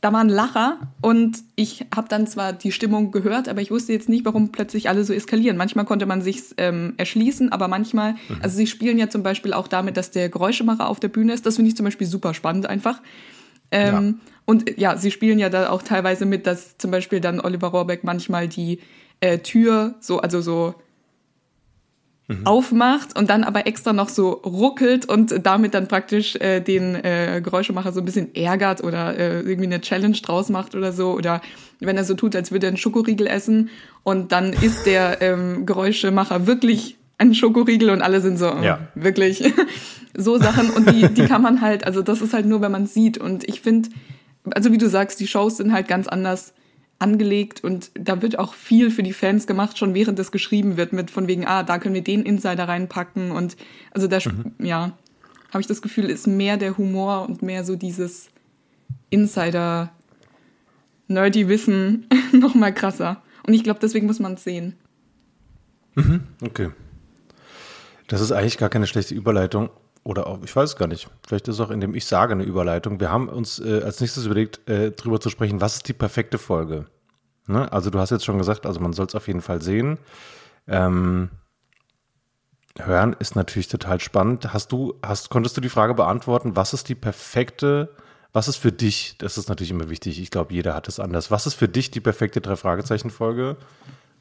da 0.00 0.12
waren 0.12 0.28
Lacher 0.28 0.78
und 1.00 1.38
ich 1.54 1.86
habe 1.94 2.08
dann 2.08 2.26
zwar 2.26 2.52
die 2.52 2.72
Stimmung 2.72 3.12
gehört, 3.12 3.48
aber 3.48 3.60
ich 3.60 3.70
wusste 3.70 3.92
jetzt 3.92 4.08
nicht, 4.08 4.24
warum 4.24 4.50
plötzlich 4.50 4.88
alle 4.88 5.04
so 5.04 5.12
eskalieren. 5.12 5.56
Manchmal 5.56 5.84
konnte 5.84 6.06
man 6.06 6.22
sich 6.22 6.42
ähm, 6.56 6.94
erschließen, 6.96 7.52
aber 7.52 7.68
manchmal, 7.68 8.16
also 8.40 8.56
sie 8.56 8.66
spielen 8.66 8.98
ja 8.98 9.08
zum 9.08 9.22
Beispiel 9.22 9.52
auch 9.52 9.68
damit, 9.68 9.96
dass 9.96 10.10
der 10.10 10.28
Geräuschemacher 10.28 10.88
auf 10.88 10.98
der 10.98 11.08
Bühne 11.08 11.32
ist. 11.32 11.46
Das 11.46 11.56
finde 11.56 11.68
ich 11.68 11.76
zum 11.76 11.84
Beispiel 11.84 12.06
super 12.06 12.34
spannend 12.34 12.66
einfach. 12.66 13.00
Ähm, 13.70 14.20
Und 14.44 14.68
äh, 14.68 14.74
ja, 14.76 14.96
sie 14.96 15.10
spielen 15.10 15.38
ja 15.38 15.48
da 15.48 15.70
auch 15.70 15.82
teilweise 15.82 16.26
mit, 16.26 16.46
dass 16.46 16.78
zum 16.78 16.90
Beispiel 16.90 17.20
dann 17.20 17.40
Oliver 17.40 17.68
Rohrbeck 17.68 18.04
manchmal 18.04 18.48
die 18.48 18.80
äh, 19.20 19.38
Tür 19.38 19.94
so, 20.00 20.18
also 20.20 20.40
so 20.40 20.74
aufmacht 22.44 23.16
und 23.18 23.30
dann 23.30 23.44
aber 23.44 23.66
extra 23.66 23.92
noch 23.92 24.08
so 24.08 24.30
ruckelt 24.30 25.06
und 25.06 25.34
damit 25.46 25.74
dann 25.74 25.88
praktisch 25.88 26.36
äh, 26.36 26.60
den 26.60 26.94
äh, 26.94 27.40
Geräuschemacher 27.42 27.92
so 27.92 28.00
ein 28.00 28.04
bisschen 28.04 28.34
ärgert 28.34 28.82
oder 28.84 29.16
äh, 29.18 29.40
irgendwie 29.40 29.66
eine 29.66 29.80
Challenge 29.80 30.16
draus 30.22 30.48
macht 30.48 30.74
oder 30.74 30.92
so. 30.92 31.12
Oder 31.12 31.40
wenn 31.80 31.96
er 31.96 32.04
so 32.04 32.14
tut, 32.14 32.34
als 32.36 32.50
würde 32.52 32.66
er 32.66 32.68
einen 32.68 32.76
Schokoriegel 32.76 33.26
essen 33.26 33.70
und 34.04 34.32
dann 34.32 34.52
isst 34.52 34.86
der 34.86 35.20
ähm, 35.22 35.66
Geräuschemacher 35.66 36.46
wirklich 36.46 36.96
einen 37.18 37.34
Schokoriegel 37.34 37.90
und 37.90 38.02
alle 38.02 38.20
sind 38.20 38.38
so, 38.38 38.46
äh, 38.46 38.64
Ja. 38.64 38.78
wirklich 38.94 39.42
so 40.16 40.38
Sachen. 40.38 40.70
Und 40.70 40.90
die, 40.90 41.08
die 41.08 41.26
kann 41.26 41.42
man 41.42 41.60
halt, 41.60 41.86
also 41.86 42.02
das 42.02 42.20
ist 42.20 42.34
halt 42.34 42.46
nur, 42.46 42.60
wenn 42.60 42.72
man 42.72 42.84
es 42.84 42.94
sieht. 42.94 43.18
Und 43.18 43.44
ich 43.48 43.60
finde, 43.60 43.88
also 44.50 44.72
wie 44.72 44.78
du 44.78 44.88
sagst, 44.88 45.20
die 45.20 45.26
Shows 45.26 45.56
sind 45.56 45.72
halt 45.72 45.86
ganz 45.88 46.08
anders 46.08 46.52
angelegt 47.02 47.62
und 47.62 47.90
da 47.94 48.22
wird 48.22 48.38
auch 48.38 48.54
viel 48.54 48.90
für 48.90 49.02
die 49.02 49.12
Fans 49.12 49.46
gemacht, 49.46 49.76
schon 49.76 49.92
während 49.92 50.18
es 50.18 50.32
geschrieben 50.32 50.76
wird, 50.76 50.92
mit 50.92 51.10
von 51.10 51.28
wegen, 51.28 51.46
ah, 51.46 51.62
da 51.62 51.78
können 51.78 51.94
wir 51.94 52.04
den 52.04 52.22
Insider 52.22 52.68
reinpacken 52.68 53.32
und 53.32 53.56
also 53.90 54.06
da, 54.06 54.18
ja, 54.58 54.96
habe 55.50 55.60
ich 55.60 55.66
das 55.66 55.82
Gefühl, 55.82 56.06
ist 56.06 56.26
mehr 56.26 56.56
der 56.56 56.78
Humor 56.78 57.28
und 57.28 57.42
mehr 57.42 57.64
so 57.64 57.76
dieses 57.76 58.30
Insider 59.10 59.92
nerdy 61.08 61.48
Wissen 61.48 62.06
noch 62.32 62.54
mal 62.54 62.72
krasser. 62.72 63.22
Und 63.46 63.54
ich 63.54 63.64
glaube, 63.64 63.80
deswegen 63.80 64.06
muss 64.06 64.18
man 64.18 64.34
es 64.34 64.44
sehen. 64.44 64.74
Okay. 66.42 66.70
Das 68.06 68.20
ist 68.20 68.32
eigentlich 68.32 68.58
gar 68.58 68.70
keine 68.70 68.86
schlechte 68.86 69.14
Überleitung. 69.14 69.68
Oder 70.04 70.26
auch, 70.26 70.42
ich 70.42 70.54
weiß 70.54 70.70
es 70.70 70.76
gar 70.76 70.88
nicht. 70.88 71.08
Vielleicht 71.26 71.46
ist 71.48 71.60
auch, 71.60 71.70
indem 71.70 71.94
ich 71.94 72.06
sage, 72.06 72.32
eine 72.32 72.42
Überleitung. 72.42 72.98
Wir 72.98 73.10
haben 73.10 73.28
uns 73.28 73.60
äh, 73.60 73.82
als 73.84 74.00
nächstes 74.00 74.26
überlegt, 74.26 74.68
äh, 74.68 74.90
darüber 74.90 75.20
zu 75.20 75.30
sprechen, 75.30 75.60
was 75.60 75.76
ist 75.76 75.88
die 75.88 75.92
perfekte 75.92 76.38
Folge? 76.38 76.86
Ne? 77.46 77.70
Also 77.70 77.90
du 77.90 77.98
hast 77.98 78.10
jetzt 78.10 78.24
schon 78.24 78.38
gesagt, 78.38 78.66
also 78.66 78.80
man 78.80 78.92
soll 78.92 79.06
es 79.06 79.14
auf 79.14 79.28
jeden 79.28 79.42
Fall 79.42 79.62
sehen. 79.62 79.98
Ähm, 80.66 81.30
hören 82.78 83.14
ist 83.18 83.36
natürlich 83.36 83.68
total 83.68 84.00
spannend. 84.00 84.52
Hast 84.52 84.72
du, 84.72 84.94
hast, 85.02 85.30
konntest 85.30 85.56
du 85.56 85.60
die 85.60 85.68
Frage 85.68 85.94
beantworten, 85.94 86.56
was 86.56 86.74
ist 86.74 86.88
die 86.88 86.94
perfekte, 86.96 87.90
was 88.32 88.48
ist 88.48 88.56
für 88.56 88.72
dich, 88.72 89.16
das 89.18 89.38
ist 89.38 89.48
natürlich 89.48 89.70
immer 89.70 89.88
wichtig, 89.88 90.20
ich 90.20 90.30
glaube, 90.30 90.54
jeder 90.54 90.74
hat 90.74 90.88
es 90.88 90.98
anders. 90.98 91.30
Was 91.30 91.46
ist 91.46 91.54
für 91.54 91.68
dich 91.68 91.90
die 91.90 92.00
perfekte 92.00 92.40
Drei-Fragezeichen-Folge? 92.40 93.56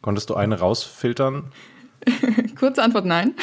Konntest 0.01 0.29
du 0.29 0.35
eine 0.35 0.59
rausfiltern? 0.59 1.51
Kurze 2.59 2.83
Antwort, 2.83 3.05
nein. 3.05 3.33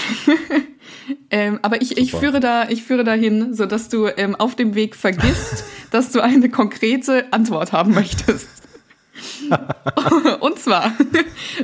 ähm, 1.31 1.59
aber 1.62 1.83
ich, 1.83 1.97
ich 1.99 2.12
führe 2.12 2.40
da, 2.40 2.68
ich 2.68 2.83
führe 2.83 3.05
dahin, 3.05 3.55
so 3.55 3.66
dass 3.66 3.88
du 3.88 4.07
ähm, 4.07 4.37
auf 4.37 4.55
dem 4.55 4.75
Weg 4.75 4.97
vergisst, 4.97 5.64
dass 5.90 6.12
du 6.12 6.21
eine 6.21 6.49
konkrete 6.49 7.33
Antwort 7.33 7.73
haben 7.73 7.94
möchtest. 7.94 8.49
Und 10.40 10.59
zwar, 10.59 10.92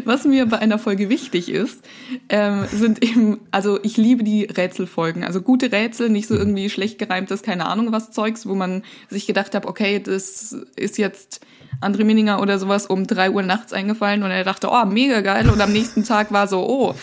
was 0.05 0.25
mir 0.25 0.47
bei 0.47 0.59
einer 0.59 0.79
Folge 0.79 1.09
wichtig 1.09 1.49
ist, 1.49 1.85
ähm, 2.29 2.67
sind 2.73 3.03
eben, 3.03 3.41
also 3.53 3.79
ich 3.83 3.97
liebe 3.97 4.25
die 4.25 4.45
Rätselfolgen. 4.45 5.23
Also 5.23 5.41
gute 5.41 5.71
Rätsel, 5.71 6.09
nicht 6.09 6.27
so 6.27 6.35
irgendwie 6.35 6.69
schlecht 6.69 6.99
gereimtes, 6.99 7.43
keine 7.43 7.67
Ahnung 7.67 7.93
was 7.93 8.11
Zeugs, 8.11 8.47
wo 8.47 8.55
man 8.55 8.83
sich 9.09 9.27
gedacht 9.27 9.55
hat, 9.55 9.67
okay, 9.67 10.01
das 10.01 10.57
ist 10.75 10.99
jetzt 10.99 11.41
André 11.81 12.05
Minninger 12.05 12.41
oder 12.41 12.59
sowas 12.59 12.87
um 12.87 13.07
drei 13.07 13.31
Uhr 13.31 13.43
nachts 13.43 13.73
eingefallen 13.73 14.23
und 14.23 14.31
er 14.31 14.45
dachte, 14.45 14.69
oh, 14.71 14.85
mega 14.85 15.21
geil. 15.21 15.49
Und 15.51 15.61
am 15.61 15.73
nächsten 15.73 16.05
Tag 16.05 16.33
war 16.33 16.49
so, 16.49 16.67
oh, 16.67 16.95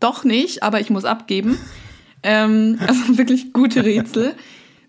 doch 0.00 0.24
nicht, 0.24 0.62
aber 0.62 0.80
ich 0.80 0.90
muss 0.90 1.04
abgeben. 1.04 1.58
Ähm, 2.22 2.78
also 2.86 3.18
wirklich 3.18 3.52
gute 3.52 3.84
Rätsel. 3.84 4.34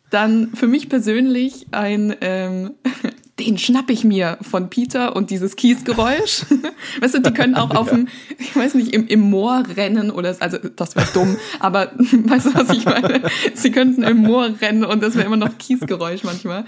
Dann 0.09 0.51
für 0.53 0.67
mich 0.67 0.89
persönlich 0.89 1.67
ein, 1.71 2.15
ähm, 2.21 2.71
den 3.39 3.57
schnapp 3.57 3.89
ich 3.89 4.03
mir 4.03 4.37
von 4.41 4.69
Peter 4.69 5.15
und 5.15 5.29
dieses 5.29 5.55
Kiesgeräusch. 5.55 6.45
weißt 6.99 7.15
du, 7.15 7.21
die 7.21 7.33
können 7.33 7.55
auch 7.55 7.71
auf 7.71 7.89
dem, 7.89 8.07
ich 8.37 8.55
weiß 8.55 8.75
nicht, 8.75 8.93
im, 8.93 9.07
im 9.07 9.19
Moor 9.19 9.63
rennen 9.75 10.11
oder, 10.11 10.35
also 10.39 10.57
das 10.57 10.95
wäre 10.95 11.07
dumm, 11.13 11.37
aber 11.59 11.91
weißt 11.97 12.47
du, 12.47 12.53
was 12.53 12.69
ich 12.69 12.85
meine? 12.85 13.23
Sie 13.53 13.71
könnten 13.71 14.03
im 14.03 14.17
Moor 14.17 14.49
rennen 14.61 14.85
und 14.85 15.03
das 15.03 15.15
wäre 15.15 15.25
immer 15.25 15.37
noch 15.37 15.57
Kiesgeräusch 15.57 16.23
manchmal. 16.23 16.65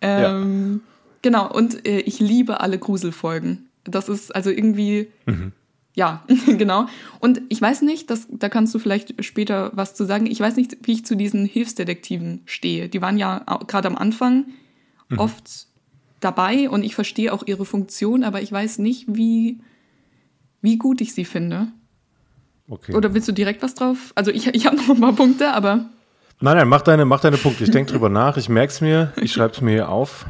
Ähm. 0.00 0.82
Genau, 1.22 1.50
und 1.52 1.86
äh, 1.86 2.00
ich 2.00 2.20
liebe 2.20 2.60
alle 2.60 2.78
Gruselfolgen. 2.78 3.68
Das 3.84 4.08
ist 4.08 4.34
also 4.34 4.50
irgendwie, 4.50 5.08
mhm. 5.26 5.52
ja, 5.94 6.22
genau. 6.46 6.86
Und 7.20 7.42
ich 7.48 7.60
weiß 7.60 7.82
nicht, 7.82 8.10
das, 8.10 8.26
da 8.30 8.48
kannst 8.48 8.74
du 8.74 8.78
vielleicht 8.78 9.24
später 9.24 9.70
was 9.74 9.94
zu 9.94 10.04
sagen. 10.04 10.26
Ich 10.26 10.40
weiß 10.40 10.56
nicht, 10.56 10.76
wie 10.82 10.92
ich 10.92 11.06
zu 11.06 11.16
diesen 11.16 11.44
Hilfsdetektiven 11.44 12.42
stehe. 12.44 12.88
Die 12.88 13.02
waren 13.02 13.18
ja 13.18 13.44
gerade 13.66 13.88
am 13.88 13.96
Anfang 13.96 14.46
mhm. 15.08 15.18
oft 15.18 15.66
dabei 16.20 16.68
und 16.68 16.82
ich 16.82 16.94
verstehe 16.94 17.32
auch 17.32 17.46
ihre 17.46 17.64
Funktion, 17.64 18.24
aber 18.24 18.42
ich 18.42 18.50
weiß 18.50 18.78
nicht, 18.78 19.06
wie, 19.08 19.60
wie 20.60 20.76
gut 20.76 21.00
ich 21.00 21.14
sie 21.14 21.24
finde. 21.24 21.68
Okay. 22.68 22.94
Oder 22.94 23.14
willst 23.14 23.28
du 23.28 23.32
direkt 23.32 23.62
was 23.62 23.74
drauf? 23.74 24.12
Also 24.14 24.30
ich, 24.30 24.46
ich 24.48 24.66
habe 24.66 24.76
noch 24.76 24.90
ein 24.90 25.00
paar 25.00 25.14
Punkte, 25.14 25.52
aber. 25.52 25.86
Nein, 26.40 26.56
nein, 26.56 26.68
mach 26.68 26.82
deine, 26.82 27.04
mach 27.04 27.20
deine 27.20 27.38
Punkte. 27.38 27.64
Ich 27.64 27.70
denke 27.70 27.92
drüber 27.92 28.08
nach, 28.08 28.36
ich 28.36 28.48
merke 28.48 28.72
es 28.72 28.80
mir, 28.80 29.12
ich 29.16 29.32
schreibe 29.32 29.54
es 29.54 29.60
mir 29.60 29.72
hier 29.72 29.88
auf. 29.88 30.26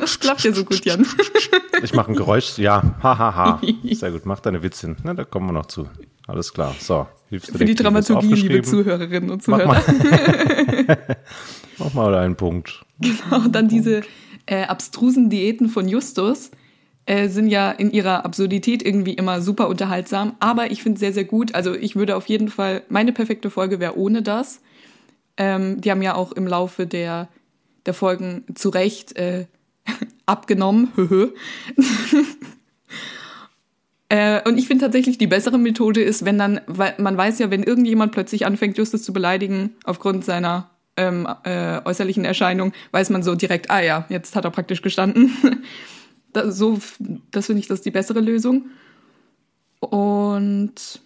Das 0.00 0.18
klappt 0.18 0.44
ja 0.44 0.52
so 0.52 0.64
gut, 0.64 0.84
Jan. 0.84 1.06
Ich 1.82 1.94
mache 1.94 2.10
ein 2.10 2.14
Geräusch, 2.14 2.58
ja, 2.58 2.82
hahaha. 3.02 3.34
Ha, 3.34 3.34
ha. 3.34 3.60
Sehr 3.94 4.10
gut, 4.10 4.26
mach 4.26 4.40
deine 4.40 4.62
Witzchen. 4.62 4.96
Na, 5.02 5.14
da 5.14 5.24
kommen 5.24 5.46
wir 5.46 5.52
noch 5.52 5.64
zu. 5.64 5.88
Alles 6.26 6.52
klar. 6.52 6.74
So, 6.78 7.06
hilfst 7.30 7.54
du 7.54 7.58
Für 7.58 7.64
die 7.64 7.74
Dramaturgie, 7.74 8.34
liebe 8.34 8.62
Zuhörerinnen 8.62 9.30
und 9.30 9.42
Zuhörer. 9.42 9.66
Mach 9.66 9.88
mal, 9.88 10.98
mach 11.78 11.94
mal 11.94 12.14
einen 12.16 12.36
Punkt. 12.36 12.84
Genau, 13.00 13.48
dann 13.48 13.68
diese 13.68 14.02
äh, 14.44 14.64
abstrusen 14.64 15.30
Diäten 15.30 15.70
von 15.70 15.88
Justus 15.88 16.50
äh, 17.06 17.28
sind 17.28 17.48
ja 17.48 17.70
in 17.70 17.90
ihrer 17.90 18.24
Absurdität 18.24 18.84
irgendwie 18.84 19.14
immer 19.14 19.40
super 19.40 19.68
unterhaltsam, 19.68 20.36
aber 20.38 20.70
ich 20.70 20.82
finde 20.82 20.96
es 20.96 21.00
sehr, 21.00 21.12
sehr 21.12 21.24
gut. 21.24 21.54
Also 21.54 21.74
ich 21.74 21.96
würde 21.96 22.14
auf 22.14 22.26
jeden 22.26 22.48
Fall, 22.48 22.82
meine 22.88 23.12
perfekte 23.12 23.50
Folge 23.50 23.80
wäre 23.80 23.96
ohne 23.96 24.22
das. 24.22 24.60
Ähm, 25.36 25.80
die 25.80 25.90
haben 25.90 26.02
ja 26.02 26.14
auch 26.14 26.32
im 26.32 26.46
Laufe 26.46 26.86
der, 26.86 27.28
der 27.86 27.94
Folgen 27.94 28.44
zu 28.54 28.68
Recht 28.68 29.16
äh, 29.16 29.46
abgenommen. 30.26 30.92
Äh, 34.12 34.42
und 34.46 34.58
ich 34.58 34.66
finde 34.66 34.84
tatsächlich, 34.84 35.18
die 35.18 35.28
bessere 35.28 35.56
Methode 35.56 36.02
ist, 36.02 36.24
wenn 36.24 36.36
dann, 36.36 36.60
weil 36.66 36.94
man 36.98 37.16
weiß 37.16 37.38
ja, 37.38 37.52
wenn 37.52 37.62
irgendjemand 37.62 38.10
plötzlich 38.10 38.44
anfängt, 38.44 38.76
Justus 38.76 39.04
zu 39.04 39.12
beleidigen, 39.12 39.76
aufgrund 39.84 40.24
seiner 40.24 40.68
ähm, 40.96 41.28
äh, 41.44 41.80
äußerlichen 41.84 42.24
Erscheinung, 42.24 42.72
weiß 42.90 43.10
man 43.10 43.22
so 43.22 43.36
direkt, 43.36 43.70
ah 43.70 43.80
ja, 43.80 44.06
jetzt 44.08 44.34
hat 44.34 44.44
er 44.44 44.50
praktisch 44.50 44.82
gestanden. 44.82 45.30
das, 46.32 46.58
so, 46.58 46.80
das 47.30 47.46
finde 47.46 47.60
ich, 47.60 47.68
das 47.68 47.78
ist 47.78 47.86
die 47.86 47.92
bessere 47.92 48.20
Lösung. 48.20 48.66
Und 49.78 51.00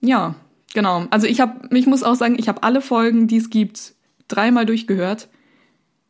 ja, 0.00 0.34
genau. 0.72 1.06
Also 1.10 1.26
ich 1.26 1.40
habe, 1.40 1.76
ich 1.76 1.86
muss 1.86 2.02
auch 2.02 2.14
sagen, 2.14 2.36
ich 2.38 2.48
habe 2.48 2.62
alle 2.62 2.80
Folgen, 2.80 3.28
die 3.28 3.36
es 3.36 3.50
gibt, 3.50 3.94
dreimal 4.26 4.64
durchgehört. 4.64 5.28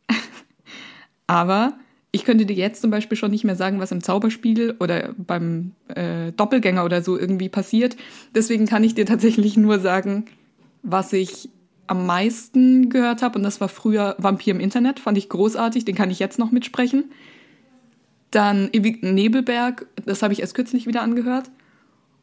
Aber 1.26 1.74
ich 2.10 2.24
könnte 2.24 2.46
dir 2.46 2.56
jetzt 2.56 2.80
zum 2.80 2.90
Beispiel 2.90 3.18
schon 3.18 3.30
nicht 3.30 3.44
mehr 3.44 3.56
sagen, 3.56 3.80
was 3.80 3.92
im 3.92 4.02
Zauberspiegel 4.02 4.76
oder 4.80 5.14
beim 5.16 5.72
äh, 5.88 6.32
Doppelgänger 6.32 6.84
oder 6.84 7.02
so 7.02 7.18
irgendwie 7.18 7.48
passiert. 7.48 7.96
Deswegen 8.34 8.66
kann 8.66 8.84
ich 8.84 8.94
dir 8.94 9.06
tatsächlich 9.06 9.56
nur 9.56 9.78
sagen, 9.78 10.24
was 10.82 11.12
ich 11.12 11.50
am 11.86 12.06
meisten 12.06 12.90
gehört 12.90 13.22
habe, 13.22 13.38
und 13.38 13.42
das 13.42 13.60
war 13.60 13.68
früher 13.68 14.14
Vampir 14.18 14.54
im 14.54 14.60
Internet, 14.60 15.00
fand 15.00 15.18
ich 15.18 15.28
großartig, 15.28 15.84
den 15.84 15.94
kann 15.94 16.10
ich 16.10 16.18
jetzt 16.18 16.38
noch 16.38 16.50
mitsprechen. 16.50 17.04
Dann 18.30 18.70
Nebelberg, 18.72 19.86
das 20.04 20.22
habe 20.22 20.32
ich 20.32 20.40
erst 20.40 20.54
kürzlich 20.54 20.86
wieder 20.86 21.02
angehört. 21.02 21.50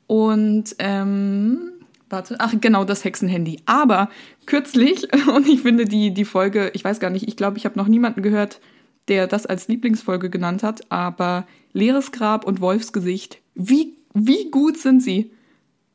Und, 0.07 0.75
ähm, 0.77 1.71
warte, 2.09 2.35
ach 2.39 2.53
genau, 2.59 2.83
das 2.83 3.03
Hexenhandy. 3.03 3.61
Aber 3.65 4.09
kürzlich, 4.45 5.07
und 5.27 5.47
ich 5.47 5.61
finde 5.61 5.85
die, 5.85 6.13
die 6.13 6.25
Folge, 6.25 6.71
ich 6.73 6.83
weiß 6.83 6.99
gar 6.99 7.09
nicht, 7.09 7.27
ich 7.27 7.35
glaube, 7.35 7.57
ich 7.57 7.65
habe 7.65 7.77
noch 7.77 7.87
niemanden 7.87 8.21
gehört, 8.21 8.59
der 9.07 9.27
das 9.27 9.45
als 9.45 9.67
Lieblingsfolge 9.67 10.29
genannt 10.29 10.63
hat, 10.63 10.91
aber 10.91 11.45
Leeres 11.73 12.11
Grab 12.11 12.45
und 12.45 12.61
Wolfsgesicht, 12.61 13.39
wie, 13.53 13.93
wie 14.13 14.49
gut 14.49 14.77
sind 14.77 15.03
sie? 15.03 15.31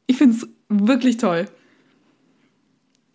Ich 0.07 0.17
finde 0.17 0.37
es 0.37 0.49
wirklich 0.69 1.17
toll. 1.17 1.47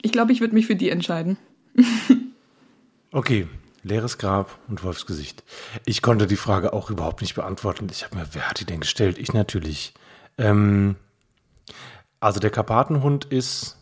Ich 0.02 0.12
glaube, 0.12 0.32
ich 0.32 0.42
würde 0.42 0.54
mich 0.54 0.68
für 0.68 0.76
die 0.76 0.90
entscheiden. 0.90 1.38
okay, 3.12 3.48
leeres 3.84 4.18
Grab 4.18 4.60
und 4.68 4.84
Wolfsgesicht. 4.84 5.44
Ich 5.86 6.02
konnte 6.02 6.28
die 6.28 6.36
Frage 6.36 6.74
auch 6.74 6.90
überhaupt 6.90 7.22
nicht 7.22 7.36
beantworten. 7.36 7.88
Ich 7.92 8.04
habe 8.04 8.18
mir, 8.18 8.28
wer 8.34 8.50
hat 8.50 8.60
die 8.60 8.66
denn 8.66 8.82
gestellt? 8.82 9.18
Ich 9.18 9.34
natürlich. 9.34 9.94
Ähm, 10.38 10.96
also 12.26 12.40
der 12.40 12.50
Karpatenhund 12.50 13.26
ist 13.26 13.78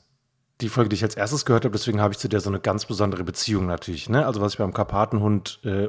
die 0.60 0.68
Folge, 0.68 0.90
die 0.90 0.96
ich 0.96 1.04
als 1.04 1.16
erstes 1.16 1.46
gehört 1.46 1.64
habe, 1.64 1.72
deswegen 1.72 2.02
habe 2.02 2.14
ich 2.14 2.20
zu 2.20 2.28
der 2.28 2.42
so 2.42 2.50
eine 2.50 2.60
ganz 2.60 2.86
besondere 2.86 3.24
Beziehung 3.24 3.68
natürlich. 3.68 4.10
Ne? 4.10 4.26
Also 4.26 4.42
was 4.42 4.52
ich 4.52 4.58
beim 4.58 4.74
Karpatenhund 4.74 5.62
äh, 5.64 5.88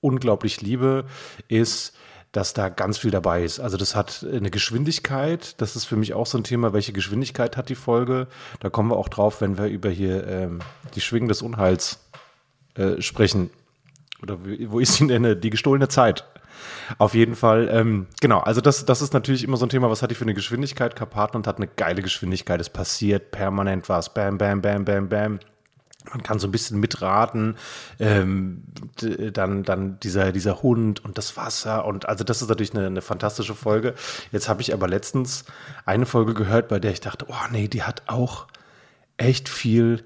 unglaublich 0.00 0.60
liebe, 0.60 1.06
ist, 1.48 1.94
dass 2.30 2.52
da 2.52 2.68
ganz 2.68 2.98
viel 2.98 3.10
dabei 3.10 3.42
ist. 3.42 3.58
Also 3.58 3.78
das 3.78 3.96
hat 3.96 4.22
eine 4.30 4.50
Geschwindigkeit, 4.50 5.58
das 5.62 5.76
ist 5.76 5.86
für 5.86 5.96
mich 5.96 6.12
auch 6.12 6.26
so 6.26 6.36
ein 6.36 6.44
Thema, 6.44 6.74
welche 6.74 6.92
Geschwindigkeit 6.92 7.56
hat 7.56 7.70
die 7.70 7.74
Folge. 7.74 8.28
Da 8.60 8.68
kommen 8.68 8.90
wir 8.90 8.98
auch 8.98 9.08
drauf, 9.08 9.40
wenn 9.40 9.56
wir 9.56 9.68
über 9.68 9.88
hier 9.88 10.26
ähm, 10.26 10.58
die 10.94 11.00
Schwingen 11.00 11.28
des 11.28 11.40
Unheils 11.40 12.00
äh, 12.74 13.00
sprechen. 13.00 13.48
Oder 14.24 14.38
wo 14.70 14.80
ich 14.80 14.88
sie 14.88 15.04
nenne, 15.04 15.36
die 15.36 15.50
gestohlene 15.50 15.88
Zeit. 15.88 16.24
Auf 16.98 17.14
jeden 17.14 17.34
Fall, 17.34 17.68
ähm, 17.70 18.06
genau, 18.20 18.40
also 18.40 18.60
das, 18.60 18.86
das 18.86 19.02
ist 19.02 19.12
natürlich 19.12 19.44
immer 19.44 19.56
so 19.58 19.66
ein 19.66 19.68
Thema, 19.68 19.90
was 19.90 20.02
hat 20.02 20.10
die 20.10 20.14
für 20.14 20.24
eine 20.24 20.34
Geschwindigkeit? 20.34 20.96
Karpaten 20.96 21.36
und 21.36 21.46
hat 21.46 21.58
eine 21.58 21.66
geile 21.66 22.00
Geschwindigkeit. 22.00 22.60
Es 22.60 22.70
passiert 22.70 23.32
permanent 23.32 23.88
was. 23.88 24.14
Bam, 24.14 24.38
bam, 24.38 24.62
bam, 24.62 24.84
bam, 24.84 25.08
bam. 25.08 25.40
Man 26.10 26.22
kann 26.22 26.38
so 26.38 26.48
ein 26.48 26.52
bisschen 26.52 26.80
mitraten, 26.80 27.56
ähm, 27.98 28.62
dann, 29.32 29.62
dann 29.62 29.98
dieser, 30.00 30.32
dieser 30.32 30.62
Hund 30.62 31.02
und 31.02 31.16
das 31.16 31.34
Wasser 31.38 31.86
und 31.86 32.06
also 32.06 32.24
das 32.24 32.42
ist 32.42 32.48
natürlich 32.50 32.74
eine, 32.74 32.86
eine 32.86 33.00
fantastische 33.00 33.54
Folge. 33.54 33.94
Jetzt 34.30 34.50
habe 34.50 34.60
ich 34.60 34.74
aber 34.74 34.86
letztens 34.86 35.46
eine 35.86 36.04
Folge 36.04 36.34
gehört, 36.34 36.68
bei 36.68 36.78
der 36.78 36.92
ich 36.92 37.00
dachte, 37.00 37.24
oh 37.28 37.50
nee, 37.50 37.68
die 37.68 37.84
hat 37.84 38.02
auch 38.06 38.48
echt 39.16 39.48
viel 39.48 40.04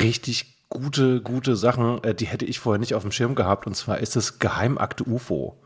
richtig 0.00 0.59
gute, 0.70 1.20
gute 1.20 1.56
Sachen, 1.56 2.02
äh, 2.02 2.14
die 2.14 2.26
hätte 2.26 2.46
ich 2.46 2.58
vorher 2.58 2.78
nicht 2.78 2.94
auf 2.94 3.02
dem 3.02 3.12
Schirm 3.12 3.34
gehabt 3.34 3.66
und 3.66 3.74
zwar 3.74 3.98
ist 3.98 4.16
es 4.16 4.38
Geheimakte 4.38 5.04
UFO. 5.04 5.56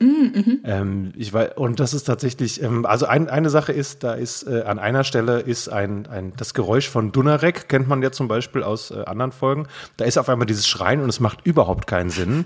Mhm. 0.00 0.60
Ähm, 0.64 1.12
ich 1.16 1.32
weiß, 1.32 1.56
und 1.56 1.80
das 1.80 1.92
ist 1.92 2.04
tatsächlich, 2.04 2.62
ähm, 2.62 2.86
also 2.86 3.06
ein, 3.06 3.28
eine 3.28 3.50
Sache 3.50 3.72
ist, 3.72 4.04
da 4.04 4.14
ist 4.14 4.44
äh, 4.44 4.62
an 4.62 4.78
einer 4.78 5.02
Stelle 5.02 5.40
ist 5.40 5.68
ein, 5.68 6.06
ein 6.06 6.32
das 6.36 6.54
Geräusch 6.54 6.88
von 6.88 7.10
Dunarek, 7.10 7.68
kennt 7.68 7.88
man 7.88 8.00
ja 8.02 8.12
zum 8.12 8.28
Beispiel 8.28 8.62
aus 8.62 8.92
äh, 8.92 9.04
anderen 9.04 9.32
Folgen. 9.32 9.66
Da 9.96 10.04
ist 10.04 10.16
auf 10.16 10.28
einmal 10.28 10.46
dieses 10.46 10.68
Schreien 10.68 11.00
und 11.02 11.08
es 11.08 11.18
macht 11.18 11.44
überhaupt 11.44 11.86
keinen 11.86 12.10
Sinn. 12.10 12.44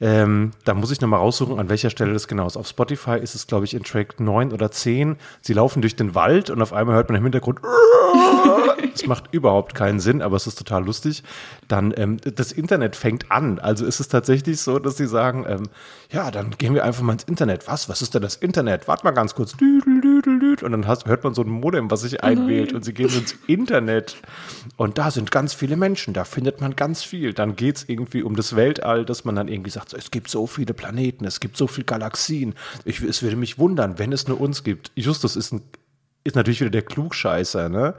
Ähm, 0.00 0.50
da 0.64 0.74
muss 0.74 0.90
ich 0.90 1.00
nochmal 1.00 1.20
raussuchen, 1.20 1.58
an 1.58 1.68
welcher 1.68 1.90
Stelle 1.90 2.12
das 2.12 2.28
genau 2.28 2.46
ist. 2.46 2.56
Auf 2.56 2.68
Spotify 2.68 3.18
ist 3.18 3.34
es, 3.34 3.46
glaube 3.46 3.64
ich, 3.64 3.74
in 3.74 3.82
Track 3.82 4.20
9 4.20 4.52
oder 4.52 4.70
10. 4.70 5.16
Sie 5.40 5.54
laufen 5.54 5.80
durch 5.80 5.96
den 5.96 6.14
Wald 6.14 6.50
und 6.50 6.60
auf 6.60 6.72
einmal 6.72 6.96
hört 6.96 7.08
man 7.08 7.16
im 7.16 7.22
Hintergrund. 7.22 7.60
Es 8.96 9.06
macht 9.06 9.24
überhaupt 9.32 9.74
keinen 9.74 10.00
Sinn, 10.00 10.22
aber 10.22 10.36
es 10.36 10.46
ist 10.46 10.56
total 10.56 10.84
lustig. 10.84 11.22
Dann 11.68 11.92
ähm, 11.96 12.16
das 12.22 12.50
Internet 12.52 12.96
fängt 12.96 13.30
an. 13.30 13.58
Also 13.58 13.84
ist 13.84 14.00
es 14.00 14.08
tatsächlich 14.08 14.60
so, 14.60 14.78
dass 14.78 14.96
sie 14.96 15.06
sagen, 15.06 15.44
ähm, 15.46 15.64
ja, 16.10 16.30
dann 16.30 16.50
gehen 16.56 16.74
wir 16.74 16.84
einfach 16.84 17.02
mal 17.02 17.12
ins 17.12 17.24
Internet. 17.24 17.68
Was? 17.68 17.88
Was 17.88 18.00
ist 18.00 18.14
denn 18.14 18.22
das 18.22 18.36
Internet? 18.36 18.88
Warte 18.88 19.04
mal 19.04 19.10
ganz 19.10 19.34
kurz. 19.34 19.54
Und 20.62 20.72
dann 20.72 20.86
hast, 20.86 21.06
hört 21.06 21.24
man 21.24 21.34
so 21.34 21.42
ein 21.42 21.50
Modem, 21.50 21.90
was 21.90 22.02
sich 22.02 22.22
einwählt 22.22 22.72
und 22.72 22.84
sie 22.84 22.94
gehen 22.94 23.10
ins 23.10 23.36
Internet. 23.46 24.16
Und 24.76 24.96
da 24.98 25.10
sind 25.10 25.30
ganz 25.30 25.52
viele 25.52 25.76
Menschen, 25.76 26.14
da 26.14 26.24
findet 26.24 26.60
man 26.60 26.74
ganz 26.74 27.02
viel. 27.02 27.34
Dann 27.34 27.56
geht 27.56 27.76
es 27.76 27.88
irgendwie 27.88 28.22
um 28.22 28.34
das 28.34 28.56
Weltall, 28.56 29.04
dass 29.04 29.24
man 29.24 29.36
dann 29.36 29.48
irgendwie 29.48 29.70
sagt, 29.90 30.02
es 30.02 30.10
gibt 30.10 30.28
so 30.28 30.46
viele 30.46 30.74
Planeten, 30.74 31.24
es 31.24 31.40
gibt 31.40 31.56
so 31.56 31.66
viele 31.66 31.84
Galaxien. 31.84 32.54
Ich, 32.84 33.02
es 33.02 33.22
würde 33.22 33.36
mich 33.36 33.58
wundern, 33.58 33.98
wenn 33.98 34.12
es 34.12 34.28
nur 34.28 34.40
uns 34.40 34.64
gibt. 34.64 34.92
Justus 34.94 35.36
ist, 35.36 35.52
ein, 35.52 35.62
ist 36.24 36.36
natürlich 36.36 36.60
wieder 36.60 36.70
der 36.70 36.82
Klugscheißer, 36.82 37.68
ne? 37.68 37.94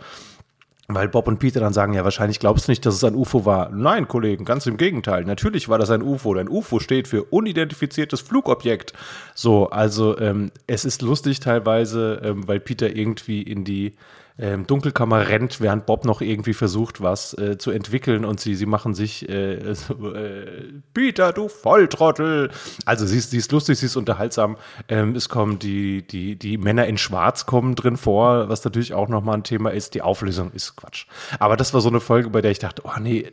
Weil 0.90 1.10
Bob 1.10 1.28
und 1.28 1.40
Peter 1.40 1.60
dann 1.60 1.74
sagen, 1.74 1.92
ja, 1.92 2.06
wahrscheinlich 2.06 2.40
glaubst 2.40 2.68
du 2.68 2.72
nicht, 2.72 2.86
dass 2.86 2.96
es 2.96 3.04
ein 3.04 3.14
UFO 3.14 3.44
war. 3.44 3.70
Nein, 3.72 4.08
Kollegen, 4.08 4.46
ganz 4.46 4.66
im 4.68 4.78
Gegenteil. 4.78 5.26
Natürlich 5.26 5.68
war 5.68 5.78
das 5.78 5.90
ein 5.90 6.02
UFO. 6.02 6.34
Ein 6.36 6.48
UFO 6.48 6.80
steht 6.80 7.10
für 7.10 7.26
unidentifiziertes 7.26 8.22
Flugobjekt. 8.22 8.94
So, 9.36 9.70
also 9.70 10.18
ähm, 10.18 10.50
es 10.66 10.86
ist 10.86 11.02
lustig 11.02 11.42
teilweise, 11.42 12.22
ähm, 12.24 12.48
weil 12.48 12.62
Peter 12.62 12.96
irgendwie 12.96 13.42
in 13.42 13.66
die 13.66 13.96
ähm, 14.40 14.68
Dunkelkammer 14.68 15.28
rennt, 15.28 15.62
während 15.62 15.86
Bob 15.86 16.06
noch 16.06 16.22
irgendwie 16.22 16.54
versucht, 16.54 17.02
was 17.02 17.38
äh, 17.38 17.58
zu 17.58 17.72
entwickeln 17.72 18.26
und 18.26 18.40
sie, 18.40 18.56
sie 18.56 18.66
machen 18.66 18.94
sich, 18.94 19.28
äh, 19.30 19.74
so, 19.74 20.14
äh, 20.14 20.74
Peter, 20.94 21.34
du 21.34 21.48
Volltrottel. 21.48 22.52
Also 22.86 23.06
sie 23.06 23.18
ist, 23.18 23.32
sie 23.32 23.38
ist 23.38 23.52
lustig, 23.52 23.80
sie 23.80 23.88
ist 23.88 23.96
unterhaltsam. 23.96 24.58
Ähm, 24.88 25.16
es 25.16 25.30
kommen 25.30 25.60
die, 25.60 26.06
die, 26.06 26.38
die 26.38 26.58
Männer 26.58 26.86
in 26.88 26.98
Schwarz 26.98 27.46
kommen 27.46 27.76
drin 27.76 27.98
vor, 27.98 28.50
was 28.50 28.64
natürlich 28.64 28.94
auch 28.94 29.08
nochmal 29.08 29.38
ein 29.38 29.44
Thema 29.44 29.72
ist. 29.72 29.96
Die 29.96 30.02
Auflösung 30.02 30.52
ist 30.52 30.76
Quatsch. 30.76 31.08
Aber 31.40 31.58
das 31.58 31.74
war 31.74 31.82
so 31.82 31.90
eine 31.90 32.00
Folge, 32.00 32.30
bei 32.30 32.42
der 32.42 32.52
ich 32.52 32.60
dachte, 32.60 32.84
oh 32.86 33.00
nee, 33.00 33.30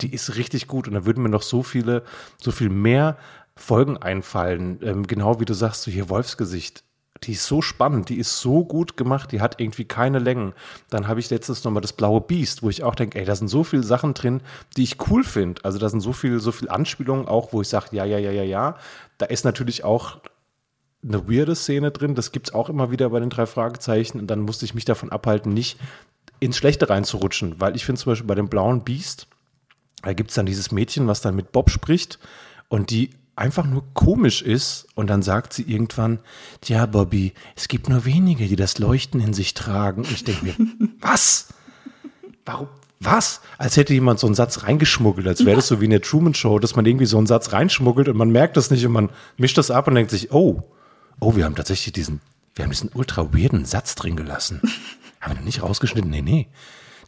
die 0.00 0.12
ist 0.12 0.36
richtig 0.36 0.66
gut 0.66 0.88
und 0.88 0.94
da 0.94 1.06
würden 1.06 1.22
mir 1.22 1.28
noch 1.28 1.42
so 1.42 1.62
viele, 1.62 2.04
so 2.40 2.50
viel 2.50 2.68
mehr 2.68 3.16
Folgen 3.56 3.96
einfallen. 3.96 4.78
Ähm, 4.82 5.06
genau 5.06 5.40
wie 5.40 5.44
du 5.44 5.54
sagst, 5.54 5.82
so 5.82 5.90
hier 5.90 6.08
Wolfsgesicht. 6.08 6.84
Die 7.24 7.32
ist 7.32 7.46
so 7.46 7.62
spannend, 7.62 8.08
die 8.08 8.18
ist 8.18 8.40
so 8.40 8.64
gut 8.64 8.96
gemacht, 8.96 9.32
die 9.32 9.40
hat 9.40 9.60
irgendwie 9.60 9.84
keine 9.84 10.18
Längen. 10.18 10.52
Dann 10.90 11.08
habe 11.08 11.20
ich 11.20 11.30
letztens 11.30 11.64
nochmal 11.64 11.80
das 11.80 11.92
blaue 11.92 12.20
Biest, 12.20 12.62
wo 12.62 12.70
ich 12.70 12.84
auch 12.84 12.94
denke, 12.94 13.18
ey, 13.18 13.24
da 13.24 13.34
sind 13.34 13.48
so 13.48 13.64
viele 13.64 13.82
Sachen 13.82 14.14
drin, 14.14 14.40
die 14.76 14.84
ich 14.84 14.96
cool 15.10 15.24
finde. 15.24 15.64
Also 15.64 15.78
da 15.78 15.88
sind 15.88 16.00
so 16.00 16.12
viel, 16.12 16.38
so 16.38 16.52
viel 16.52 16.68
Anspielungen 16.68 17.26
auch, 17.26 17.52
wo 17.52 17.60
ich 17.60 17.68
sage, 17.68 17.88
ja, 17.92 18.04
ja, 18.04 18.18
ja, 18.18 18.30
ja, 18.30 18.44
ja. 18.44 18.76
Da 19.18 19.26
ist 19.26 19.44
natürlich 19.44 19.84
auch 19.84 20.18
eine 21.02 21.28
weirde 21.28 21.54
Szene 21.54 21.90
drin. 21.90 22.14
Das 22.14 22.32
gibt 22.32 22.48
es 22.48 22.54
auch 22.54 22.68
immer 22.68 22.90
wieder 22.90 23.10
bei 23.10 23.20
den 23.20 23.30
drei 23.30 23.46
Fragezeichen. 23.46 24.20
Und 24.20 24.28
dann 24.28 24.40
musste 24.40 24.64
ich 24.64 24.74
mich 24.74 24.84
davon 24.84 25.10
abhalten, 25.10 25.52
nicht 25.52 25.78
ins 26.40 26.56
Schlechte 26.56 26.88
reinzurutschen. 26.88 27.60
Weil 27.60 27.76
ich 27.76 27.84
finde 27.84 28.00
zum 28.00 28.12
Beispiel 28.12 28.26
bei 28.26 28.34
dem 28.34 28.48
blauen 28.48 28.84
Biest, 28.84 29.26
da 30.02 30.12
gibt 30.12 30.30
es 30.30 30.36
dann 30.36 30.46
dieses 30.46 30.70
Mädchen, 30.70 31.08
was 31.08 31.20
dann 31.20 31.34
mit 31.34 31.52
Bob 31.52 31.70
spricht 31.70 32.18
und 32.68 32.90
die 32.90 33.10
einfach 33.38 33.64
nur 33.64 33.84
komisch 33.94 34.42
ist. 34.42 34.86
Und 34.94 35.08
dann 35.08 35.22
sagt 35.22 35.52
sie 35.52 35.62
irgendwann, 35.62 36.18
ja, 36.64 36.86
Bobby, 36.86 37.32
es 37.56 37.68
gibt 37.68 37.88
nur 37.88 38.04
wenige, 38.04 38.46
die 38.46 38.56
das 38.56 38.78
Leuchten 38.78 39.20
in 39.20 39.32
sich 39.32 39.54
tragen. 39.54 40.02
Und 40.02 40.10
ich 40.10 40.24
denke 40.24 40.44
mir, 40.44 40.54
was? 41.00 41.48
Warum? 42.44 42.68
Was? 43.00 43.40
Als 43.58 43.76
hätte 43.76 43.94
jemand 43.94 44.18
so 44.18 44.26
einen 44.26 44.34
Satz 44.34 44.64
reingeschmuggelt, 44.64 45.28
als 45.28 45.46
wäre 45.46 45.54
das 45.54 45.68
so 45.68 45.80
wie 45.80 45.84
in 45.84 45.92
der 45.92 46.02
Truman 46.02 46.34
Show, 46.34 46.58
dass 46.58 46.74
man 46.74 46.84
irgendwie 46.84 47.06
so 47.06 47.16
einen 47.16 47.28
Satz 47.28 47.52
reinschmuggelt 47.52 48.08
und 48.08 48.16
man 48.16 48.30
merkt 48.30 48.56
das 48.56 48.72
nicht 48.72 48.84
und 48.84 48.90
man 48.90 49.10
mischt 49.36 49.56
das 49.56 49.70
ab 49.70 49.86
und 49.86 49.94
denkt 49.94 50.10
sich, 50.10 50.32
oh, 50.32 50.64
oh, 51.20 51.36
wir 51.36 51.44
haben 51.44 51.54
tatsächlich 51.54 51.92
diesen, 51.92 52.20
wir 52.56 52.64
haben 52.64 52.72
diesen 52.72 52.90
ultra 52.92 53.32
weirden 53.32 53.64
Satz 53.64 53.94
drin 53.94 54.16
gelassen. 54.16 54.60
haben 55.20 55.32
wir 55.32 55.36
noch 55.36 55.44
nicht 55.44 55.62
rausgeschnitten? 55.62 56.10
Nee, 56.10 56.22
nee. 56.22 56.48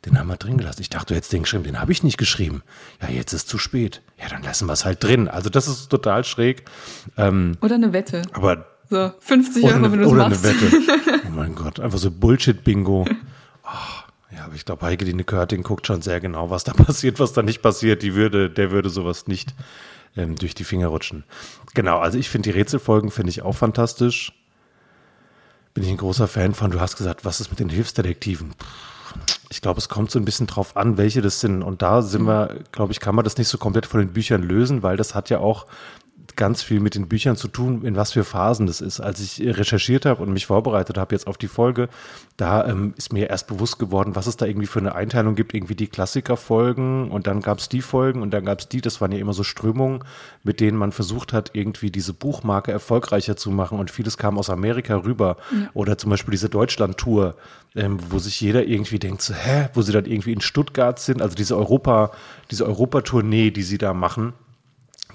Den 0.07 0.19
haben 0.19 0.29
wir 0.29 0.37
drin 0.37 0.57
gelassen. 0.57 0.81
Ich 0.81 0.89
dachte, 0.89 1.07
du 1.09 1.15
hättest 1.15 1.33
den 1.33 1.43
geschrieben. 1.43 1.65
Den 1.65 1.79
habe 1.81 1.93
ich 1.93 2.03
nicht 2.03 2.17
geschrieben. 2.17 2.63
Ja, 3.03 3.11
jetzt 3.11 3.33
ist 3.35 3.49
zu 3.49 3.59
spät. 3.59 4.01
Ja, 4.19 4.29
dann 4.29 4.43
lassen 4.43 4.67
wir 4.67 4.73
es 4.73 4.85
halt 4.87 5.03
drin. 5.05 5.29
Also 5.29 5.51
das 5.51 5.69
ist 5.69 5.89
total 5.91 6.25
schräg. 6.25 6.65
Ähm, 7.19 7.59
Oder 7.61 7.75
eine 7.75 7.93
Wette. 7.93 8.23
aber 8.33 8.67
So, 8.89 9.13
50 9.21 9.63
oder 9.65 9.75
Euro, 9.75 9.79
eine, 9.85 9.93
wenn 9.93 9.99
du 10.01 10.07
es 10.07 10.13
oder 10.13 10.29
machst. 10.29 10.47
eine 10.47 10.55
Wette. 10.61 11.21
Oh 11.27 11.33
mein 11.33 11.55
Gott, 11.55 11.79
einfach 11.79 11.99
so 11.99 12.11
Bullshit-Bingo. 12.11 13.07
Oh, 13.07 14.35
ja, 14.35 14.45
aber 14.47 14.55
ich 14.55 14.65
glaube, 14.65 14.85
Heike 14.87 15.05
Dine 15.05 15.23
Körting 15.23 15.63
guckt 15.63 15.87
schon 15.87 16.03
sehr 16.03 16.19
genau, 16.21 16.51
was 16.51 16.65
da 16.65 16.73
passiert, 16.75 17.21
was 17.21 17.33
da 17.35 17.43
nicht 17.43 17.61
passiert. 17.63 18.03
Die 18.03 18.15
würde, 18.15 18.49
der 18.51 18.71
würde 18.71 18.89
sowas 18.91 19.27
nicht 19.29 19.55
ähm, 20.17 20.35
durch 20.37 20.55
die 20.55 20.65
Finger 20.65 20.89
rutschen. 20.89 21.25
Genau, 21.75 21.99
also 21.99 22.19
ich 22.19 22.29
finde 22.31 22.51
die 22.51 22.59
Rätselfolgen 22.59 23.11
finde 23.11 23.31
ich 23.31 23.43
auch 23.43 23.55
fantastisch. 23.55 24.33
Bin 25.75 25.85
ich 25.85 25.91
ein 25.91 25.99
großer 25.99 26.27
Fan 26.27 26.55
von. 26.55 26.71
Du 26.73 26.81
hast 26.81 26.97
gesagt, 26.97 27.25
was 27.25 27.41
ist 27.41 27.51
mit 27.51 27.61
den 27.61 27.69
Hilfsdetektiven? 27.69 28.51
Puh, 28.59 28.67
Ich 29.53 29.61
glaube, 29.61 29.79
es 29.79 29.89
kommt 29.89 30.11
so 30.11 30.19
ein 30.19 30.25
bisschen 30.25 30.47
drauf 30.47 30.77
an, 30.77 30.97
welche 30.97 31.23
das 31.23 31.41
sind. 31.41 31.63
Und 31.63 31.83
da 31.83 32.03
sind 32.03 32.23
wir, 32.23 32.61
glaube 32.71 32.93
ich, 32.93 33.01
kann 33.01 33.17
man 33.17 33.25
das 33.25 33.37
nicht 33.37 33.49
so 33.49 33.59
komplett 33.59 33.85
von 33.85 33.99
den 33.99 34.13
Büchern 34.13 34.43
lösen, 34.43 34.83
weil 34.85 34.97
das 34.97 35.15
hat 35.15 35.29
ja 35.29 35.41
auch 35.41 35.67
ganz 36.37 36.63
viel 36.63 36.81
mit 36.81 36.95
den 36.95 37.09
Büchern 37.09 37.37
zu 37.37 37.49
tun, 37.49 37.85
in 37.85 37.97
was 37.97 38.13
für 38.13 38.25
Phasen 38.25 38.67
das 38.67 38.81
ist. 38.81 39.01
Als 39.01 39.21
ich 39.21 39.41
recherchiert 39.41 40.07
habe 40.07 40.23
und 40.23 40.33
mich 40.33 40.47
vorbereitet 40.47 40.99
habe 40.99 41.15
jetzt 41.15 41.27
auf 41.27 41.39
die 41.39 41.49
Folge, 41.49 41.89
da 42.37 42.67
ähm, 42.67 42.95
ist 42.97 43.13
mir 43.13 43.31
erst 43.31 43.47
bewusst 43.47 43.79
geworden, 43.79 44.17
was 44.17 44.27
es 44.27 44.37
da 44.37 44.47
irgendwie 44.47 44.67
für 44.67 44.79
eine 44.79 44.95
Einteilung 44.95 45.35
gibt. 45.35 45.55
Irgendwie 45.55 45.75
die 45.75 45.89
Klassikerfolgen 45.89 47.11
und 47.11 47.27
dann 47.27 47.41
gab 47.41 47.59
es 47.59 47.69
die 47.69 47.83
Folgen 47.83 48.23
und 48.23 48.33
dann 48.33 48.45
gab 48.45 48.61
es 48.61 48.69
die. 48.69 48.81
Das 48.81 49.01
waren 49.01 49.13
ja 49.13 49.19
immer 49.19 49.33
so 49.33 49.43
Strömungen, 49.43 50.05
mit 50.43 50.61
denen 50.61 50.79
man 50.79 50.93
versucht 50.93 51.33
hat, 51.33 51.51
irgendwie 51.55 51.91
diese 51.91 52.13
Buchmarke 52.13 52.73
erfolgreicher 52.73 53.37
zu 53.37 53.51
machen. 53.51 53.79
Und 53.79 53.91
vieles 53.91 54.17
kam 54.17 54.39
aus 54.39 54.51
Amerika 54.51 54.97
rüber. 54.97 55.37
Oder 55.75 55.99
zum 55.99 56.11
Beispiel 56.11 56.33
diese 56.33 56.49
Deutschland-Tour, 56.49 57.37
ähm, 57.77 57.99
wo 58.11 58.19
sich 58.19 58.41
jeder 58.41 58.65
irgendwie 58.65 58.99
denkt, 58.99 59.23
so, 59.23 59.35
hä, 59.35 59.69
wo 59.75 59.83
sie 59.83 59.93
dann 59.93 60.07
irgendwie 60.07 60.33
in 60.33 60.41
Stuttgart 60.41 60.99
sind. 60.99 61.23
Also 61.23 61.35
diese 61.35 61.57
Europa, 61.57 62.13
diese 62.51 62.67
Europa-Tournee, 62.67 63.51
die 63.51 63.63
sie 63.63 63.79
da 63.79 63.95
machen 63.95 64.33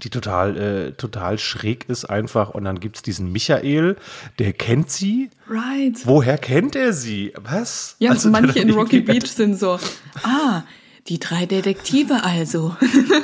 die 0.03 0.09
total, 0.09 0.57
äh, 0.57 0.91
total 0.93 1.37
schräg 1.39 1.89
ist 1.89 2.05
einfach. 2.05 2.49
Und 2.49 2.65
dann 2.65 2.79
gibt's 2.79 3.01
diesen 3.01 3.31
Michael, 3.31 3.97
der 4.39 4.53
kennt 4.53 4.91
sie. 4.91 5.29
Right. 5.49 5.99
Woher 6.05 6.37
kennt 6.37 6.75
er 6.75 6.93
sie? 6.93 7.33
Was? 7.37 7.95
Ja, 7.99 8.11
Also, 8.11 8.29
manche 8.29 8.59
in 8.59 8.71
Rocky 8.71 9.01
Beach 9.01 9.27
sind 9.27 9.59
so, 9.59 9.79
ah, 10.23 10.63
die 11.07 11.19
drei 11.19 11.45
Detektive 11.45 12.23
also. 12.23 12.75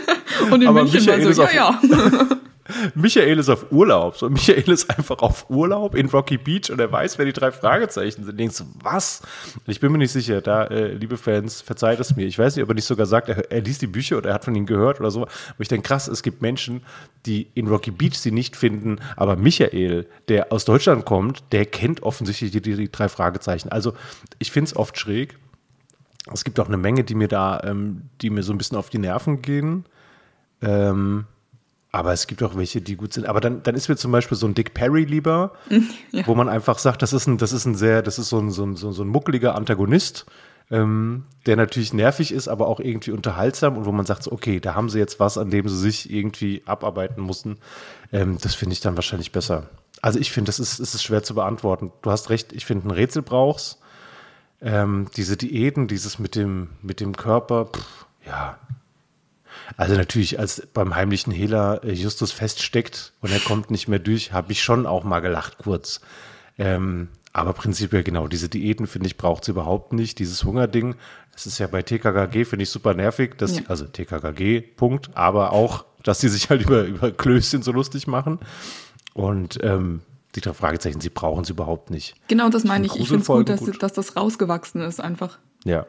Und 0.52 0.62
in 0.62 0.68
Aber 0.68 0.84
München 0.84 1.06
Michael 1.06 1.26
war 1.26 1.34
so, 1.34 1.44
ja, 1.44 1.80
ja. 1.82 2.28
Michael 2.95 3.39
ist 3.39 3.50
auf 3.50 3.71
Urlaub. 3.71 4.17
So, 4.17 4.30
Michael 4.30 4.69
ist 4.69 4.89
einfach 4.89 5.19
auf 5.19 5.50
Urlaub 5.50 5.95
in 5.95 6.08
Rocky 6.08 6.38
Beach 6.38 6.69
und 6.69 6.80
er 6.80 6.91
weiß, 6.91 7.17
wer 7.17 7.26
die 7.26 7.34
drei 7.34 7.52
Fragezeichen 7.52 8.24
sind. 8.24 8.39
Denkst 8.39 8.60
du, 8.60 8.65
was? 8.82 9.21
Ich 9.67 9.80
bin 9.80 9.91
mir 9.91 9.97
nicht 9.97 10.12
sicher. 10.12 10.41
Da, 10.41 10.65
äh, 10.65 10.93
liebe 10.93 11.17
Fans, 11.17 11.62
verzeiht 11.62 12.00
es 12.00 12.15
mir. 12.15 12.26
Ich 12.28 12.38
weiß 12.38 12.56
nicht, 12.56 12.63
ob 12.63 12.69
er 12.69 12.76
nicht 12.76 12.86
sogar 12.86 13.06
sagt, 13.06 13.30
er, 13.30 13.52
er 13.52 13.62
liest 13.62 13.82
die 13.82 13.88
Bücher 13.88 14.17
oder 14.17 14.30
er 14.30 14.36
hat 14.36 14.45
von 14.45 14.56
ihnen 14.56 14.65
gehört 14.65 15.00
oder 15.00 15.12
so. 15.12 15.24
Aber 15.24 15.60
ich 15.60 15.67
denke, 15.67 15.88
krass, 15.88 16.08
es 16.08 16.24
gibt 16.24 16.41
Menschen, 16.41 16.82
die 17.26 17.47
in 17.54 17.67
Rocky 17.67 17.91
Beach 17.91 18.15
sie 18.15 18.32
nicht 18.32 18.56
finden. 18.56 19.00
Aber 19.15 19.36
Michael, 19.36 20.08
der 20.28 20.52
aus 20.52 20.65
Deutschland 20.65 21.06
kommt, 21.06 21.43
der 21.52 21.65
kennt 21.65 22.04
offensichtlich 22.04 22.52
die, 22.52 22.62
die, 22.62 22.76
die 22.76 22.91
drei 22.91 23.10
Fragezeichen. 23.10 23.69
Also, 23.69 23.93
ich 24.39 24.52
finde 24.52 24.69
es 24.69 24.76
oft 24.76 24.97
schräg. 24.97 25.38
Es 26.32 26.43
gibt 26.43 26.60
auch 26.60 26.67
eine 26.67 26.78
Menge, 26.78 27.04
die 27.04 27.15
mir 27.15 27.28
da, 27.28 27.62
ähm, 27.63 28.04
die 28.21 28.30
mir 28.30 28.43
so 28.43 28.54
ein 28.54 28.58
bisschen 28.58 28.78
auf 28.78 28.89
die 28.89 29.00
Nerven 29.00 29.41
gehen. 29.41 29.86
Ähm, 30.62 31.26
aber 31.92 32.14
es 32.14 32.28
gibt 32.28 32.42
auch 32.42 32.56
welche, 32.56 32.82
die 32.82 32.96
gut 32.96 33.14
sind. 33.14 33.26
Aber 33.26 33.42
dann, 33.42 33.64
dann 33.64 33.76
ist 33.76 33.90
mir 33.90 33.98
zum 33.98 34.12
Beispiel 34.12 34.38
so 34.38 34.48
ein 34.48 34.54
Dick 34.54 34.74
Perry 34.74 35.04
lieber, 35.04 35.54
wo 36.26 36.36
man 36.36 36.48
einfach 36.48 36.80
sagt, 36.80 37.02
das 37.02 37.14
ist 37.14 37.28
ein, 37.28 37.38
das 37.38 37.52
ist 37.52 37.66
ein 37.66 37.76
sehr, 37.76 38.02
das 38.02 38.18
ist 38.18 38.30
so 38.30 38.40
ein, 38.40 38.50
so 38.52 38.66
ein, 38.66 38.76
so 38.76 38.90
ein, 38.90 38.94
so 38.94 39.04
ein 39.04 39.10
muckeliger 39.10 39.56
Antagonist, 39.56 40.26
ähm, 40.70 41.26
der 41.46 41.58
natürlich 41.58 41.94
nervig 41.94 42.32
ist, 42.32 42.48
aber 42.48 42.68
auch 42.68 42.80
irgendwie 42.80 43.12
unterhaltsam 43.12 43.78
und 43.78 43.86
wo 43.86 43.92
man 43.92 44.06
sagt, 44.06 44.24
so, 44.24 44.32
okay, 44.32 44.62
da 44.62 44.74
haben 44.74 44.90
sie 44.90 45.00
jetzt 45.00 45.20
was, 45.20 45.38
an 45.38 45.50
dem 45.50 45.68
sie 45.68 45.78
sich 45.78 46.12
irgendwie 46.12 46.64
abarbeiten 46.66 47.22
mussten. 47.22 47.58
Ähm, 48.14 48.38
das 48.42 48.56
finde 48.56 48.74
ich 48.74 48.80
dann 48.80 48.96
wahrscheinlich 48.96 49.34
besser. 49.34 49.70
Also 50.02 50.18
ich 50.18 50.32
finde, 50.32 50.48
das 50.48 50.60
ist, 50.60 50.80
es 50.80 50.96
ist 50.96 51.04
schwer 51.04 51.24
zu 51.24 51.36
beantworten. 51.36 51.92
Du 52.02 52.10
hast 52.10 52.30
recht, 52.30 52.54
ich 52.54 52.66
finde, 52.66 52.88
ein 52.88 52.92
Rätsel 52.92 53.22
brauchst. 53.22 53.80
Ähm, 54.62 55.08
diese 55.18 55.36
Diäten, 55.36 55.88
dieses 55.88 56.20
mit 56.20 56.36
dem, 56.36 56.70
mit 56.82 57.02
dem 57.02 57.18
Körper, 57.18 57.66
pff, 57.66 58.06
ja, 58.26 58.58
also 59.78 59.96
natürlich, 59.96 60.40
als 60.40 60.68
beim 60.74 60.96
heimlichen 60.96 61.32
Hehler 61.32 61.84
äh, 61.84 61.92
Justus 61.92 62.32
feststeckt 62.32 63.14
und 63.22 63.32
er 63.32 63.40
kommt 63.40 63.72
nicht 63.72 63.88
mehr 63.88 64.00
durch, 64.00 64.34
habe 64.34 64.52
ich 64.52 64.62
schon 64.62 64.86
auch 64.86 65.04
mal 65.04 65.20
gelacht 65.20 65.58
kurz. 65.58 66.02
Ähm, 66.58 67.10
aber 67.34 67.54
prinzipiell 67.54 68.04
genau, 68.04 68.28
diese 68.28 68.50
Diäten, 68.50 68.88
finde 68.88 69.08
ich, 69.08 69.18
braucht 69.18 69.44
es 69.44 69.50
überhaupt 69.50 69.94
nicht. 69.94 70.20
Dieses 70.20 70.44
Hungerding, 70.44 70.96
das 71.32 71.46
ist 71.46 71.60
ja 71.60 71.68
bei 71.68 71.82
TKKG, 71.82 72.46
finde 72.46 72.64
ich 72.64 72.70
super 72.70 72.94
nervig. 72.94 73.38
Dass, 73.38 73.58
Ja. 73.58 73.64
Also 73.68 73.86
TKKG, 73.86 74.62
Punkt. 74.62 75.12
Aber 75.14 75.54
auch, 75.54 75.86
dass 76.04 76.20
sie 76.20 76.30
sich 76.30 76.50
halt 76.50 76.62
über, 76.68 76.84
über 76.84 77.12
Klößchen 77.12 77.64
so 77.64 77.72
lustig 77.72 78.08
machen. 78.08 78.40
Und 79.14 79.60
ähm, 79.64 80.02
die 80.36 80.42
drei 80.42 80.54
Fragezeichen, 80.54 81.02
sie 81.02 81.10
brauchen 81.10 81.44
es 81.44 81.50
überhaupt 81.50 81.90
nicht. 81.90 82.16
Genau 82.28 82.50
das 82.50 82.64
meine 82.64 82.86
ich. 82.86 82.96
Ich 82.96 83.08
finde 83.08 83.22
es 83.22 83.28
gut, 83.28 83.50
dass, 83.50 83.62
dass 83.80 83.94
das 83.94 84.16
rausgewachsen 84.16 84.82
ist 84.82 85.00
einfach. 85.00 85.40
Ja. 85.64 85.86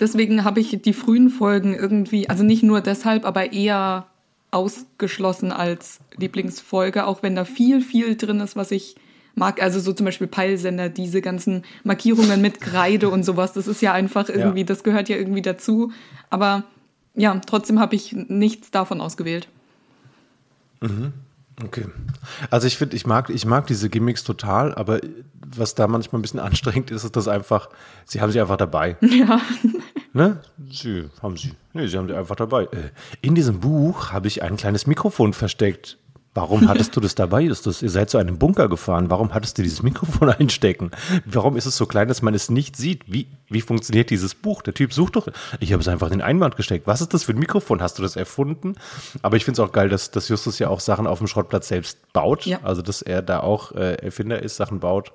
Deswegen 0.00 0.44
habe 0.44 0.60
ich 0.60 0.80
die 0.80 0.92
frühen 0.92 1.28
Folgen 1.28 1.74
irgendwie, 1.74 2.28
also 2.28 2.44
nicht 2.44 2.62
nur 2.62 2.80
deshalb, 2.80 3.24
aber 3.24 3.52
eher 3.52 4.06
ausgeschlossen 4.52 5.50
als 5.50 5.98
Lieblingsfolge, 6.16 7.06
auch 7.06 7.22
wenn 7.22 7.34
da 7.34 7.44
viel, 7.44 7.80
viel 7.80 8.16
drin 8.16 8.40
ist, 8.40 8.54
was 8.54 8.70
ich 8.70 8.94
mag. 9.34 9.60
Also 9.60 9.80
so 9.80 9.92
zum 9.92 10.06
Beispiel 10.06 10.28
Peilsender, 10.28 10.88
diese 10.88 11.20
ganzen 11.20 11.64
Markierungen 11.82 12.40
mit 12.40 12.60
Kreide 12.60 13.08
und 13.10 13.24
sowas, 13.24 13.52
das 13.52 13.66
ist 13.66 13.82
ja 13.82 13.92
einfach 13.92 14.28
irgendwie, 14.28 14.60
Ja. 14.60 14.66
das 14.66 14.84
gehört 14.84 15.08
ja 15.08 15.16
irgendwie 15.16 15.42
dazu. 15.42 15.90
Aber 16.30 16.62
ja, 17.14 17.38
trotzdem 17.44 17.80
habe 17.80 17.96
ich 17.96 18.12
nichts 18.12 18.70
davon 18.70 19.00
ausgewählt. 19.00 19.48
Okay. 21.64 21.86
Also 22.50 22.66
ich 22.66 22.76
finde, 22.76 22.96
ich 22.96 23.06
mag, 23.06 23.30
ich 23.30 23.46
mag 23.46 23.66
diese 23.66 23.88
Gimmicks 23.88 24.24
total, 24.24 24.74
aber 24.74 25.00
was 25.46 25.74
da 25.74 25.86
manchmal 25.86 26.18
ein 26.18 26.22
bisschen 26.22 26.40
anstrengend 26.48 26.90
ist, 26.90 27.04
ist 27.04 27.16
das 27.16 27.28
einfach, 27.28 27.68
sie 28.04 28.20
haben 28.20 28.30
sie 28.32 28.40
einfach 28.40 28.56
dabei. 28.58 28.96
Ja. 29.06 29.40
Ne? 30.12 30.40
Sie 30.70 31.10
haben 31.22 31.36
sie. 31.36 31.52
Nee, 31.74 31.86
sie 31.88 31.98
haben 31.98 32.08
sie 32.08 32.14
einfach 32.14 32.36
dabei. 32.36 32.62
Äh, 32.64 32.90
In 33.20 33.34
diesem 33.34 33.60
Buch 33.60 34.12
habe 34.12 34.28
ich 34.28 34.42
ein 34.42 34.56
kleines 34.56 34.86
Mikrofon 34.86 35.34
versteckt. 35.34 35.98
Warum 36.36 36.68
hattest 36.68 36.94
du 36.94 37.00
das 37.00 37.14
dabei? 37.14 37.44
Ist 37.44 37.66
das, 37.66 37.80
ihr 37.80 37.88
seid 37.88 38.10
zu 38.10 38.18
einem 38.18 38.38
Bunker 38.38 38.68
gefahren. 38.68 39.08
Warum 39.08 39.32
hattest 39.32 39.56
du 39.56 39.62
dieses 39.62 39.82
Mikrofon 39.82 40.28
einstecken? 40.38 40.90
Warum 41.24 41.56
ist 41.56 41.64
es 41.64 41.78
so 41.78 41.86
klein, 41.86 42.08
dass 42.08 42.20
man 42.20 42.34
es 42.34 42.50
nicht 42.50 42.76
sieht? 42.76 43.10
Wie, 43.10 43.28
wie 43.48 43.62
funktioniert 43.62 44.10
dieses 44.10 44.34
Buch? 44.34 44.60
Der 44.60 44.74
Typ 44.74 44.92
sucht 44.92 45.16
doch. 45.16 45.28
Ich 45.60 45.72
habe 45.72 45.80
es 45.80 45.88
einfach 45.88 46.08
in 46.08 46.18
den 46.18 46.22
Einwand 46.22 46.56
gesteckt. 46.56 46.86
Was 46.86 47.00
ist 47.00 47.14
das 47.14 47.24
für 47.24 47.32
ein 47.32 47.38
Mikrofon? 47.38 47.80
Hast 47.80 47.98
du 47.98 48.02
das 48.02 48.16
erfunden? 48.16 48.74
Aber 49.22 49.38
ich 49.38 49.46
finde 49.46 49.62
es 49.62 49.66
auch 49.66 49.72
geil, 49.72 49.88
dass, 49.88 50.10
dass 50.10 50.28
Justus 50.28 50.58
ja 50.58 50.68
auch 50.68 50.80
Sachen 50.80 51.06
auf 51.06 51.18
dem 51.18 51.26
Schrottplatz 51.26 51.68
selbst 51.68 52.12
baut. 52.12 52.44
Ja. 52.44 52.60
Also, 52.62 52.82
dass 52.82 53.00
er 53.00 53.22
da 53.22 53.40
auch 53.40 53.72
äh, 53.72 53.94
Erfinder 53.94 54.42
ist, 54.42 54.56
Sachen 54.56 54.78
baut. 54.78 55.12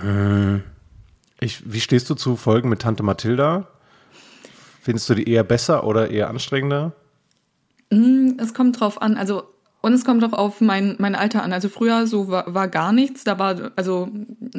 Hm. 0.00 0.62
Ich, 1.40 1.72
wie 1.72 1.80
stehst 1.80 2.08
du 2.10 2.14
zu 2.14 2.36
Folgen 2.36 2.68
mit 2.68 2.82
Tante 2.82 3.02
Mathilda? 3.02 3.66
Findest 4.82 5.10
du 5.10 5.14
die 5.14 5.28
eher 5.28 5.42
besser 5.42 5.82
oder 5.82 6.10
eher 6.12 6.30
anstrengender? 6.30 6.92
Es 7.90 8.54
kommt 8.54 8.80
drauf 8.80 9.00
an. 9.00 9.16
Also 9.16 9.42
Und 9.80 9.92
es 9.92 10.04
kommt 10.04 10.24
auch 10.24 10.32
auf 10.32 10.60
mein, 10.60 10.96
mein 10.98 11.14
Alter 11.14 11.42
an. 11.42 11.52
Also 11.52 11.68
früher 11.68 12.06
so 12.06 12.28
war, 12.28 12.52
war 12.52 12.68
gar 12.68 12.92
nichts. 12.92 13.24
Da 13.24 13.38
war, 13.38 13.70
also 13.76 14.08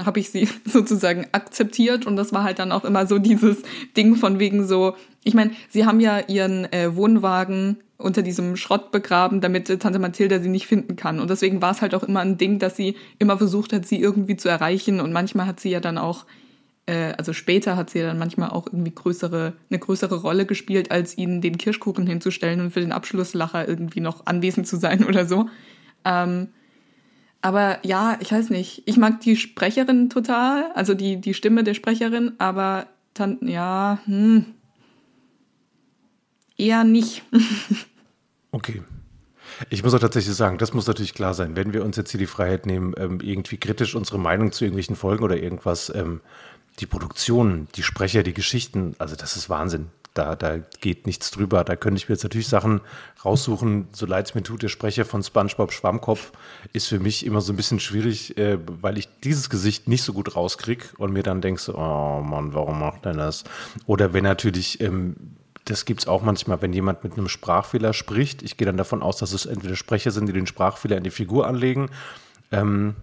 habe 0.04 0.20
ich 0.20 0.30
sie 0.30 0.48
sozusagen 0.66 1.28
akzeptiert 1.32 2.06
und 2.06 2.16
das 2.16 2.34
war 2.34 2.44
halt 2.44 2.60
dann 2.60 2.72
auch 2.72 2.86
immer 2.86 3.06
so 3.06 3.20
dieses 3.20 3.58
Ding 3.98 4.16
von 4.16 4.40
wegen 4.40 4.66
so, 4.66 4.96
ich 5.24 5.34
meine, 5.34 5.52
sie 5.70 5.86
haben 5.86 6.00
ja 6.00 6.20
ihren 6.28 6.72
äh, 6.72 6.96
Wohnwagen 6.96 7.78
unter 7.98 8.22
diesem 8.22 8.56
Schrott 8.56 8.92
begraben, 8.92 9.42
damit 9.42 9.70
äh, 9.70 9.78
Tante 9.78 10.00
Mathilda 10.00 10.40
sie 10.40 10.50
nicht 10.50 10.68
finden 10.68 10.96
kann. 10.96 11.20
Und 11.20 11.30
deswegen 11.30 11.62
war 11.62 11.72
es 11.72 11.82
halt 11.82 11.94
auch 11.94 12.04
immer 12.04 12.22
ein 12.22 12.38
Ding, 12.38 12.58
dass 12.58 12.78
sie 12.78 12.96
immer 13.20 13.38
versucht 13.38 13.74
hat, 13.74 13.86
sie 13.86 14.00
irgendwie 14.00 14.38
zu 14.38 14.48
erreichen. 14.48 15.02
Und 15.02 15.12
manchmal 15.12 15.48
hat 15.48 15.60
sie 15.60 15.70
ja 15.70 15.82
dann 15.82 15.98
auch 15.98 16.26
äh, 16.90 17.14
also 17.18 17.34
später 17.34 17.78
hat 17.78 17.92
sie 17.92 18.02
dann 18.02 18.18
manchmal 18.18 18.50
auch 18.50 18.66
irgendwie 18.66 18.94
größere, 18.94 19.54
eine 19.70 19.80
größere 19.80 20.16
Rolle 20.16 20.48
gespielt, 20.48 20.90
als 20.90 21.16
ihnen 21.18 21.40
den 21.40 21.60
Kirschkuchen 21.60 22.08
hinzustellen 22.08 22.62
und 22.62 22.72
für 22.72 22.80
den 22.80 22.92
Abschlusslacher 22.92 23.68
irgendwie 23.68 24.00
noch 24.00 24.26
anwesend 24.26 24.68
zu 24.68 24.78
sein 24.78 25.06
oder 25.08 25.28
so. 25.28 25.48
Ähm, 26.04 26.48
aber 27.42 27.78
ja, 27.86 28.18
ich 28.22 28.32
weiß 28.32 28.50
nicht. 28.50 28.84
Ich 28.86 28.98
mag 28.98 29.22
die 29.22 29.36
Sprecherin 29.36 30.10
total, 30.10 30.72
also 30.74 30.96
die, 30.96 31.22
die 31.22 31.36
Stimme 31.36 31.64
der 31.64 31.76
Sprecherin, 31.76 32.34
aber 32.40 32.88
dann, 33.14 33.38
ja, 33.42 34.00
hm, 34.06 34.46
eher 36.58 36.84
nicht. 36.84 37.24
okay. 38.52 38.82
Ich 39.70 39.84
muss 39.84 39.94
auch 39.94 40.00
tatsächlich 40.00 40.36
sagen, 40.36 40.58
das 40.58 40.74
muss 40.74 40.88
natürlich 40.88 41.14
klar 41.14 41.34
sein, 41.34 41.56
wenn 41.56 41.74
wir 41.74 41.84
uns 41.84 41.98
jetzt 41.98 42.12
hier 42.12 42.20
die 42.20 42.26
Freiheit 42.26 42.66
nehmen, 42.66 42.94
ähm, 42.98 43.20
irgendwie 43.22 43.58
kritisch 43.58 43.94
unsere 43.96 44.20
Meinung 44.20 44.52
zu 44.52 44.64
irgendwelchen 44.64 44.96
Folgen 44.96 45.24
oder 45.24 45.38
irgendwas 45.38 45.92
ähm, 45.94 46.22
die 46.80 46.86
Produktion, 46.86 47.68
die 47.76 47.84
Sprecher, 47.84 48.24
die 48.24 48.34
Geschichten, 48.34 48.96
also 49.00 49.16
das 49.16 49.36
ist 49.36 49.50
Wahnsinn. 49.50 49.88
Da, 50.16 50.36
da 50.36 50.58
geht 50.82 51.06
nichts 51.06 51.30
drüber. 51.30 51.64
Da 51.64 51.76
könnte 51.76 51.98
ich 51.98 52.10
mir 52.10 52.16
jetzt 52.16 52.24
natürlich 52.24 52.48
Sachen 52.48 52.82
raussuchen, 53.24 53.88
so 53.92 54.06
leid 54.06 54.28
es 54.28 54.36
mir 54.36 54.42
tut, 54.42 54.64
der 54.64 54.70
Sprecher 54.70 55.06
von 55.06 55.22
SpongeBob 55.22 55.72
Schwammkopf 55.72 56.32
ist 56.74 56.88
für 56.88 57.00
mich 57.00 57.26
immer 57.26 57.42
so 57.42 57.54
ein 57.54 57.56
bisschen 57.56 57.80
schwierig, 57.80 58.38
äh, 58.38 58.58
weil 58.82 58.98
ich 58.98 59.08
dieses 59.24 59.50
Gesicht 59.50 59.88
nicht 59.88 60.02
so 60.02 60.14
gut 60.14 60.36
rauskriege 60.36 60.86
und 60.98 61.14
mir 61.14 61.24
dann 61.24 61.42
denkst, 61.42 61.70
oh 61.70 62.22
Mann, 62.22 62.54
warum 62.54 62.80
macht 62.80 63.06
er 63.06 63.14
das? 63.14 63.44
Oder 63.86 64.14
wenn 64.14 64.24
natürlich, 64.24 64.82
ähm, 64.82 65.16
das 65.66 65.86
gibt 65.86 66.02
es 66.02 66.08
auch 66.08 66.24
manchmal, 66.24 66.62
wenn 66.64 66.74
jemand 66.74 67.04
mit 67.04 67.14
einem 67.14 67.30
Sprachfehler 67.30 67.94
spricht, 67.94 68.42
ich 68.42 68.58
gehe 68.58 68.66
dann 68.66 68.78
davon 68.78 69.04
aus, 69.04 69.18
dass 69.18 69.32
es 69.32 69.46
entweder 69.46 69.76
Sprecher 69.76 70.10
sind, 70.10 70.26
die 70.26 70.34
den 70.34 70.48
Sprachfehler 70.48 70.98
in 70.98 71.04
die 71.04 71.12
Figur 71.12 71.46
anlegen, 71.46 71.90
ähm, 72.52 72.96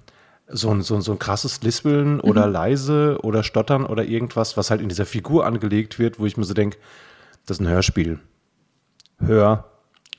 so 0.49 0.71
ein, 0.71 0.83
so, 0.83 0.95
ein, 0.95 1.03
so 1.03 1.13
ein 1.13 1.19
krasses 1.19 1.63
Lispeln 1.63 2.21
oder 2.21 2.47
mhm. 2.47 2.53
leise 2.53 3.19
oder 3.23 3.43
Stottern 3.43 3.85
oder 3.85 4.05
irgendwas, 4.05 4.57
was 4.57 4.71
halt 4.71 4.81
in 4.81 4.89
dieser 4.89 5.07
Figur 5.07 5.47
angelegt 5.47 5.99
wird, 5.99 6.19
wo 6.19 6.27
ich 6.27 6.37
mir 6.37 6.45
so 6.45 6.55
denke, 6.55 6.79
das 7.47 7.59
ist 7.59 7.61
ein 7.61 7.69
Hörspiel. 7.69 8.19
Hör, 9.19 9.65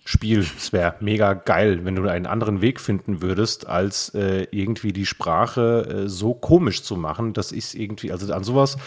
Spiel. 0.07 0.39
Es 0.57 0.71
wäre 0.71 0.95
mega 1.01 1.33
geil, 1.33 1.83
wenn 1.83 1.95
du 1.95 2.09
einen 2.09 2.27
anderen 2.27 2.61
Weg 2.61 2.79
finden 2.79 3.21
würdest, 3.21 3.67
als 3.67 4.15
äh, 4.15 4.47
irgendwie 4.51 4.93
die 4.93 5.05
Sprache 5.05 6.05
äh, 6.05 6.07
so 6.07 6.33
komisch 6.33 6.81
zu 6.83 6.95
machen, 6.95 7.33
dass 7.33 7.51
ich 7.51 7.65
es 7.65 7.73
irgendwie, 7.73 8.13
also 8.13 8.31
an 8.33 8.45
sowas, 8.45 8.77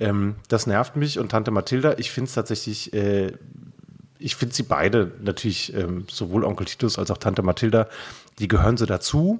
ähm, 0.00 0.34
das 0.48 0.66
nervt 0.66 0.96
mich. 0.96 1.20
Und 1.20 1.28
Tante 1.28 1.52
Mathilda, 1.52 1.94
ich 1.98 2.10
finde 2.10 2.28
es 2.28 2.34
tatsächlich, 2.34 2.92
äh, 2.92 3.30
ich 4.18 4.34
finde 4.34 4.52
sie 4.52 4.64
beide 4.64 5.12
natürlich, 5.22 5.72
ähm, 5.74 6.06
sowohl 6.10 6.42
Onkel 6.42 6.66
Titus 6.66 6.98
als 6.98 7.08
auch 7.12 7.18
Tante 7.18 7.42
Mathilda, 7.42 7.86
die 8.40 8.48
gehören 8.48 8.76
so 8.76 8.84
dazu. 8.84 9.38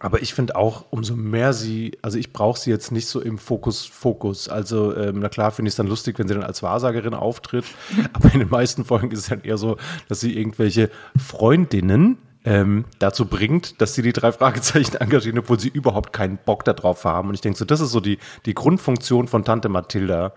Aber 0.00 0.20
ich 0.20 0.34
finde 0.34 0.56
auch, 0.56 0.86
umso 0.90 1.14
mehr 1.14 1.52
sie, 1.52 1.96
also 2.02 2.18
ich 2.18 2.32
brauche 2.32 2.58
sie 2.58 2.70
jetzt 2.70 2.90
nicht 2.90 3.06
so 3.06 3.20
im 3.20 3.38
Fokus, 3.38 3.86
Fokus. 3.86 4.48
Also, 4.48 4.96
ähm, 4.96 5.20
na 5.20 5.28
klar, 5.28 5.52
finde 5.52 5.68
ich 5.68 5.72
es 5.72 5.76
dann 5.76 5.86
lustig, 5.86 6.18
wenn 6.18 6.26
sie 6.26 6.34
dann 6.34 6.42
als 6.42 6.62
Wahrsagerin 6.62 7.14
auftritt. 7.14 7.64
Aber 8.12 8.32
in 8.32 8.40
den 8.40 8.50
meisten 8.50 8.84
Folgen 8.84 9.10
ist 9.12 9.20
es 9.20 9.28
dann 9.28 9.42
eher 9.42 9.58
so, 9.58 9.76
dass 10.08 10.20
sie 10.20 10.36
irgendwelche 10.36 10.90
Freundinnen 11.16 12.18
ähm, 12.44 12.84
dazu 12.98 13.26
bringt, 13.26 13.80
dass 13.80 13.94
sie 13.94 14.02
die 14.02 14.12
drei 14.12 14.32
Fragezeichen 14.32 14.96
engagieren, 15.00 15.38
obwohl 15.38 15.60
sie 15.60 15.68
überhaupt 15.68 16.12
keinen 16.12 16.38
Bock 16.38 16.64
darauf 16.64 17.04
haben. 17.04 17.28
Und 17.28 17.34
ich 17.34 17.40
denke 17.40 17.58
so, 17.58 17.64
das 17.64 17.80
ist 17.80 17.92
so 17.92 18.00
die, 18.00 18.18
die 18.44 18.54
Grundfunktion 18.54 19.28
von 19.28 19.44
Tante 19.44 19.68
Mathilda. 19.68 20.32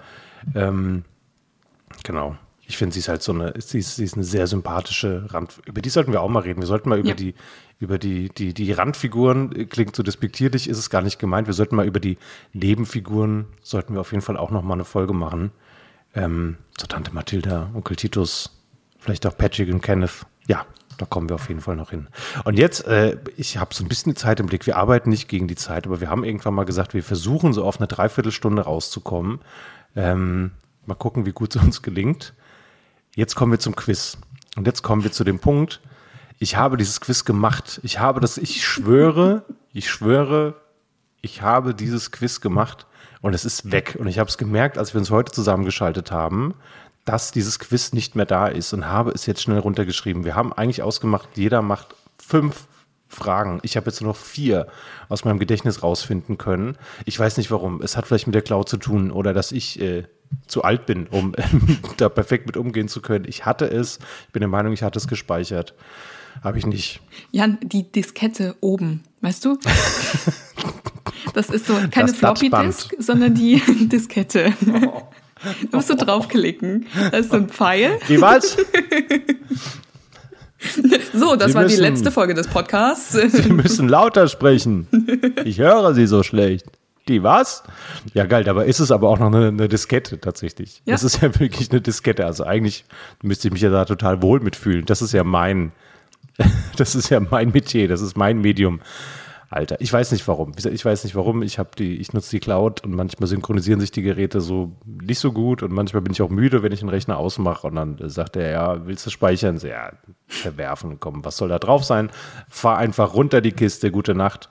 Ähm, 0.56 1.04
genau 2.04 2.38
ich 2.70 2.78
finde, 2.78 2.94
sie 2.94 3.00
ist 3.00 3.10
halt 3.10 3.24
so 3.24 3.34
eine, 3.34 3.52
sie 3.58 3.80
ist, 3.80 3.96
sie 3.96 4.04
ist 4.04 4.14
eine 4.14 4.24
sehr 4.24 4.46
sympathische 4.46 5.26
Rand. 5.34 5.60
Über 5.66 5.82
die 5.82 5.90
sollten 5.90 6.12
wir 6.12 6.22
auch 6.22 6.30
mal 6.30 6.42
reden. 6.42 6.62
Wir 6.62 6.68
sollten 6.68 6.88
mal 6.88 7.00
über 7.00 7.10
ja. 7.10 7.16
die, 7.16 7.34
über 7.80 7.98
die, 7.98 8.30
die, 8.30 8.54
die 8.54 8.72
Randfiguren, 8.72 9.68
klingt 9.70 9.96
so 9.96 10.04
despektierlich, 10.04 10.70
ist 10.70 10.78
es 10.78 10.92
gar 10.92 11.02
nicht 11.02 11.18
gemeint. 11.18 11.48
Wir 11.48 11.56
sollten 11.56 11.76
mal 11.76 11.88
über 11.88 12.00
die 12.00 12.20
Nebenfiguren, 12.54 13.48
sollten 13.64 13.96
wir 13.96 14.02
auf 14.02 14.12
jeden 14.12 14.22
Fall 14.22 14.38
auch 14.38 14.52
noch 14.52 14.62
mal 14.62 14.76
eine 14.76 14.86
Folge 14.86 15.14
machen. 15.14 15.50
Ähm, 16.14 16.58
so 16.80 16.86
Tante 16.86 17.12
Mathilda, 17.12 17.72
Onkel 17.74 17.96
Titus, 17.96 18.52
vielleicht 19.00 19.26
auch 19.26 19.36
Patrick 19.36 19.74
und 19.74 19.82
Kenneth. 19.82 20.28
Ja, 20.48 20.68
da 21.00 21.08
kommen 21.08 21.28
wir 21.28 21.36
auf 21.36 21.50
jeden 21.50 21.62
Fall 21.62 21.76
noch 21.76 21.90
hin. 21.90 22.08
Und 22.44 22.60
jetzt, 22.60 22.86
äh, 22.86 23.18
ich 23.36 23.58
habe 23.58 23.74
so 23.74 23.84
ein 23.84 23.90
bisschen 23.90 24.12
die 24.12 24.20
Zeit 24.20 24.40
im 24.40 24.46
Blick. 24.46 24.68
Wir 24.68 24.78
arbeiten 24.78 25.10
nicht 25.10 25.28
gegen 25.28 25.48
die 25.48 25.56
Zeit, 25.56 25.88
aber 25.88 26.02
wir 26.02 26.12
haben 26.12 26.24
irgendwann 26.24 26.54
mal 26.54 26.66
gesagt, 26.66 26.94
wir 26.94 27.04
versuchen 27.04 27.52
so 27.52 27.64
auf 27.64 27.78
eine 27.80 27.88
Dreiviertelstunde 27.88 28.62
rauszukommen. 28.62 29.40
Ähm, 29.96 30.52
mal 30.86 30.94
gucken, 30.94 31.26
wie 31.26 31.32
gut 31.32 31.56
es 31.56 31.64
uns 31.64 31.82
gelingt. 31.82 32.36
Jetzt 33.20 33.36
kommen 33.36 33.52
wir 33.52 33.60
zum 33.60 33.76
Quiz. 33.76 34.18
Und 34.56 34.66
jetzt 34.66 34.82
kommen 34.82 35.04
wir 35.04 35.12
zu 35.12 35.26
dem 35.26 35.40
Punkt, 35.40 35.82
ich 36.38 36.56
habe 36.56 36.78
dieses 36.78 37.02
Quiz 37.02 37.26
gemacht. 37.26 37.82
Ich 37.84 38.00
habe 38.00 38.22
das, 38.22 38.38
ich 38.38 38.66
schwöre, 38.66 39.44
ich 39.74 39.90
schwöre, 39.90 40.56
ich 41.20 41.42
habe 41.42 41.76
dieses 41.76 42.12
Quiz 42.12 42.40
gemacht 42.40 42.88
und 43.20 43.36
es 43.36 43.44
ist 43.44 43.74
weg. 43.74 43.98
Und 44.00 44.08
ich 44.08 44.20
habe 44.20 44.30
es 44.30 44.38
gemerkt, 44.38 44.78
als 44.78 44.94
wir 44.94 45.00
uns 45.00 45.12
heute 45.12 45.34
zusammengeschaltet 45.34 46.14
haben, 46.14 46.54
dass 47.04 47.34
dieses 47.34 47.60
Quiz 47.60 47.92
nicht 47.92 48.16
mehr 48.16 48.26
da 48.26 48.48
ist 48.48 48.72
und 48.72 48.88
habe 48.88 49.12
es 49.12 49.26
jetzt 49.26 49.42
schnell 49.42 49.60
runtergeschrieben. 49.60 50.24
Wir 50.24 50.36
haben 50.36 50.54
eigentlich 50.54 50.82
ausgemacht, 50.82 51.28
jeder 51.36 51.62
macht 51.62 51.96
fünf 52.26 52.68
Fragen. 53.10 53.60
Ich 53.64 53.76
habe 53.76 53.88
jetzt 53.88 54.00
nur 54.00 54.12
noch 54.12 54.18
vier 54.18 54.68
aus 55.10 55.26
meinem 55.26 55.40
Gedächtnis 55.40 55.84
rausfinden 55.84 56.38
können. 56.38 56.78
Ich 57.04 57.20
weiß 57.20 57.36
nicht 57.36 57.52
warum. 57.52 57.82
Es 57.82 57.98
hat 57.98 58.08
vielleicht 58.08 58.28
mit 58.28 58.36
der 58.36 58.44
Cloud 58.44 58.70
zu 58.70 58.78
tun 58.78 59.12
oder 59.12 59.34
dass 59.34 59.52
ich 59.52 59.82
äh, 59.82 60.06
zu 60.48 60.64
alt 60.64 60.86
bin, 60.86 61.08
um 61.08 61.34
da 61.98 62.10
perfekt 62.10 62.48
mit 62.48 62.58
umgehen 62.58 62.88
zu 62.88 63.02
können. 63.02 63.26
Ich 63.28 63.46
hatte 63.46 63.66
es, 63.66 64.00
ich 64.28 64.34
bin 64.34 64.42
der 64.42 64.50
Meinung, 64.50 64.74
ich 64.74 64.84
hatte 64.84 65.00
es 65.00 65.08
gespeichert. 65.08 65.74
Habe 66.44 66.58
ich 66.58 66.66
nicht. 66.66 67.02
Jan, 67.32 67.58
die 67.62 67.92
Diskette 67.92 68.56
oben, 68.62 69.04
weißt 69.22 69.46
du? 69.46 69.58
Das 71.34 71.50
ist 71.50 71.68
so 71.68 71.76
keine 71.92 72.14
Floppy 72.14 72.50
Disk, 72.50 72.96
sondern 72.98 73.34
die 73.36 73.62
Diskette. 73.88 74.54
Oh. 74.66 75.04
Da 75.70 75.78
musst 75.78 75.90
du 75.90 75.96
draufklicken. 75.96 76.88
Da 77.12 77.18
ist 77.18 77.32
so 77.32 77.38
ein 77.38 77.50
Pfeil. 77.50 78.00
Wie 78.08 78.20
was? 78.20 78.58
So, 81.14 81.36
das 81.36 81.50
Sie 81.50 81.54
war 81.56 81.64
müssen, 81.64 81.76
die 81.76 81.82
letzte 81.82 82.12
Folge 82.12 82.34
des 82.34 82.48
Podcasts. 82.48 83.14
Sie 83.14 83.54
müssen 83.54 83.88
lauter 83.88 84.28
sprechen. 84.28 84.88
Ich 85.46 85.60
höre 85.60 85.94
Sie 85.94 86.08
so 86.08 86.24
schlecht. 86.24 86.66
Die 87.10 87.24
was? 87.24 87.64
Ja, 88.14 88.26
geil, 88.26 88.48
aber 88.48 88.66
ist 88.66 88.80
es 88.80 88.92
aber 88.92 89.10
auch 89.10 89.18
noch 89.18 89.34
eine, 89.34 89.48
eine 89.48 89.68
Diskette 89.68 90.22
tatsächlich. 90.22 90.84
Ja. 90.86 90.94
Das 90.94 91.04
ist 91.04 91.22
ja 91.22 91.40
wirklich 91.40 91.72
eine 91.72 91.82
Diskette. 91.82 92.26
Also 92.26 92.44
eigentlich 92.44 92.86
müsste 93.24 93.48
ich 93.48 93.52
mich 93.52 93.64
ja 93.64 93.72
da 93.72 93.84
total 93.84 94.22
wohl 94.22 94.40
mitfühlen. 94.40 94.86
Das 94.86 95.02
ist 95.02 95.12
ja 95.12 95.24
mein, 95.24 95.72
das 96.78 96.94
ist 96.94 97.10
ja 97.10 97.20
mein 97.20 97.50
Metier, 97.50 97.88
das 97.88 98.02
ist 98.02 98.16
mein 98.16 98.40
Medium. 98.40 98.80
Alter, 99.50 99.82
ich 99.82 99.92
weiß 99.92 100.12
nicht 100.12 100.28
warum. 100.28 100.52
Ich 100.56 100.86
weiß 100.86 101.04
nicht 101.04 101.16
warum. 101.16 101.42
Ich 101.42 101.58
habe 101.58 101.72
die, 101.76 101.96
ich 101.96 102.14
nutze 102.14 102.30
die 102.30 102.40
Cloud 102.40 102.84
und 102.84 102.94
manchmal 102.94 103.28
synchronisieren 103.28 103.80
sich 103.80 103.90
die 103.90 104.04
Geräte 104.04 104.40
so 104.40 104.74
nicht 104.86 105.18
so 105.18 105.32
gut 105.32 105.64
und 105.64 105.72
manchmal 105.72 106.04
bin 106.04 106.14
ich 106.14 106.22
auch 106.22 106.30
müde, 106.30 106.62
wenn 106.62 106.72
ich 106.72 106.82
einen 106.82 106.90
Rechner 106.90 107.18
ausmache 107.18 107.66
und 107.66 107.74
dann 107.74 107.98
sagt 108.08 108.36
er, 108.36 108.52
ja, 108.52 108.86
willst 108.86 109.08
du 109.08 109.10
speichern? 109.10 109.58
So, 109.58 109.68
ja, 109.68 109.94
verwerfen, 110.28 111.00
komm, 111.00 111.26
was 111.26 111.38
soll 111.38 111.50
da 111.50 111.58
drauf 111.58 111.84
sein? 111.84 112.12
Fahr 112.48 112.78
einfach 112.78 113.16
runter 113.16 113.42
die 113.42 113.52
Kiste, 113.52 113.90
gute 113.90 114.14
Nacht. 114.14 114.50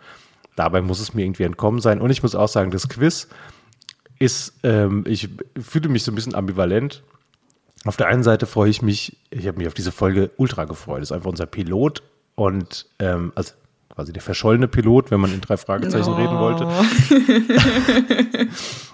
Dabei 0.58 0.82
muss 0.82 0.98
es 0.98 1.14
mir 1.14 1.22
irgendwie 1.24 1.44
entkommen 1.44 1.80
sein. 1.80 2.00
Und 2.00 2.10
ich 2.10 2.22
muss 2.22 2.34
auch 2.34 2.48
sagen, 2.48 2.72
das 2.72 2.88
Quiz 2.88 3.28
ist, 4.18 4.54
ähm, 4.64 5.04
ich 5.06 5.28
fühle 5.60 5.88
mich 5.88 6.02
so 6.02 6.10
ein 6.10 6.16
bisschen 6.16 6.34
ambivalent. 6.34 7.04
Auf 7.84 7.96
der 7.96 8.08
einen 8.08 8.24
Seite 8.24 8.46
freue 8.46 8.68
ich 8.68 8.82
mich, 8.82 9.16
ich 9.30 9.46
habe 9.46 9.58
mich 9.58 9.68
auf 9.68 9.74
diese 9.74 9.92
Folge 9.92 10.32
ultra 10.36 10.64
gefreut. 10.64 11.00
Das 11.00 11.10
ist 11.10 11.12
einfach 11.12 11.30
unser 11.30 11.46
Pilot 11.46 12.02
und 12.34 12.86
ähm, 12.98 13.30
also 13.36 13.54
quasi 13.98 14.12
der 14.12 14.22
verschollene 14.22 14.68
Pilot, 14.68 15.10
wenn 15.10 15.18
man 15.18 15.34
in 15.34 15.40
drei 15.40 15.56
Fragezeichen 15.56 16.08
oh. 16.08 16.14
reden 16.14 16.38
wollte. 16.38 16.68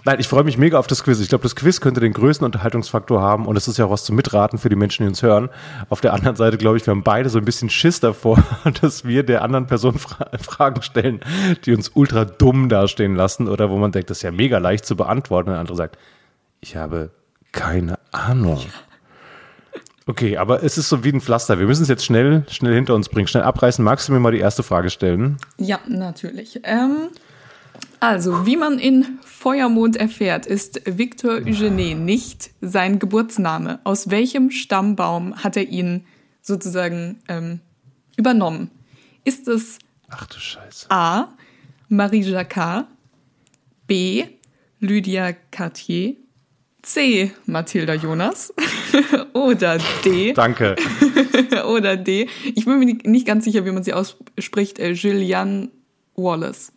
Nein, 0.07 0.17
ich 0.19 0.27
freue 0.29 0.45
mich 0.45 0.57
mega 0.57 0.79
auf 0.79 0.87
das 0.87 1.05
Quiz. 1.05 1.21
Ich 1.21 1.29
glaube, 1.29 1.43
das 1.43 1.55
Quiz 1.55 1.83
könnte 1.83 2.01
den 2.01 2.15
größten 2.15 2.43
Unterhaltungsfaktor 2.43 3.21
haben 3.21 3.45
und 3.45 3.55
es 3.55 3.69
ist 3.69 3.77
ja 3.77 3.85
auch 3.85 3.91
was 3.91 4.05
zum 4.05 4.17
Mitraten 4.17 4.59
für 4.59 4.71
die 4.71 4.77
Menschen, 4.77 5.03
die 5.03 5.09
uns 5.09 5.23
hören. 5.23 5.51
Auf 5.91 6.01
der 6.01 6.15
anderen 6.15 6.37
Seite 6.37 6.57
glaube 6.57 6.79
ich, 6.79 6.87
wir 6.87 6.93
haben 6.93 7.03
beide 7.03 7.29
so 7.29 7.37
ein 7.37 7.45
bisschen 7.45 7.69
Schiss 7.69 8.01
davor, 8.01 8.43
dass 8.81 9.05
wir 9.05 9.25
der 9.25 9.43
anderen 9.43 9.67
Person 9.67 9.99
Fra 9.99 10.31
Fragen 10.41 10.81
stellen, 10.81 11.21
die 11.67 11.75
uns 11.75 11.91
ultra 11.93 12.25
dumm 12.25 12.71
dastehen 12.71 13.15
lassen 13.15 13.47
oder 13.47 13.69
wo 13.69 13.77
man 13.77 13.93
denkt, 13.93 14.09
das 14.09 14.21
ist 14.21 14.23
ja 14.23 14.31
mega 14.31 14.57
leicht 14.57 14.87
zu 14.87 14.97
beantworten 14.97 15.51
und 15.51 15.53
der 15.53 15.61
andere 15.61 15.77
sagt, 15.77 15.99
ich 16.63 16.77
habe 16.77 17.11
keine 17.53 17.99
Ahnung. 18.11 18.65
Okay, 20.07 20.37
aber 20.37 20.63
es 20.63 20.77
ist 20.77 20.89
so 20.91 21.03
wie 21.03 21.11
ein 21.11 21.21
Pflaster. 21.21 21.59
Wir 21.59 21.67
müssen 21.67 21.83
es 21.83 21.89
jetzt 21.89 22.05
schnell, 22.05 22.45
schnell 22.51 22.75
hinter 22.75 22.95
uns 22.95 23.09
bringen, 23.09 23.27
schnell 23.27 23.43
abreißen. 23.43 23.83
Magst 23.83 24.09
du 24.09 24.13
mir 24.13 24.21
mal 24.21 24.33
die 24.33 24.39
erste 24.39 24.63
Frage 24.63 24.91
stellen? 24.91 25.39
Ja, 25.57 25.81
natürlich. 25.89 26.61
Ähm, 26.65 27.09
also, 28.01 28.45
wie 28.45 28.57
man 28.57 28.79
in 28.79 29.19
Feuermond 29.25 29.97
erfährt, 29.97 30.45
ist 30.45 30.83
Victor 30.85 31.37
Eugene 31.37 31.95
nicht 31.95 32.51
sein 32.61 32.99
Geburtsname. 32.99 33.81
Aus 33.85 34.11
welchem 34.11 34.51
Stammbaum 34.51 35.43
hat 35.43 35.57
er 35.57 35.69
ihn 35.69 36.05
sozusagen 36.43 37.21
ähm, 37.29 37.61
übernommen. 38.17 38.71
Ist 39.25 39.49
es 39.49 39.79
Ach 40.11 40.27
du 40.27 40.39
Scheiße. 40.39 40.91
A. 40.91 41.29
Marie 41.89 42.21
Jacquard, 42.23 42.87
B. 43.87 44.25
Lydia 44.81 45.33
Cartier, 45.51 46.17
C. 46.85 47.33
Mathilda 47.47 47.95
Jonas 47.95 48.53
oder 49.33 49.79
D. 50.05 50.33
Danke. 50.33 50.77
oder 51.67 51.97
D. 51.97 52.29
Ich 52.55 52.65
bin 52.65 52.79
mir 52.79 52.95
nicht- 53.05 53.27
ganz 53.27 53.45
sicher, 53.45 53.65
wie 53.65 53.71
man 53.73 53.83
sie 53.83 53.93
ausspricht. 53.95 54.79
Äh, 54.79 54.93
Julianne 54.93 55.71
Wallace. 56.17 56.73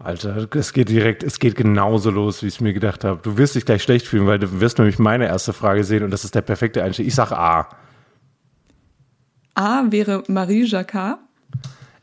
Alter, 0.00 0.48
es 0.54 0.72
geht 0.72 0.88
direkt, 0.88 1.22
es 1.24 1.38
geht 1.40 1.56
genauso 1.56 2.10
los, 2.10 2.42
wie 2.42 2.46
ich 2.46 2.54
es 2.54 2.60
mir 2.60 2.72
gedacht 2.72 3.02
habe. 3.04 3.20
Du 3.22 3.36
wirst 3.36 3.56
dich 3.56 3.64
gleich 3.66 3.82
schlecht 3.82 4.06
fühlen, 4.06 4.26
weil 4.26 4.38
du 4.38 4.60
wirst 4.60 4.78
nämlich 4.78 4.98
meine 4.98 5.26
erste 5.26 5.52
Frage 5.52 5.82
sehen 5.82 6.04
und 6.04 6.10
das 6.12 6.24
ist 6.24 6.34
der 6.36 6.42
perfekte 6.42 6.84
Einstieg. 6.84 7.06
Ich 7.06 7.14
sag 7.16 7.32
A. 7.32 7.68
A 9.54 9.82
wäre 9.90 10.22
Marie 10.28 10.62
Jacquard. 10.64 11.18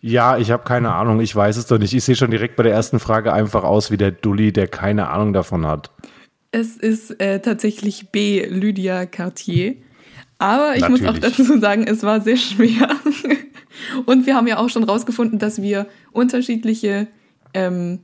Ja, 0.07 0.37
ich 0.37 0.51
habe 0.51 0.63
keine 0.63 0.93
Ahnung, 0.93 1.19
ich 1.19 1.35
weiß 1.35 1.57
es 1.57 1.65
doch 1.65 1.79
nicht. 1.79 1.91
Ich 1.91 2.03
sehe 2.03 2.15
schon 2.15 2.29
direkt 2.29 2.57
bei 2.57 2.61
der 2.61 2.71
ersten 2.71 2.99
Frage 2.99 3.33
einfach 3.33 3.63
aus 3.63 3.89
wie 3.89 3.97
der 3.97 4.11
Dulli, 4.11 4.53
der 4.53 4.67
keine 4.67 5.09
Ahnung 5.09 5.33
davon 5.33 5.65
hat. 5.65 5.89
Es 6.51 6.77
ist 6.77 7.19
äh, 7.19 7.39
tatsächlich 7.39 8.11
B. 8.11 8.45
Lydia 8.45 9.07
Cartier. 9.07 9.77
Aber 10.37 10.75
ich 10.75 10.87
muss 10.87 11.01
auch 11.01 11.13
Natürlich. 11.13 11.37
dazu 11.37 11.59
sagen, 11.59 11.87
es 11.87 12.03
war 12.03 12.21
sehr 12.21 12.37
schwer. 12.37 12.87
Und 14.05 14.27
wir 14.27 14.35
haben 14.35 14.45
ja 14.45 14.59
auch 14.59 14.69
schon 14.69 14.83
rausgefunden, 14.83 15.39
dass 15.39 15.59
wir 15.59 15.87
unterschiedliche 16.11 17.07
ähm, 17.55 18.01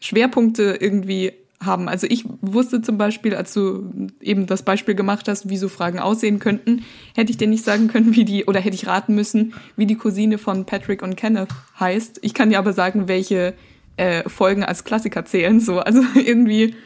Schwerpunkte 0.00 0.76
irgendwie 0.78 1.32
haben. 1.60 1.88
Also 1.88 2.06
ich 2.08 2.24
wusste 2.40 2.82
zum 2.82 2.98
Beispiel, 2.98 3.34
als 3.34 3.52
du 3.52 3.90
eben 4.20 4.46
das 4.46 4.62
Beispiel 4.62 4.94
gemacht 4.94 5.28
hast, 5.28 5.48
wie 5.48 5.56
so 5.56 5.68
Fragen 5.68 5.98
aussehen 5.98 6.38
könnten, 6.38 6.84
hätte 7.16 7.30
ich 7.30 7.36
dir 7.36 7.48
nicht 7.48 7.64
sagen 7.64 7.88
können, 7.88 8.14
wie 8.14 8.24
die, 8.24 8.44
oder 8.44 8.60
hätte 8.60 8.76
ich 8.76 8.86
raten 8.86 9.14
müssen, 9.14 9.54
wie 9.76 9.86
die 9.86 9.96
Cousine 9.96 10.38
von 10.38 10.66
Patrick 10.66 11.02
und 11.02 11.16
Kenneth 11.16 11.50
heißt. 11.80 12.20
Ich 12.22 12.34
kann 12.34 12.50
dir 12.50 12.58
aber 12.58 12.72
sagen, 12.72 13.08
welche 13.08 13.54
äh, 13.96 14.28
Folgen 14.28 14.64
als 14.64 14.84
Klassiker 14.84 15.24
zählen. 15.24 15.60
So, 15.60 15.80
also 15.80 16.02
irgendwie. 16.14 16.76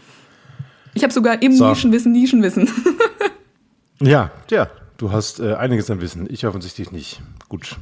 Ich 0.95 1.03
habe 1.03 1.13
sogar 1.13 1.43
im 1.43 1.53
So. 1.53 1.69
Nischenwissen 1.69 2.13
Nischenwissen. 2.13 2.71
Ja, 4.03 4.33
ja, 4.51 4.69
du 4.97 5.13
hast 5.13 5.39
äh, 5.39 5.55
einiges 5.55 5.89
an 5.89 6.01
Wissen. 6.01 6.27
Ich 6.29 6.45
offensichtlich 6.45 6.91
nicht. 6.91 7.23
Gut. 7.49 7.77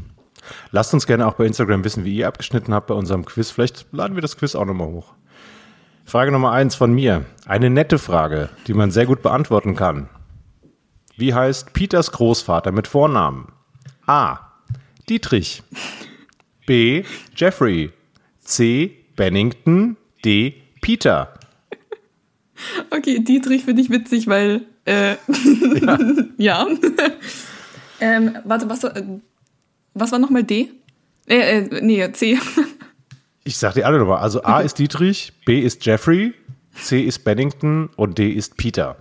Lasst 0.70 0.92
uns 0.92 1.06
gerne 1.06 1.26
auch 1.26 1.32
bei 1.32 1.46
Instagram 1.46 1.82
wissen, 1.82 2.04
wie 2.04 2.14
ihr 2.14 2.28
abgeschnitten 2.28 2.74
habt 2.74 2.88
bei 2.88 2.94
unserem 2.94 3.24
Quiz. 3.24 3.50
Vielleicht 3.50 3.86
laden 3.90 4.16
wir 4.16 4.20
das 4.20 4.36
Quiz 4.36 4.54
auch 4.54 4.66
nochmal 4.66 4.88
hoch. 4.88 5.14
Frage 6.10 6.32
Nummer 6.32 6.50
eins 6.50 6.74
von 6.74 6.92
mir. 6.92 7.24
Eine 7.46 7.70
nette 7.70 7.96
Frage, 7.96 8.48
die 8.66 8.74
man 8.74 8.90
sehr 8.90 9.06
gut 9.06 9.22
beantworten 9.22 9.76
kann. 9.76 10.08
Wie 11.16 11.34
heißt 11.34 11.72
Peters 11.72 12.10
Großvater 12.10 12.72
mit 12.72 12.88
Vornamen? 12.88 13.52
A. 14.08 14.40
Dietrich. 15.08 15.62
B. 16.66 17.04
Jeffrey. 17.36 17.92
C. 18.42 18.90
Bennington. 19.14 19.96
D. 20.24 20.54
Peter. 20.80 21.32
Okay, 22.90 23.20
Dietrich 23.20 23.64
finde 23.64 23.80
ich 23.82 23.90
witzig, 23.90 24.26
weil 24.26 24.62
äh, 24.86 25.14
ja. 26.38 26.66
ähm, 28.00 28.36
warte, 28.44 28.68
was, 28.68 28.82
war- 28.82 28.96
äh, 28.96 29.04
was 29.94 30.10
war 30.10 30.18
nochmal 30.18 30.42
D? 30.42 30.70
Äh, 31.28 31.58
äh, 31.60 31.80
nee, 31.82 32.10
C. 32.14 32.36
Ich 33.44 33.56
sag 33.58 33.74
dir 33.74 33.86
alle 33.86 33.98
nochmal. 33.98 34.18
Also 34.18 34.42
A 34.42 34.60
ist 34.62 34.78
Dietrich, 34.78 35.32
B 35.44 35.60
ist 35.60 35.84
Jeffrey, 35.86 36.34
C 36.74 37.02
ist 37.02 37.20
Bennington 37.24 37.90
und 37.96 38.18
D 38.18 38.30
ist 38.30 38.56
Peter. 38.56 38.96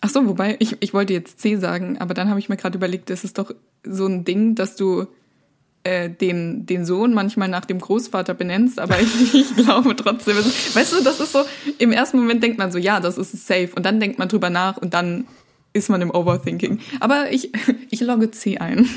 Ach 0.00 0.10
so, 0.10 0.26
wobei, 0.28 0.56
ich, 0.60 0.76
ich 0.80 0.94
wollte 0.94 1.12
jetzt 1.12 1.40
C 1.40 1.56
sagen, 1.56 1.98
aber 1.98 2.14
dann 2.14 2.28
habe 2.28 2.38
ich 2.38 2.48
mir 2.48 2.56
gerade 2.56 2.76
überlegt, 2.78 3.10
das 3.10 3.24
ist 3.24 3.36
doch 3.38 3.50
so 3.84 4.06
ein 4.06 4.24
Ding, 4.24 4.54
dass 4.54 4.76
du 4.76 5.06
äh, 5.82 6.08
den, 6.08 6.66
den 6.66 6.84
Sohn 6.84 7.14
manchmal 7.14 7.48
nach 7.48 7.64
dem 7.64 7.80
Großvater 7.80 8.34
benennst, 8.34 8.78
aber 8.78 9.00
ich, 9.00 9.34
ich 9.34 9.56
glaube 9.56 9.96
trotzdem, 9.96 10.36
es- 10.38 10.76
weißt 10.76 10.92
du, 11.00 11.02
das 11.02 11.18
ist 11.18 11.32
so, 11.32 11.40
im 11.78 11.90
ersten 11.90 12.18
Moment 12.18 12.42
denkt 12.44 12.58
man 12.58 12.70
so, 12.70 12.78
ja, 12.78 13.00
das 13.00 13.18
ist 13.18 13.46
safe 13.46 13.70
und 13.74 13.84
dann 13.84 13.98
denkt 13.98 14.18
man 14.20 14.28
drüber 14.28 14.50
nach 14.50 14.76
und 14.76 14.94
dann 14.94 15.26
ist 15.72 15.90
man 15.90 16.00
im 16.00 16.10
Overthinking. 16.12 16.78
Aber 17.00 17.30
ich, 17.32 17.50
ich 17.90 18.00
logge 18.00 18.30
C 18.30 18.58
ein. 18.58 18.88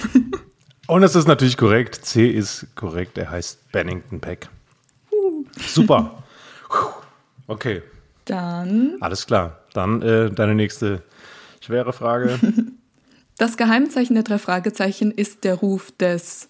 Und 0.92 1.04
es 1.04 1.16
ist 1.16 1.26
natürlich 1.26 1.56
korrekt. 1.56 2.04
C 2.04 2.30
ist 2.30 2.68
korrekt. 2.76 3.18
Er 3.18 3.32
heißt 3.32 3.72
Bennington 3.72 4.20
Peck. 4.20 4.50
Super. 5.66 6.22
Okay, 7.48 7.82
Dann 8.26 8.98
alles 9.00 9.26
klar. 9.26 9.62
Dann 9.72 10.02
äh, 10.02 10.30
deine 10.32 10.54
nächste 10.54 11.02
schwere 11.62 11.94
Frage. 11.94 12.38
Das 13.38 13.58
Geheimzeichen 13.58 14.14
der 14.14 14.24
drei 14.24 14.38
Fragezeichen 14.38 15.12
ist 15.12 15.46
der 15.46 15.56
Ruf 15.56 15.92
des 15.94 16.50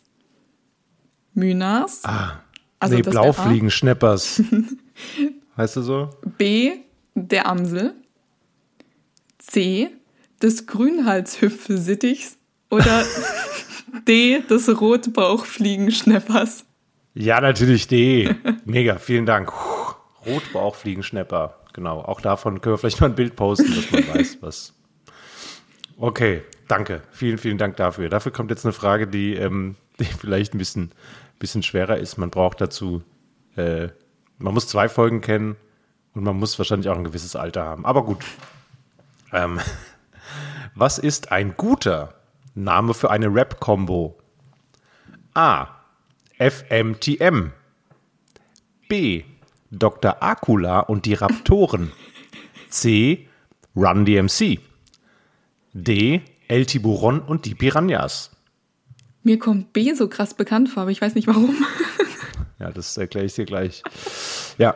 Mynars. 1.33 2.01
Also 2.79 2.95
nee. 2.95 3.01
Blaufliegen-Schneppers. 3.01 4.41
heißt 5.57 5.75
du 5.77 5.81
so? 5.83 6.09
B. 6.37 6.79
Der 7.15 7.47
Amsel. 7.47 7.93
C. 9.37 9.91
Des 10.41 10.65
Grünhalshüpfesittichs. 10.65 12.35
Oder 12.71 13.05
D. 14.07 14.41
Des 14.49 14.69
Rotbauchfliegenschneppers. 14.81 16.65
Ja, 17.13 17.41
natürlich 17.41 17.87
D. 17.87 18.35
Mega, 18.65 18.97
vielen 18.97 19.25
Dank. 19.25 19.51
Rotbauchfliegenschnepper. 20.25 21.57
Genau, 21.73 21.99
auch 21.99 22.21
davon 22.21 22.61
können 22.61 22.75
wir 22.75 22.77
vielleicht 22.77 23.01
mal 23.01 23.07
ein 23.07 23.15
Bild 23.15 23.35
posten, 23.35 23.73
dass 23.75 23.91
man 23.91 24.07
weiß, 24.15 24.37
was. 24.41 24.73
Okay, 25.97 26.43
danke. 26.67 27.01
Vielen, 27.11 27.37
vielen 27.37 27.57
Dank 27.57 27.77
dafür. 27.77 28.09
Dafür 28.09 28.31
kommt 28.31 28.49
jetzt 28.49 28.65
eine 28.65 28.73
Frage, 28.73 29.07
die, 29.07 29.35
ähm, 29.35 29.75
die 29.99 30.05
vielleicht 30.05 30.53
ein 30.53 30.57
bisschen, 30.57 30.91
bisschen 31.39 31.63
schwerer 31.63 31.97
ist. 31.97 32.17
Man 32.17 32.29
braucht 32.29 32.61
dazu, 32.61 33.03
äh, 33.55 33.89
man 34.37 34.53
muss 34.53 34.67
zwei 34.67 34.89
Folgen 34.89 35.21
kennen 35.21 35.55
und 36.13 36.23
man 36.23 36.37
muss 36.37 36.57
wahrscheinlich 36.57 36.89
auch 36.89 36.97
ein 36.97 37.03
gewisses 37.03 37.35
Alter 37.35 37.63
haben. 37.63 37.85
Aber 37.85 38.03
gut. 38.03 38.23
Ähm, 39.31 39.59
was 40.75 40.97
ist 40.97 41.31
ein 41.31 41.55
guter 41.55 42.20
Name 42.55 42.93
für 42.93 43.09
eine 43.09 43.33
Rap-Kombo? 43.33 44.17
A. 45.33 45.67
FMTM. 46.37 47.51
B. 48.89 49.23
Dr. 49.71 50.21
Akula 50.21 50.81
und 50.81 51.05
die 51.05 51.13
Raptoren. 51.13 51.91
C. 52.69 53.27
Run 53.75 54.05
DMC. 54.05 54.59
D. 55.73 56.21
El 56.47 56.65
Tiburon 56.65 57.19
und 57.19 57.45
die 57.45 57.55
Piranhas. 57.55 58.31
Mir 59.23 59.39
kommt 59.39 59.71
B 59.71 59.93
so 59.93 60.09
krass 60.09 60.33
bekannt 60.33 60.67
vor, 60.67 60.83
aber 60.83 60.91
ich 60.91 61.01
weiß 61.01 61.15
nicht 61.15 61.27
warum. 61.27 61.55
Ja, 62.59 62.69
das 62.69 62.95
erkläre 62.95 63.25
ich 63.25 63.33
dir 63.33 63.45
gleich. 63.45 63.81
Ja. 64.59 64.75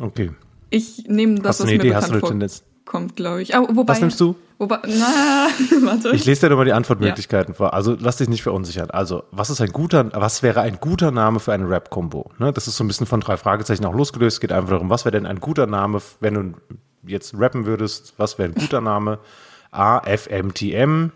Okay. 0.00 0.32
Ich 0.68 1.04
nehme 1.06 1.36
das, 1.36 1.60
was 1.60 1.68
eine 1.68 1.76
mir 1.76 1.84
Idee? 1.84 1.94
Hast 1.94 2.10
du 2.10 2.14
bekannt 2.14 2.64
vorkommt, 2.92 3.16
glaube 3.16 3.42
ich. 3.42 3.54
Aber, 3.54 3.74
wobei, 3.74 3.92
Was 3.92 4.00
nimmst 4.00 4.20
du? 4.20 4.36
Wobei, 4.58 4.78
na, 4.86 5.48
warte. 5.82 6.10
Ich 6.10 6.24
lese 6.24 6.42
dir 6.42 6.50
nochmal 6.50 6.66
die 6.66 6.72
Antwortmöglichkeiten 6.72 7.54
vor. 7.54 7.74
Also 7.74 7.96
lass 7.98 8.16
dich 8.16 8.28
nicht 8.28 8.42
verunsichern. 8.42 8.90
Also, 8.90 9.24
was 9.30 9.50
ist 9.50 9.60
ein 9.60 9.72
guter, 9.72 10.10
was 10.14 10.42
wäre 10.42 10.60
ein 10.60 10.78
guter 10.80 11.10
Name 11.10 11.40
für 11.40 11.52
eine 11.52 11.68
Rap-Kombo? 11.68 12.30
Ne, 12.38 12.52
das 12.52 12.68
ist 12.68 12.76
so 12.76 12.84
ein 12.84 12.88
bisschen 12.88 13.06
von 13.06 13.20
drei 13.20 13.36
Fragezeichen 13.36 13.84
auch 13.84 13.94
losgelöst. 13.94 14.36
Es 14.36 14.40
geht 14.40 14.52
einfach 14.52 14.70
darum, 14.70 14.90
was 14.90 15.04
wäre 15.04 15.12
denn 15.12 15.26
ein 15.26 15.40
guter 15.40 15.66
Name, 15.66 16.00
wenn 16.20 16.34
du 16.34 16.54
jetzt 17.04 17.34
rappen 17.36 17.66
würdest? 17.66 18.14
Was 18.16 18.38
wäre 18.38 18.50
ein 18.50 18.54
guter 18.54 18.80
Name? 18.80 19.18
A. 19.70 20.00
FMTM. 20.00 21.10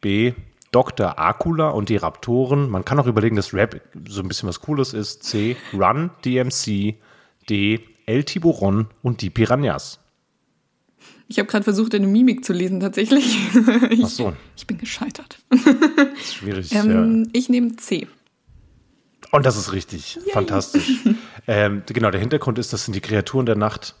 B. 0.00 0.32
Dr. 0.72 1.18
Akula 1.18 1.70
und 1.70 1.88
die 1.88 1.96
Raptoren. 1.96 2.70
Man 2.70 2.84
kann 2.84 2.98
auch 3.00 3.06
überlegen, 3.06 3.36
dass 3.36 3.52
Rap 3.52 3.80
so 4.08 4.22
ein 4.22 4.28
bisschen 4.28 4.48
was 4.48 4.60
Cooles 4.60 4.92
ist. 4.92 5.24
C. 5.24 5.56
Run 5.72 6.10
DMC. 6.24 6.96
D. 7.48 7.80
El 8.06 8.24
Tiburon 8.24 8.88
und 9.02 9.22
die 9.22 9.30
Piranhas. 9.30 10.00
Ich 11.30 11.38
habe 11.38 11.46
gerade 11.48 11.62
versucht, 11.62 11.94
eine 11.94 12.08
Mimik 12.08 12.44
zu 12.44 12.52
lesen, 12.52 12.80
tatsächlich. 12.80 13.38
Ich, 13.90 14.04
Ach 14.04 14.08
so, 14.08 14.32
ich 14.56 14.66
bin 14.66 14.78
gescheitert. 14.78 15.38
schwierig. 16.22 16.70
ja. 16.72 16.82
Ähm, 16.84 17.28
Ich 17.32 17.48
nehme 17.48 17.76
C. 17.76 18.08
Und 19.30 19.46
das 19.46 19.56
ist 19.56 19.72
richtig. 19.72 20.18
Fantastisch. 20.32 20.90
ähm, 21.46 21.82
genau, 21.86 22.10
der 22.10 22.20
Hintergrund 22.20 22.58
ist, 22.58 22.72
das 22.72 22.84
sind 22.84 22.94
die 22.94 23.00
Kreaturen 23.00 23.46
der 23.46 23.54
Nacht. 23.54 23.94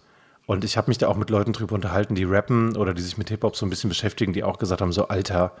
Und 0.46 0.64
ich 0.64 0.76
habe 0.76 0.90
mich 0.90 0.98
da 0.98 1.06
auch 1.06 1.16
mit 1.16 1.30
Leuten 1.30 1.52
drüber 1.52 1.76
unterhalten, 1.76 2.16
die 2.16 2.24
rappen 2.24 2.76
oder 2.76 2.94
die 2.94 3.02
sich 3.02 3.16
mit 3.16 3.28
Hip-Hop 3.28 3.54
so 3.54 3.64
ein 3.64 3.70
bisschen 3.70 3.88
beschäftigen, 3.90 4.32
die 4.32 4.42
auch 4.42 4.58
gesagt 4.58 4.80
haben: 4.80 4.90
so, 4.90 5.06
Alter, 5.06 5.54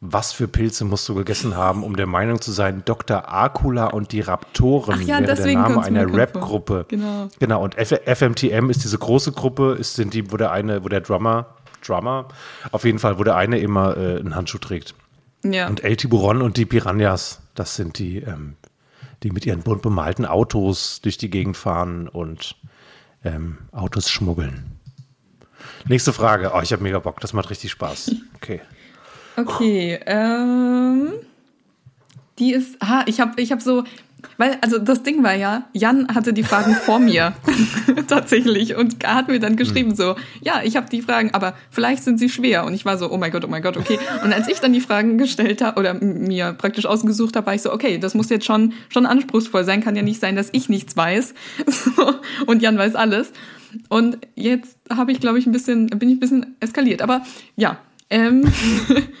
was 0.00 0.32
für 0.32 0.46
Pilze 0.46 0.84
musst 0.84 1.08
du 1.08 1.14
gegessen 1.14 1.56
haben, 1.56 1.82
um 1.82 1.96
der 1.96 2.06
Meinung 2.06 2.40
zu 2.40 2.52
sein, 2.52 2.82
Dr. 2.84 3.32
Akula 3.32 3.86
und 3.86 4.12
die 4.12 4.20
Raptoren 4.20 4.94
Ach 4.96 5.00
ja, 5.00 5.20
wäre 5.20 5.34
der 5.34 5.54
Name 5.54 5.82
einer. 5.82 6.12
Rap-Gruppe. 6.12 6.86
Genau. 6.88 7.28
Genau, 7.40 7.62
und 7.62 7.76
F 7.76 7.90
FMTM 7.90 8.70
ist 8.70 8.84
diese 8.84 8.98
große 8.98 9.32
Gruppe, 9.32 9.76
ist, 9.78 9.96
sind 9.96 10.14
die, 10.14 10.30
wo 10.30 10.36
der 10.36 10.52
eine, 10.52 10.84
wo 10.84 10.88
der 10.88 11.00
Drummer, 11.00 11.46
Drummer, 11.84 12.28
auf 12.70 12.84
jeden 12.84 13.00
Fall, 13.00 13.18
wo 13.18 13.24
der 13.24 13.36
eine 13.36 13.58
immer 13.58 13.96
äh, 13.96 14.20
einen 14.20 14.36
Handschuh 14.36 14.58
trägt. 14.58 14.94
Ja. 15.44 15.66
Und 15.68 15.82
El 15.82 15.96
Tiburon 15.96 16.42
und 16.42 16.56
die 16.56 16.64
Piranhas, 16.64 17.40
das 17.54 17.74
sind 17.74 17.98
die, 17.98 18.18
ähm, 18.18 18.54
die 19.24 19.30
mit 19.30 19.46
ihren 19.46 19.62
bunt 19.62 19.82
bemalten 19.82 20.26
Autos 20.26 21.00
durch 21.00 21.18
die 21.18 21.30
Gegend 21.30 21.56
fahren 21.56 22.06
und 22.08 22.54
ähm, 23.24 23.58
Autos 23.72 24.10
schmuggeln. 24.10 24.78
Nächste 25.86 26.12
Frage. 26.12 26.52
Oh, 26.54 26.60
ich 26.62 26.72
habe 26.72 26.82
mega 26.82 26.98
Bock. 27.00 27.20
Das 27.20 27.32
macht 27.32 27.50
richtig 27.50 27.72
Spaß. 27.72 28.14
Okay. 28.40 28.60
Okay, 29.38 30.00
ähm, 30.06 31.12
die 32.38 32.52
ist, 32.52 32.76
ah, 32.80 33.04
ich 33.06 33.20
habe 33.20 33.40
ich 33.40 33.52
hab 33.52 33.62
so, 33.62 33.84
weil, 34.36 34.58
also 34.62 34.78
das 34.78 35.04
Ding 35.04 35.22
war 35.22 35.34
ja, 35.34 35.68
Jan 35.72 36.08
hatte 36.12 36.32
die 36.32 36.42
Fragen 36.42 36.74
vor 36.84 36.98
mir. 36.98 37.34
Tatsächlich. 38.08 38.74
Und 38.74 39.04
hat 39.06 39.28
mir 39.28 39.38
dann 39.38 39.54
geschrieben 39.54 39.94
so, 39.94 40.16
ja, 40.40 40.62
ich 40.64 40.76
habe 40.76 40.88
die 40.90 41.02
Fragen, 41.02 41.34
aber 41.34 41.54
vielleicht 41.70 42.02
sind 42.02 42.18
sie 42.18 42.28
schwer. 42.28 42.64
Und 42.64 42.74
ich 42.74 42.84
war 42.84 42.98
so, 42.98 43.12
oh 43.12 43.16
mein 43.16 43.30
Gott, 43.30 43.44
oh 43.44 43.48
mein 43.48 43.62
Gott, 43.62 43.76
okay. 43.76 43.98
Und 44.24 44.32
als 44.32 44.48
ich 44.48 44.58
dann 44.58 44.72
die 44.72 44.80
Fragen 44.80 45.18
gestellt 45.18 45.62
habe 45.62 45.78
oder 45.78 45.94
mir 45.94 46.52
praktisch 46.52 46.86
ausgesucht 46.86 47.36
habe, 47.36 47.46
war 47.46 47.54
ich 47.54 47.62
so, 47.62 47.72
okay, 47.72 47.98
das 47.98 48.14
muss 48.14 48.30
jetzt 48.30 48.44
schon 48.44 48.72
schon 48.88 49.06
anspruchsvoll 49.06 49.64
sein, 49.64 49.82
kann 49.82 49.94
ja 49.94 50.02
nicht 50.02 50.20
sein, 50.20 50.34
dass 50.34 50.48
ich 50.52 50.68
nichts 50.68 50.96
weiß. 50.96 51.34
So, 51.96 52.14
und 52.46 52.62
Jan 52.62 52.76
weiß 52.76 52.94
alles. 52.94 53.32
Und 53.88 54.18
jetzt 54.34 54.78
habe 54.90 55.12
ich, 55.12 55.20
glaube 55.20 55.38
ich, 55.38 55.46
ein 55.46 55.52
bisschen, 55.52 55.86
bin 55.86 56.08
ich 56.08 56.16
ein 56.16 56.20
bisschen 56.20 56.56
eskaliert, 56.60 57.02
aber 57.02 57.22
ja. 57.56 57.78
Ähm, 58.10 58.52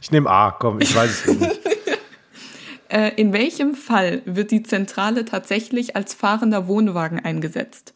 Ich 0.00 0.10
nehme 0.10 0.28
A, 0.30 0.52
komm, 0.52 0.80
ich 0.80 0.94
weiß 0.94 1.26
es 1.26 1.40
nicht. 1.40 1.60
Äh, 2.88 3.20
in 3.20 3.32
welchem 3.32 3.74
Fall 3.74 4.22
wird 4.26 4.52
die 4.52 4.62
Zentrale 4.62 5.24
tatsächlich 5.24 5.96
als 5.96 6.14
fahrender 6.14 6.68
Wohnwagen 6.68 7.18
eingesetzt? 7.18 7.94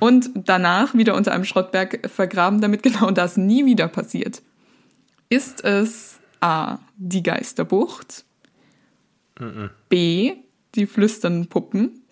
Und 0.00 0.30
danach 0.34 0.92
wieder 0.94 1.14
unter 1.14 1.30
einem 1.30 1.44
Schrottberg 1.44 2.10
vergraben, 2.10 2.60
damit 2.60 2.82
genau 2.82 3.12
das 3.12 3.36
nie 3.36 3.64
wieder 3.64 3.86
passiert. 3.86 4.42
Ist 5.28 5.62
es 5.62 6.18
A. 6.40 6.78
Die 6.96 7.22
Geisterbucht? 7.22 8.24
B. 9.88 10.34
Die 10.74 10.86
flüsternden 10.86 11.48
Puppen? 11.48 12.02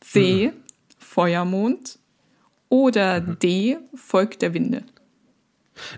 C. 0.00 0.54
Feuermond? 0.98 1.98
Oder 2.72 3.20
D. 3.20 3.76
Volk 3.94 4.38
der 4.38 4.54
Winde? 4.54 4.82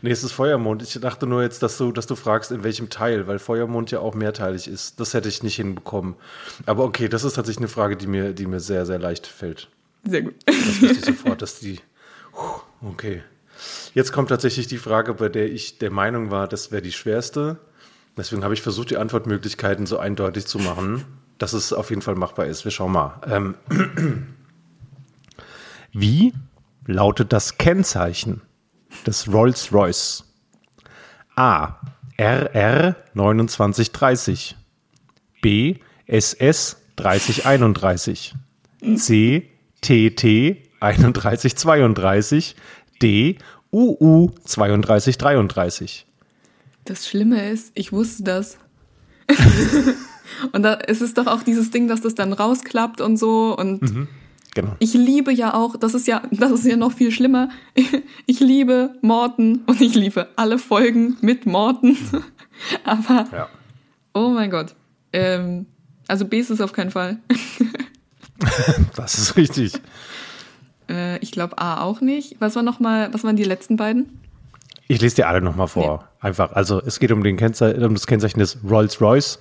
Nee, 0.02 0.10
es 0.10 0.24
ist 0.24 0.32
Feuermond. 0.32 0.82
Ich 0.82 0.98
dachte 1.00 1.24
nur 1.24 1.40
jetzt, 1.40 1.62
dass 1.62 1.78
du, 1.78 1.92
dass 1.92 2.08
du 2.08 2.16
fragst, 2.16 2.50
in 2.50 2.64
welchem 2.64 2.90
Teil, 2.90 3.28
weil 3.28 3.38
Feuermond 3.38 3.92
ja 3.92 4.00
auch 4.00 4.16
mehrteilig 4.16 4.66
ist. 4.66 4.98
Das 4.98 5.14
hätte 5.14 5.28
ich 5.28 5.44
nicht 5.44 5.54
hinbekommen. 5.54 6.16
Aber 6.66 6.82
okay, 6.82 7.08
das 7.08 7.22
ist 7.22 7.34
tatsächlich 7.34 7.60
eine 7.60 7.68
Frage, 7.68 7.96
die 7.96 8.08
mir, 8.08 8.32
die 8.32 8.46
mir 8.46 8.58
sehr, 8.58 8.86
sehr 8.86 8.98
leicht 8.98 9.28
fällt. 9.28 9.68
Sehr 10.02 10.22
gut. 10.22 10.34
Das 10.46 10.82
wusste 10.82 10.98
ich 10.98 11.04
sofort, 11.04 11.42
dass 11.42 11.60
die. 11.60 11.78
Okay. 12.82 13.22
Jetzt 13.94 14.12
kommt 14.12 14.30
tatsächlich 14.30 14.66
die 14.66 14.78
Frage, 14.78 15.14
bei 15.14 15.28
der 15.28 15.52
ich 15.52 15.78
der 15.78 15.92
Meinung 15.92 16.32
war, 16.32 16.48
das 16.48 16.72
wäre 16.72 16.82
die 16.82 16.90
schwerste. 16.90 17.58
Deswegen 18.16 18.42
habe 18.42 18.54
ich 18.54 18.62
versucht, 18.62 18.90
die 18.90 18.96
Antwortmöglichkeiten 18.96 19.86
so 19.86 19.98
eindeutig 19.98 20.46
zu 20.46 20.58
machen, 20.58 21.04
dass 21.38 21.52
es 21.52 21.72
auf 21.72 21.90
jeden 21.90 22.02
Fall 22.02 22.16
machbar 22.16 22.46
ist. 22.46 22.64
Wir 22.64 22.72
schauen 22.72 22.90
mal. 22.90 23.20
Ähm, 23.28 23.54
Wie 25.92 26.32
lautet 26.86 27.32
das 27.32 27.58
Kennzeichen 27.58 28.42
des 29.06 29.32
Rolls-Royce? 29.32 30.24
A. 31.36 31.80
RR 32.18 32.96
2930. 33.14 34.56
B. 35.42 35.76
SS 36.06 36.76
3031. 36.96 38.34
C. 38.96 39.50
TT 39.80 40.58
3132. 40.80 42.56
D. 43.02 43.38
UU 43.72 44.30
3233. 44.46 46.06
Das 46.84 47.08
Schlimme 47.08 47.50
ist, 47.50 47.72
ich 47.74 47.92
wusste 47.92 48.22
das. 48.22 48.58
und 50.52 50.62
da 50.62 50.74
ist 50.74 51.00
es 51.00 51.14
doch 51.14 51.26
auch 51.26 51.42
dieses 51.42 51.70
Ding, 51.70 51.88
dass 51.88 52.02
das 52.02 52.14
dann 52.14 52.32
rausklappt 52.32 53.00
und 53.00 53.16
so. 53.16 53.56
Und 53.56 53.82
Genau. 54.54 54.72
ich 54.78 54.94
liebe 54.94 55.32
ja 55.32 55.52
auch, 55.54 55.76
das 55.76 55.94
ist 55.94 56.06
ja, 56.06 56.22
das 56.30 56.50
ist 56.52 56.64
ja 56.64 56.76
noch 56.76 56.92
viel 56.92 57.10
schlimmer. 57.10 57.48
Ich 58.26 58.40
liebe 58.40 58.94
Morten 59.02 59.62
und 59.66 59.80
ich 59.80 59.94
liebe 59.94 60.28
alle 60.36 60.58
Folgen 60.58 61.16
mit 61.20 61.44
Morten. 61.46 61.96
Aber, 62.84 63.26
Ja. 63.32 63.48
oh 64.14 64.28
mein 64.30 64.50
Gott. 64.50 64.74
Ähm, 65.12 65.66
also 66.08 66.24
B 66.24 66.38
ist 66.38 66.50
es 66.50 66.60
auf 66.60 66.72
keinen 66.72 66.90
Fall. 66.90 67.18
Das 68.96 69.16
ist 69.18 69.36
richtig. 69.36 69.74
Äh, 70.90 71.18
ich 71.18 71.32
glaube 71.32 71.58
A 71.58 71.82
auch 71.82 72.00
nicht. 72.00 72.36
Was 72.40 72.56
war 72.56 72.62
noch 72.62 72.80
mal, 72.80 73.12
was 73.12 73.24
waren 73.24 73.36
die 73.36 73.44
letzten 73.44 73.76
beiden? 73.76 74.20
Ich 74.88 75.00
lese 75.00 75.16
dir 75.16 75.28
alle 75.28 75.40
nochmal 75.40 75.68
vor. 75.68 76.08
Einfach. 76.20 76.52
Also 76.52 76.82
es 76.84 76.98
geht 77.00 77.10
um, 77.12 77.22
den 77.22 77.36
Kennzeichen, 77.36 77.82
um 77.84 77.94
das 77.94 78.06
Kennzeichen 78.06 78.40
des 78.40 78.58
Rolls-Royce. 78.68 79.38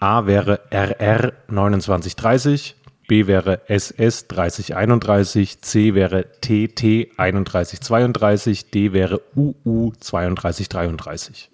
A 0.00 0.26
wäre 0.26 0.60
RR 0.70 1.32
2930, 1.48 2.76
B 3.08 3.26
wäre 3.26 3.68
SS 3.68 4.28
3031, 4.28 5.62
C 5.62 5.94
wäre 5.94 6.26
TT 6.40 7.08
3132, 7.16 8.70
D 8.70 8.92
wäre 8.92 9.22
UU 9.34 9.92
3233. 9.98 11.50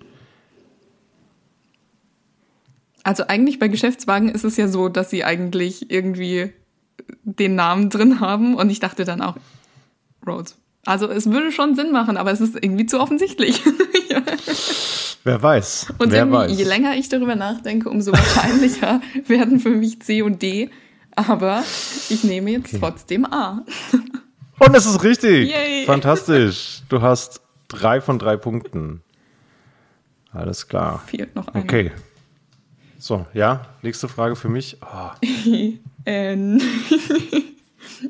Also 3.05 3.27
eigentlich 3.29 3.59
bei 3.59 3.69
Geschäftswagen 3.69 4.29
ist 4.31 4.45
es 4.45 4.57
ja 4.57 4.67
so, 4.67 4.89
dass 4.89 5.11
sie 5.11 5.25
eigentlich 5.25 5.91
irgendwie 5.91 6.53
den 7.23 7.55
Namen 7.55 7.89
drin 7.89 8.19
haben 8.19 8.55
und 8.55 8.69
ich 8.71 8.81
dachte 8.81 9.05
dann 9.05 9.23
auch 9.23 9.37
Rhodes. 10.27 10.57
Also 10.87 11.09
es 11.09 11.31
würde 11.31 11.53
schon 11.53 11.77
Sinn 11.77 11.93
machen, 11.93 12.17
aber 12.17 12.33
es 12.33 12.41
ist 12.41 12.57
irgendwie 12.57 12.87
zu 12.87 12.99
offensichtlich. 13.01 13.63
Wer 15.25 15.43
weiß. 15.43 15.95
Und 15.99 16.11
Wer 16.11 16.31
weiß. 16.31 16.59
je 16.59 16.65
länger 16.65 16.97
ich 16.97 17.09
darüber 17.09 17.37
nachdenke, 17.37 17.89
umso 17.89 18.13
wahrscheinlicher 18.13 19.01
werden 19.29 19.61
für 19.61 19.71
mich 19.71 20.03
C 20.03 20.23
und 20.23 20.43
D. 20.43 20.71
Aber 21.17 21.63
ich 22.09 22.25
nehme 22.25 22.51
jetzt 22.51 22.77
trotzdem 22.79 23.25
A. 23.27 23.63
Und 24.59 24.75
es 24.75 24.87
ist 24.87 25.03
richtig. 25.03 25.51
Yay. 25.51 25.85
Fantastisch. 25.87 26.83
Du 26.89 27.03
hast 27.03 27.41
drei 27.69 28.01
von 28.01 28.19
drei 28.19 28.37
Punkten. 28.37 29.03
Alles 30.33 30.69
klar. 30.69 31.03
Fehlt 31.07 31.35
noch 31.35 31.49
eine. 31.49 31.63
Okay. 31.63 31.93
So, 32.99 33.27
ja, 33.35 33.67
nächste 33.83 34.09
Frage 34.09 34.37
für 34.37 34.49
mich. 34.49 34.79
Oh, 34.87 35.11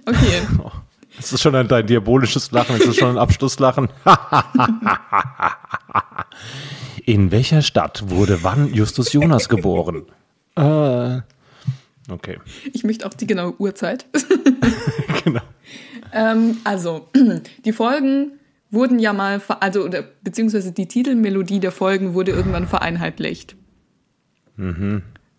okay. 0.06 0.42
es 1.18 1.32
ist 1.32 1.40
schon 1.40 1.54
ein, 1.54 1.68
dein 1.68 1.86
diabolisches 1.86 2.50
Lachen, 2.50 2.74
es 2.74 2.86
ist 2.86 2.98
schon 2.98 3.10
ein 3.10 3.18
Abschlusslachen. 3.18 3.88
In 7.04 7.30
welcher 7.30 7.62
Stadt 7.62 8.10
wurde 8.10 8.42
wann 8.42 8.74
Justus 8.74 9.12
Jonas 9.12 9.48
geboren? 9.48 10.06
Äh, 10.56 11.20
okay, 12.10 12.38
Ich 12.72 12.84
möchte 12.84 13.06
auch 13.06 13.14
die 13.14 13.26
genaue 13.26 13.58
Uhrzeit. 13.60 14.06
genau. 15.24 15.42
Ähm, 16.12 16.58
also, 16.64 17.08
die 17.64 17.72
Folgen 17.72 18.32
wurden 18.70 18.98
ja 18.98 19.12
mal, 19.12 19.40
also, 19.60 19.84
oder, 19.84 20.02
beziehungsweise 20.22 20.72
die 20.72 20.86
Titelmelodie 20.86 21.60
der 21.60 21.72
Folgen 21.72 22.14
wurde 22.14 22.32
irgendwann 22.32 22.66
vereinheitlicht. 22.66 23.56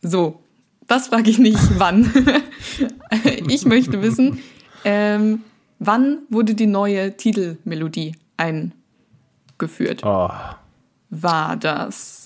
So, 0.01 0.43
das 0.88 1.07
frage 1.07 1.30
ich 1.30 1.38
nicht, 1.39 1.59
wann. 1.78 2.11
ich 3.47 3.66
möchte 3.66 4.01
wissen, 4.01 4.39
ähm, 4.84 5.43
wann 5.80 6.20
wurde 6.30 6.55
die 6.55 6.68
neue 6.68 7.16
Titelmelodie 7.18 8.16
eingeführt? 8.38 10.03
Oh, 10.03 10.30
War 11.09 11.57
das? 11.57 12.24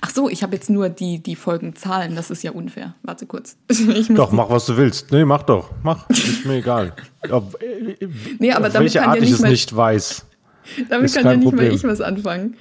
Ach 0.00 0.10
so, 0.10 0.28
ich 0.28 0.42
habe 0.42 0.54
jetzt 0.54 0.68
nur 0.70 0.88
die, 0.88 1.22
die 1.22 1.36
Folgenzahlen, 1.36 2.14
das 2.16 2.30
ist 2.30 2.42
ja 2.42 2.50
unfair. 2.52 2.94
Warte 3.02 3.26
kurz. 3.26 3.56
Doch, 4.10 4.30
mach 4.32 4.50
was 4.50 4.66
du 4.66 4.76
willst. 4.76 5.10
Nee, 5.12 5.24
mach 5.24 5.42
doch. 5.42 5.70
Mach. 5.82 6.08
Ist 6.10 6.44
mir 6.44 6.56
egal. 6.56 6.92
Ob, 7.30 7.56
äh, 7.62 7.96
nee, 8.38 8.52
aber 8.52 8.68
damit 8.68 8.86
welche 8.94 8.98
kann 9.00 9.08
Art 9.10 9.16
ja 9.18 9.22
ich 9.22 9.30
nicht 9.30 9.40
es 9.40 9.46
nicht 9.48 9.76
weiß. 9.76 10.26
damit 10.90 11.14
kann 11.14 11.24
ja 11.24 11.34
nicht 11.36 11.44
mal 11.44 11.50
Problem. 11.50 11.72
ich 11.74 11.84
was 11.84 12.00
anfangen. 12.00 12.56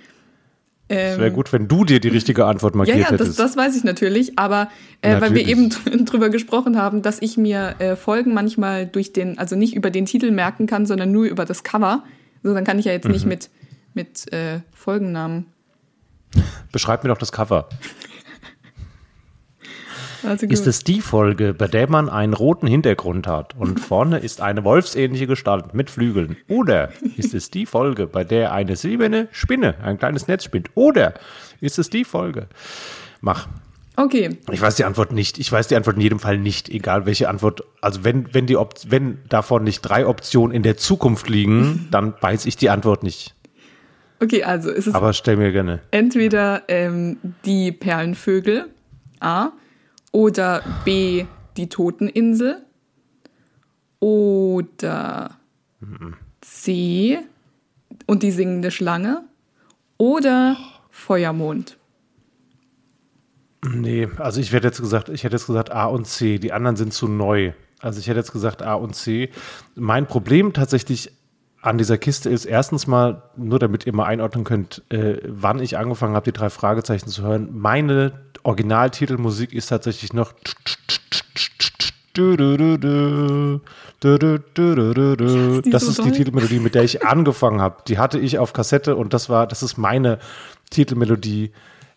Es 0.92 1.14
Ähm, 1.16 1.20
wäre 1.20 1.32
gut, 1.32 1.54
wenn 1.54 1.68
du 1.68 1.86
dir 1.86 2.00
die 2.00 2.08
richtige 2.08 2.46
Antwort 2.46 2.74
Ja, 2.74 2.78
markiert 2.80 2.98
ja, 2.98 3.04
das, 3.12 3.20
hättest. 3.20 3.40
das 3.40 3.56
weiß 3.58 3.76
ich 3.76 3.84
natürlich, 3.84 4.40
aber 4.40 4.70
äh, 5.02 5.12
weil 5.22 5.36
wir 5.36 5.44
Natürlich. 5.44 5.48
eben 5.50 5.70
dr- 5.70 5.98
drüber 6.06 6.30
gesprochen 6.30 6.78
haben, 6.82 7.04
dass 7.04 7.22
ich 7.22 7.38
mir 7.38 7.76
äh, 7.78 7.96
Folgen 7.96 8.34
manchmal 8.34 8.88
durch 8.88 9.14
den, 9.14 9.38
also 9.38 9.56
nicht 9.56 9.76
über 9.76 9.92
den 9.92 10.06
Titel 10.08 10.32
merken 10.32 10.66
kann, 10.66 10.88
sondern 10.88 11.12
nur 11.12 11.26
über 11.26 11.46
das 11.46 11.64
Cover. 11.64 12.04
So, 12.42 12.54
dann 12.56 12.64
kann 12.64 12.80
ich 12.80 12.86
ja 12.86 12.92
jetzt 12.92 13.08
nicht 13.08 13.26
Mhm. 13.26 13.30
mit, 13.30 13.50
mit 13.94 14.34
äh, 14.34 14.62
Folgennamen. 14.74 15.46
Beschreib 16.72 17.04
mir 17.04 17.10
doch 17.10 17.18
das 17.18 17.32
Cover. 17.32 17.70
Also. 20.24 20.48
Ist 20.48 20.68
es 20.68 20.84
die 20.84 21.02
Folge, 21.02 21.54
bei 21.54 21.68
der 21.68 21.90
man 21.90 22.10
einen 22.10 22.34
roten 22.34 22.68
Hintergrund 22.68 23.26
hat 23.26 23.56
und 23.56 23.80
vorne 23.80 24.20
ist 24.20 24.42
eine 24.42 24.64
wolfsähnliche 24.64 25.28
Gestalt 25.28 25.74
mit 25.74 25.90
Flügeln? 25.90 26.36
Oder 26.48 26.90
ist 27.16 27.34
es 27.34 27.52
die 27.52 27.66
Folge, 27.66 28.08
bei 28.08 28.24
der 28.24 28.52
eine 28.52 28.76
silberne 28.76 29.30
Spinne 29.32 29.76
ein 29.82 29.98
kleines 29.98 30.28
Netz 30.28 30.44
spinnt? 30.44 30.72
Oder 30.76 31.14
ist 31.62 31.80
es 31.80 31.90
die 31.90 32.04
Folge? 32.04 32.48
Mach. 33.22 33.48
okay, 33.96 34.38
Ich 34.52 34.62
weiß 34.62 34.76
die 34.76 34.84
Antwort 34.84 35.14
nicht. 35.14 35.40
Ich 35.40 35.52
weiß 35.52 35.68
die 35.68 35.76
Antwort 35.76 35.96
in 35.96 36.02
jedem 36.02 36.20
Fall 36.20 36.38
nicht, 36.38 36.68
egal 36.70 37.06
welche 37.06 37.30
Antwort. 37.30 37.64
Also 37.82 38.04
wenn, 38.04 38.34
wenn 38.34 38.46
die 38.46 38.58
Op 38.58 38.76
wenn 38.88 39.20
davon 39.30 39.64
nicht 39.64 39.82
drei 39.82 40.06
Optionen 40.06 40.54
in 40.54 40.64
der 40.64 40.76
Zukunft 40.76 41.30
liegen, 41.30 41.88
dann 41.92 42.14
weiß 42.20 42.46
ich 42.46 42.58
die 42.58 42.70
Antwort 42.70 43.04
nicht. 43.04 43.36
Okay, 44.22 44.44
also 44.44 44.70
ist 44.70 44.88
es 44.88 44.96
Aber 44.96 45.14
stell 45.14 45.38
mir 45.38 45.52
gerne. 45.52 45.82
entweder 45.92 46.64
ähm, 46.68 47.18
die 47.46 47.72
Perlenvögel 47.72 48.70
A 49.20 49.52
oder 50.12 50.62
B 50.86 51.26
die 51.58 51.70
Toteninsel 51.70 52.58
oder 54.00 55.32
C 56.42 57.20
und 58.06 58.24
die 58.24 58.32
singende 58.32 58.72
Schlange 58.72 59.24
oder 59.98 60.58
Feuermond? 60.90 61.78
Nee, 63.68 64.08
also 64.18 64.40
ich 64.40 64.54
hätte 64.54 64.68
jetzt 64.68 64.80
gesagt, 64.80 65.10
ich 65.10 65.24
hätte 65.24 65.36
jetzt 65.36 65.48
gesagt 65.48 65.72
A 65.72 65.86
und 65.86 66.06
C. 66.08 66.40
Die 66.40 66.54
anderen 66.54 66.78
sind 66.78 66.94
zu 66.94 67.08
neu. 67.10 67.52
Also 67.80 68.00
ich 68.00 68.08
hätte 68.08 68.20
jetzt 68.20 68.32
gesagt 68.32 68.62
A 68.62 68.76
und 68.76 68.96
C. 68.96 69.30
Mein 69.76 70.08
Problem 70.08 70.54
tatsächlich 70.54 71.12
an 71.62 71.78
dieser 71.78 71.98
Kiste 71.98 72.30
ist 72.30 72.46
erstens 72.46 72.88
mal, 72.88 73.24
nur 73.36 73.60
damit 73.60 73.86
ihr 73.86 73.94
mal 73.94 74.06
einordnen 74.06 74.46
könnt, 74.46 74.84
äh, 74.90 75.18
wann 75.26 75.60
ich 75.60 75.78
angefangen 75.78 76.16
habe, 76.16 76.32
die 76.32 76.38
drei 76.38 76.50
Fragezeichen 76.50 77.10
zu 77.10 77.24
hören. 77.24 77.50
Meine 77.52 78.14
Originaltitelmusik 78.44 79.54
ist 79.54 79.68
tatsächlich 79.68 80.14
noch 80.14 80.34
das 85.70 85.84
ist 85.84 86.04
die 86.04 86.12
Titelmelodie, 86.12 86.60
mit 86.60 86.76
der 86.76 86.84
ich 86.84 87.06
angefangen 87.08 87.62
habe. 87.62 87.84
Die 87.88 87.98
hatte 87.98 88.20
ich 88.20 88.40
auf 88.40 88.54
Kassette 88.54 88.96
und 88.96 89.14
das 89.14 89.30
war, 89.30 89.48
das 89.48 89.64
ist 89.64 89.78
meine 89.78 90.20
Titelmelodie 90.70 91.52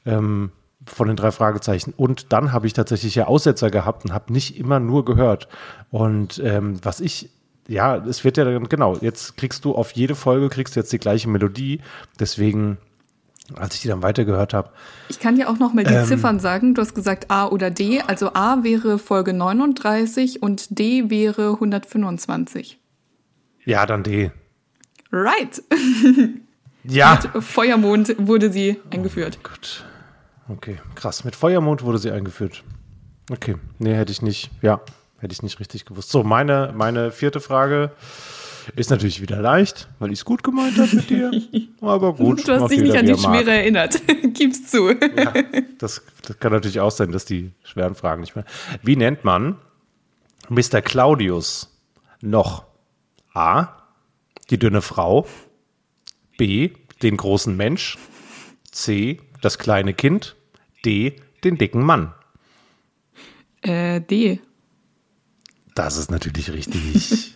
ähm, 0.04 0.50
von 0.86 1.08
den 1.08 1.16
drei 1.16 1.30
Fragezeichen. 1.30 1.94
Und 1.96 2.32
dann 2.32 2.52
habe 2.52 2.66
ich 2.66 2.72
tatsächlich 2.72 3.14
ja 3.14 3.26
Aussetzer 3.26 3.70
gehabt 3.70 4.04
und 4.04 4.12
habe 4.12 4.32
nicht 4.32 4.58
immer 4.58 4.80
nur 4.80 5.04
gehört. 5.04 5.48
Und 5.90 6.40
ähm, 6.44 6.78
was 6.82 7.00
ich 7.00 7.30
ja, 7.68 7.96
es 7.96 8.24
wird 8.24 8.36
ja 8.36 8.44
dann, 8.44 8.68
genau, 8.68 8.96
jetzt 9.00 9.36
kriegst 9.36 9.64
du 9.64 9.74
auf 9.74 9.92
jede 9.92 10.14
Folge, 10.14 10.48
kriegst 10.48 10.76
du 10.76 10.80
jetzt 10.80 10.92
die 10.92 10.98
gleiche 10.98 11.28
Melodie. 11.28 11.80
Deswegen, 12.18 12.78
als 13.54 13.74
ich 13.74 13.82
die 13.82 13.88
dann 13.88 14.02
weitergehört 14.02 14.54
habe. 14.54 14.70
Ich 15.08 15.20
kann 15.20 15.36
dir 15.36 15.48
auch 15.48 15.58
noch 15.58 15.72
mal 15.72 15.84
die 15.84 15.94
ähm, 15.94 16.06
Ziffern 16.06 16.40
sagen. 16.40 16.74
Du 16.74 16.82
hast 16.82 16.94
gesagt 16.94 17.30
A 17.30 17.46
oder 17.46 17.70
D. 17.70 18.00
Also 18.00 18.32
A 18.34 18.62
wäre 18.64 18.98
Folge 18.98 19.32
39 19.32 20.42
und 20.42 20.78
D 20.78 21.10
wäre 21.10 21.52
125. 21.52 22.78
Ja, 23.64 23.86
dann 23.86 24.02
D. 24.02 24.32
Right. 25.12 25.62
Ja. 26.84 27.20
Mit 27.32 27.44
Feuermond 27.44 28.16
wurde 28.18 28.50
sie 28.50 28.80
eingeführt. 28.90 29.38
Oh 29.40 29.48
Gott. 29.50 29.84
Okay, 30.48 30.78
krass. 30.94 31.24
Mit 31.24 31.36
Feuermond 31.36 31.82
wurde 31.82 31.98
sie 31.98 32.10
eingeführt. 32.10 32.64
Okay, 33.30 33.56
nee, 33.78 33.94
hätte 33.94 34.12
ich 34.12 34.22
nicht. 34.22 34.50
Ja, 34.62 34.80
hätte 35.22 35.32
ich 35.32 35.42
nicht 35.42 35.60
richtig 35.60 35.84
gewusst. 35.84 36.10
So, 36.10 36.24
meine, 36.24 36.72
meine 36.76 37.12
vierte 37.12 37.40
Frage 37.40 37.92
ist 38.76 38.90
natürlich 38.90 39.20
wieder 39.20 39.40
leicht, 39.40 39.88
weil 39.98 40.12
ich 40.12 40.20
es 40.20 40.24
gut 40.24 40.42
gemeint 40.42 40.76
habe 40.78 40.96
mit 40.96 41.10
dir. 41.10 41.30
Aber 41.80 42.14
gut. 42.14 42.46
Du 42.46 42.52
hast 42.52 42.70
dich 42.70 42.80
nicht 42.80 42.96
an 42.96 43.06
die 43.06 43.16
Schwere 43.16 43.50
erinnert. 43.50 44.00
Gib's 44.34 44.70
zu. 44.70 44.90
Ja, 44.90 45.32
das, 45.78 46.02
das 46.26 46.38
kann 46.38 46.52
natürlich 46.52 46.80
auch 46.80 46.90
sein, 46.90 47.12
dass 47.12 47.24
die 47.24 47.52
schweren 47.64 47.94
Fragen 47.94 48.20
nicht 48.20 48.36
mehr. 48.36 48.44
Wie 48.82 48.96
nennt 48.96 49.24
man 49.24 49.56
Mr. 50.48 50.82
Claudius 50.82 51.70
noch? 52.20 52.64
A. 53.34 53.68
Die 54.50 54.58
dünne 54.58 54.82
Frau. 54.82 55.26
B. 56.36 56.70
Den 57.02 57.16
großen 57.16 57.56
Mensch. 57.56 57.96
C. 58.70 59.20
Das 59.40 59.58
kleine 59.58 59.94
Kind. 59.94 60.36
D. 60.84 61.16
Den 61.44 61.58
dicken 61.58 61.82
Mann. 61.82 62.12
Äh, 63.62 64.00
D. 64.00 64.40
Das 65.74 65.96
ist 65.96 66.10
natürlich 66.10 66.52
richtig. 66.52 67.34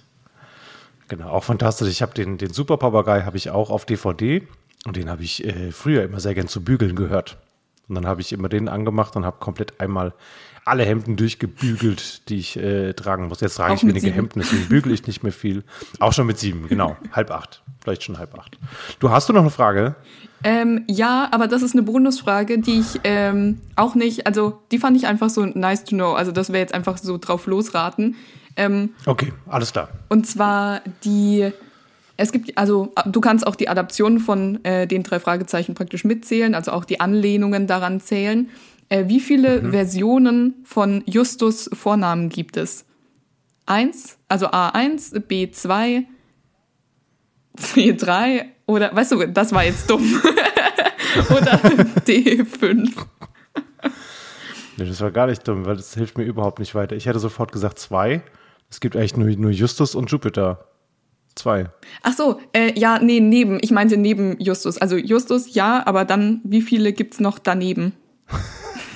genau, 1.09 1.31
auch 1.31 1.45
fantastisch. 1.45 1.89
Ich 1.89 2.03
habe 2.03 2.15
den, 2.15 2.39
den 2.39 2.53
Super 2.53 2.77
Papagei 2.77 3.23
habe 3.23 3.37
ich 3.37 3.51
auch 3.51 3.71
auf 3.71 3.85
DVD 3.85 4.47
und 4.85 4.97
den 4.97 5.09
habe 5.09 5.23
ich 5.23 5.45
äh, 5.45 5.73
früher 5.73 6.05
immer 6.05 6.21
sehr 6.21 6.35
gern 6.35 6.49
zu 6.49 6.63
bügeln 6.63 6.97
gehört. 6.97 7.39
Und 7.89 7.95
dann 7.95 8.07
habe 8.07 8.21
ich 8.21 8.33
immer 8.33 8.49
den 8.49 8.69
angemacht 8.69 9.17
und 9.17 9.25
habe 9.25 9.39
komplett 9.39 9.81
einmal 9.81 10.13
alle 10.67 10.85
Hemden 10.85 11.17
durchgebügelt, 11.17 12.29
die 12.29 12.39
ich 12.39 12.57
äh, 12.57 12.93
tragen 12.93 13.29
muss. 13.29 13.41
Jetzt 13.41 13.55
trage 13.55 13.75
auch 13.75 13.83
ich 13.83 14.01
sieben. 14.01 14.13
Hemden, 14.13 14.41
deswegen 14.41 14.69
bügele 14.69 14.95
ich 14.95 15.07
nicht 15.07 15.23
mehr 15.23 15.33
viel. 15.33 15.63
Auch 16.01 16.13
schon 16.13 16.27
mit 16.27 16.39
sieben, 16.39 16.69
genau. 16.69 16.97
halb 17.13 17.31
acht. 17.31 17.63
Vielleicht 17.83 18.03
schon 18.03 18.19
halb 18.19 18.37
acht. 18.37 18.59
Du 18.99 19.11
hast 19.11 19.29
du 19.29 19.33
noch 19.33 19.43
eine 19.43 19.51
Frage? 19.51 19.95
Ähm, 20.43 20.85
ja, 20.89 21.29
aber 21.31 21.47
das 21.47 21.63
ist 21.63 21.75
eine 21.75 21.85
Bonusfrage, 21.85 22.59
die 22.59 22.81
ich 22.81 23.01
ähm, 23.05 23.61
auch 23.77 23.95
nicht, 23.95 24.27
also 24.27 24.61
die 24.73 24.79
fand 24.79 24.97
ich 24.97 25.07
einfach 25.07 25.31
so 25.31 25.47
nice 25.47 25.85
to 25.85 25.95
know. 25.95 26.15
Also 26.15 26.33
das 26.33 26.49
wäre 26.49 26.59
jetzt 26.59 26.75
einfach 26.75 26.99
so 26.99 27.17
drauf 27.17 27.47
losraten. 27.47 28.17
Ähm, 28.57 28.91
okay, 29.07 29.33
alles 29.47 29.73
klar. 29.73 29.89
Und 30.09 30.27
zwar 30.27 30.81
die, 31.05 31.53
es 32.17 32.33
gibt, 32.33 32.59
also 32.59 32.93
du 33.07 33.21
kannst 33.21 33.47
auch 33.47 33.55
die 33.55 33.69
Adaptionen 33.69 34.19
von 34.19 34.65
äh, 34.65 34.89
den 34.89 35.05
drei 35.05 35.21
Fragezeichen 35.21 35.75
praktisch 35.75 36.05
mitzählen, 36.05 36.57
also 36.57 36.73
auch 36.73 36.85
die 36.85 36.99
Anlehnungen 36.99 37.69
daran 37.69 38.01
zählen. 38.01 38.49
Äh, 38.89 39.09
wie 39.09 39.21
viele 39.21 39.63
mhm. 39.63 39.71
Versionen 39.73 40.55
von 40.65 41.03
Justus 41.07 41.69
Vornamen 41.73 42.29
gibt 42.29 42.57
es? 42.57 42.85
Eins, 43.67 44.19
also 44.29 44.47
A1, 44.49 45.27
B2, 45.27 46.05
C3 47.59 48.45
oder, 48.67 48.95
weißt 48.95 49.13
du, 49.13 49.27
das 49.27 49.53
war 49.53 49.65
jetzt 49.65 49.91
dumm. 49.91 50.03
oder 51.31 51.59
D5. 52.07 52.93
Nee, 54.77 54.85
das 54.85 55.01
war 55.01 55.11
gar 55.11 55.27
nicht 55.27 55.47
dumm, 55.49 55.65
weil 55.65 55.77
das 55.77 55.95
hilft 55.95 56.19
mir 56.19 56.25
überhaupt 56.25 56.59
nicht 56.59 56.75
weiter. 56.75 56.95
Ich 56.97 57.07
hätte 57.07 57.19
sofort 57.19 57.51
gesagt 57.51 57.79
zwei. 57.79 58.23
Es 58.71 58.81
gibt 58.81 58.97
eigentlich 58.97 59.17
nur, 59.17 59.29
nur 59.31 59.51
Justus 59.51 59.95
und 59.95 60.11
Jupiter. 60.11 60.67
Zwei. 61.35 61.67
Ach 62.03 62.15
so, 62.15 62.41
äh, 62.53 62.73
ja, 62.79 62.99
nee, 62.99 63.21
neben. 63.21 63.59
Ich 63.61 63.71
meinte 63.71 63.97
neben 63.97 64.41
Justus. 64.41 64.79
Also 64.79 64.97
Justus, 64.97 65.55
ja, 65.55 65.87
aber 65.87 66.05
dann, 66.05 66.41
wie 66.45 66.63
viele 66.63 66.93
gibt's 66.93 67.21
noch 67.21 67.39
daneben? 67.39 67.93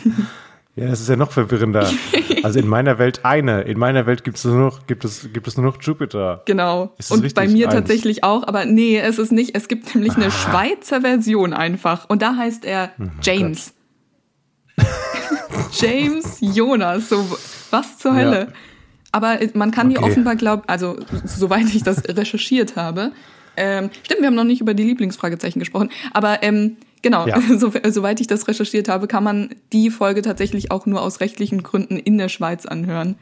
Ja, 0.76 0.86
das 0.86 1.00
ist 1.00 1.08
ja 1.08 1.16
noch 1.16 1.32
verwirrender. 1.32 1.90
Also 2.42 2.58
in 2.58 2.68
meiner 2.68 2.98
Welt 2.98 3.26
eine. 3.26 3.62
In 3.62 3.78
meiner 3.78 4.06
Welt 4.06 4.24
gibt 4.24 4.38
es 4.38 4.46
nur 4.46 4.56
noch, 4.56 4.86
gibt 4.86 5.04
es, 5.04 5.30
gibt 5.30 5.46
es 5.46 5.58
nur 5.58 5.66
noch 5.66 5.82
Jupiter. 5.82 6.40
Genau. 6.46 6.94
Und 7.10 7.22
richtig? 7.22 7.34
bei 7.34 7.48
mir 7.48 7.66
Eins. 7.66 7.74
tatsächlich 7.74 8.24
auch, 8.24 8.48
aber 8.48 8.64
nee, 8.64 8.98
es 8.98 9.18
ist 9.18 9.30
nicht. 9.30 9.54
Es 9.54 9.68
gibt 9.68 9.94
nämlich 9.94 10.16
eine 10.16 10.28
ah. 10.28 10.30
Schweizer 10.30 11.02
Version 11.02 11.52
einfach. 11.52 12.08
Und 12.08 12.22
da 12.22 12.36
heißt 12.36 12.64
er 12.64 12.92
oh 12.98 13.04
James. 13.20 13.74
James 15.72 16.38
Jonas. 16.40 17.10
So, 17.10 17.26
was 17.70 17.98
zur 17.98 18.14
Hölle? 18.14 18.40
Ja. 18.40 18.54
Aber 19.12 19.38
man 19.52 19.70
kann 19.70 19.88
okay. 19.88 19.98
die 19.98 20.02
offenbar 20.02 20.36
glauben, 20.36 20.62
also 20.66 20.98
soweit 21.26 21.66
ich 21.74 21.82
das 21.82 22.02
recherchiert 22.08 22.76
habe. 22.76 23.12
Ähm, 23.54 23.90
stimmt, 24.04 24.20
wir 24.20 24.28
haben 24.28 24.34
noch 24.34 24.44
nicht 24.44 24.62
über 24.62 24.72
die 24.72 24.84
Lieblingsfragezeichen 24.84 25.58
gesprochen. 25.58 25.90
Aber 26.14 26.42
ähm, 26.42 26.78
Genau, 27.02 27.26
ja. 27.26 27.40
so, 27.58 27.72
soweit 27.88 28.20
ich 28.20 28.26
das 28.26 28.46
recherchiert 28.48 28.88
habe, 28.88 29.06
kann 29.06 29.24
man 29.24 29.54
die 29.72 29.90
Folge 29.90 30.22
tatsächlich 30.22 30.70
auch 30.70 30.86
nur 30.86 31.02
aus 31.02 31.20
rechtlichen 31.20 31.62
Gründen 31.62 31.96
in 31.96 32.18
der 32.18 32.28
Schweiz 32.28 32.66
anhören. 32.66 33.16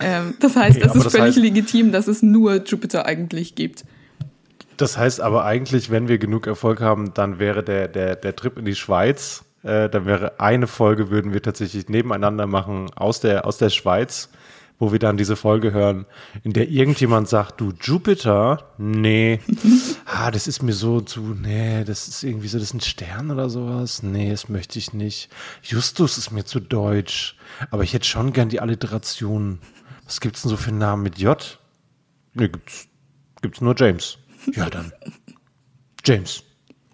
Ähm, 0.00 0.34
das 0.40 0.56
heißt, 0.56 0.78
okay, 0.82 0.86
es 0.88 0.94
ist 0.94 1.10
völlig 1.10 1.36
heißt, 1.36 1.38
legitim, 1.38 1.92
dass 1.92 2.08
es 2.08 2.22
nur 2.22 2.64
Jupiter 2.64 3.06
eigentlich 3.06 3.54
gibt. 3.54 3.84
Das 4.76 4.96
heißt 4.98 5.20
aber 5.20 5.44
eigentlich, 5.44 5.90
wenn 5.90 6.08
wir 6.08 6.18
genug 6.18 6.46
Erfolg 6.46 6.80
haben, 6.80 7.14
dann 7.14 7.38
wäre 7.38 7.62
der, 7.62 7.88
der, 7.88 8.16
der 8.16 8.34
Trip 8.34 8.58
in 8.58 8.64
die 8.64 8.74
Schweiz, 8.74 9.44
äh, 9.62 9.88
dann 9.88 10.06
wäre 10.06 10.40
eine 10.40 10.66
Folge, 10.66 11.10
würden 11.10 11.32
wir 11.32 11.42
tatsächlich 11.42 11.88
nebeneinander 11.88 12.46
machen 12.46 12.90
aus 12.96 13.20
der, 13.20 13.46
aus 13.46 13.58
der 13.58 13.70
Schweiz 13.70 14.30
wo 14.78 14.92
wir 14.92 14.98
dann 14.98 15.16
diese 15.16 15.36
Folge 15.36 15.72
hören, 15.72 16.06
in 16.42 16.52
der 16.52 16.68
irgendjemand 16.68 17.28
sagt, 17.28 17.60
du 17.60 17.72
Jupiter, 17.80 18.70
nee, 18.76 19.40
ah, 20.04 20.30
das 20.30 20.46
ist 20.46 20.62
mir 20.62 20.72
so 20.72 21.00
zu, 21.00 21.20
nee, 21.20 21.84
das 21.84 22.08
ist 22.08 22.22
irgendwie 22.22 22.48
so, 22.48 22.58
das 22.58 22.68
ist 22.68 22.74
ein 22.74 22.80
Stern 22.80 23.30
oder 23.30 23.48
sowas, 23.48 24.02
nee, 24.02 24.30
das 24.30 24.48
möchte 24.48 24.78
ich 24.78 24.92
nicht. 24.92 25.28
Justus 25.62 26.18
ist 26.18 26.30
mir 26.32 26.44
zu 26.44 26.60
deutsch, 26.60 27.36
aber 27.70 27.84
ich 27.84 27.94
hätte 27.94 28.06
schon 28.06 28.32
gern 28.32 28.48
die 28.48 28.60
Alliteration. 28.60 29.60
Was 30.04 30.20
gibt's 30.20 30.42
denn 30.42 30.50
so 30.50 30.56
für 30.56 30.72
Namen 30.72 31.02
mit 31.02 31.18
J? 31.18 31.58
Nee, 32.34 32.48
gibt's, 32.48 32.88
gibt's 33.40 33.60
nur 33.60 33.74
James. 33.76 34.18
Ja, 34.54 34.68
dann. 34.68 34.92
James. 36.04 36.42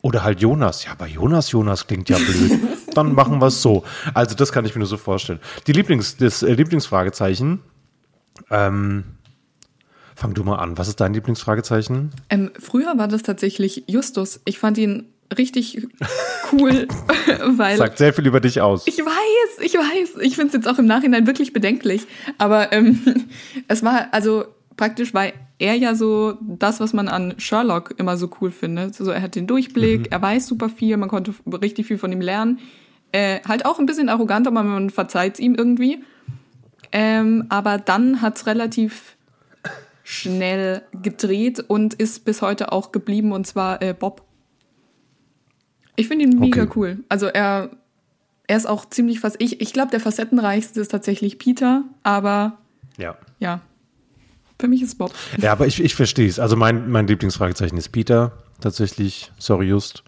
Oder 0.02 0.22
halt 0.22 0.40
Jonas. 0.40 0.84
Ja, 0.84 0.92
aber 0.92 1.06
Jonas, 1.06 1.50
Jonas 1.50 1.86
klingt 1.86 2.08
ja 2.08 2.16
blöd. 2.16 2.58
Dann 2.94 3.14
machen 3.14 3.40
wir 3.40 3.48
es 3.48 3.62
so. 3.62 3.84
Also, 4.14 4.34
das 4.34 4.50
kann 4.50 4.64
ich 4.64 4.74
mir 4.74 4.80
nur 4.80 4.88
so 4.88 4.96
vorstellen. 4.96 5.40
Die 5.66 5.72
Lieblings, 5.72 6.16
das 6.16 6.42
äh, 6.42 6.52
Lieblingsfragezeichen 6.52 7.60
ähm, 8.50 9.04
fang 10.14 10.34
du 10.34 10.44
mal 10.44 10.56
an. 10.56 10.78
Was 10.78 10.88
ist 10.88 11.00
dein 11.00 11.14
Lieblingsfragezeichen? 11.14 12.10
Ähm, 12.28 12.50
früher 12.58 12.98
war 12.98 13.08
das 13.08 13.22
tatsächlich 13.22 13.84
Justus. 13.86 14.40
Ich 14.44 14.58
fand 14.58 14.78
ihn 14.78 15.06
richtig 15.36 15.86
cool, 16.52 16.88
weil. 17.56 17.76
Sagt 17.76 17.98
sehr 17.98 18.12
viel 18.12 18.26
über 18.26 18.40
dich 18.40 18.60
aus. 18.60 18.86
Ich 18.86 18.98
weiß, 18.98 19.64
ich 19.64 19.74
weiß. 19.74 20.22
Ich 20.22 20.36
finde 20.36 20.48
es 20.48 20.54
jetzt 20.54 20.68
auch 20.68 20.78
im 20.78 20.86
Nachhinein 20.86 21.26
wirklich 21.26 21.52
bedenklich. 21.52 22.06
Aber 22.38 22.72
ähm, 22.72 23.00
es 23.68 23.82
war, 23.82 24.08
also 24.12 24.44
praktisch 24.76 25.14
war 25.14 25.26
er 25.58 25.74
ja 25.74 25.94
so 25.94 26.38
das, 26.40 26.80
was 26.80 26.92
man 26.92 27.08
an 27.08 27.34
Sherlock 27.38 27.94
immer 27.98 28.16
so 28.16 28.30
cool 28.40 28.50
findet. 28.50 28.98
Also 28.98 29.10
er 29.10 29.22
hat 29.22 29.34
den 29.34 29.46
Durchblick, 29.46 30.00
mhm. 30.00 30.06
er 30.10 30.22
weiß 30.22 30.46
super 30.46 30.68
viel, 30.68 30.96
man 30.96 31.08
konnte 31.08 31.34
richtig 31.46 31.86
viel 31.86 31.98
von 31.98 32.10
ihm 32.12 32.20
lernen. 32.20 32.58
Äh, 33.12 33.40
halt 33.46 33.66
auch 33.66 33.78
ein 33.78 33.86
bisschen 33.86 34.08
arrogant, 34.08 34.46
aber 34.46 34.62
man 34.62 34.90
verzeiht 34.90 35.38
ihm 35.38 35.54
irgendwie. 35.54 36.02
Ähm, 36.92 37.46
aber 37.48 37.78
dann 37.78 38.22
hat 38.22 38.36
es 38.36 38.46
relativ 38.46 39.16
schnell 40.02 40.82
gedreht 41.02 41.60
und 41.60 41.94
ist 41.94 42.24
bis 42.24 42.42
heute 42.42 42.72
auch 42.72 42.90
geblieben, 42.90 43.32
und 43.32 43.46
zwar 43.46 43.80
äh, 43.80 43.94
Bob. 43.94 44.22
Ich 45.94 46.08
finde 46.08 46.24
ihn 46.24 46.38
mega 46.38 46.62
okay. 46.62 46.72
cool. 46.74 46.98
Also 47.08 47.26
er, 47.26 47.70
er 48.46 48.56
ist 48.56 48.66
auch 48.66 48.88
ziemlich 48.88 49.20
fast. 49.20 49.36
Ich, 49.38 49.60
ich 49.60 49.72
glaube, 49.72 49.90
der 49.90 50.00
facettenreichste 50.00 50.80
ist 50.80 50.90
tatsächlich 50.90 51.38
Peter, 51.38 51.84
aber 52.02 52.58
ja. 52.98 53.16
ja. 53.38 53.60
Für 54.58 54.68
mich 54.68 54.82
ist 54.82 54.98
Bob. 54.98 55.14
Ja, 55.38 55.52
aber 55.52 55.66
ich, 55.66 55.82
ich 55.82 55.94
verstehe 55.94 56.28
es. 56.28 56.38
Also 56.38 56.56
mein, 56.56 56.90
mein 56.90 57.06
Lieblingsfragezeichen 57.06 57.78
ist 57.78 57.90
Peter, 57.90 58.32
tatsächlich. 58.60 59.32
Sorry, 59.38 59.66
Just. 59.66 60.02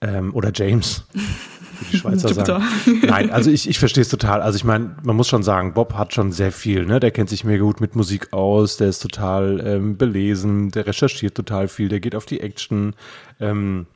Ähm, 0.00 0.34
oder 0.34 0.52
James, 0.54 1.04
wie 1.80 1.84
die 1.92 1.96
Schweizer 1.98 2.32
sagen. 2.32 2.64
Nein, 3.02 3.30
also 3.30 3.50
ich, 3.50 3.68
ich 3.68 3.78
verstehe 3.78 4.02
es 4.02 4.08
total. 4.08 4.42
Also 4.42 4.56
ich 4.56 4.64
meine, 4.64 4.96
man 5.02 5.16
muss 5.16 5.28
schon 5.28 5.42
sagen, 5.42 5.74
Bob 5.74 5.94
hat 5.94 6.14
schon 6.14 6.32
sehr 6.32 6.52
viel, 6.52 6.86
ne? 6.86 7.00
Der 7.00 7.10
kennt 7.10 7.28
sich 7.28 7.44
mega 7.44 7.62
gut 7.62 7.80
mit 7.80 7.96
Musik 7.96 8.32
aus, 8.32 8.76
der 8.76 8.88
ist 8.88 9.00
total 9.00 9.62
ähm, 9.64 9.96
belesen, 9.96 10.70
der 10.70 10.86
recherchiert 10.86 11.34
total 11.34 11.68
viel, 11.68 11.88
der 11.88 12.00
geht 12.00 12.14
auf 12.14 12.26
die 12.26 12.40
Action. 12.40 12.94
Ähm, 13.40 13.86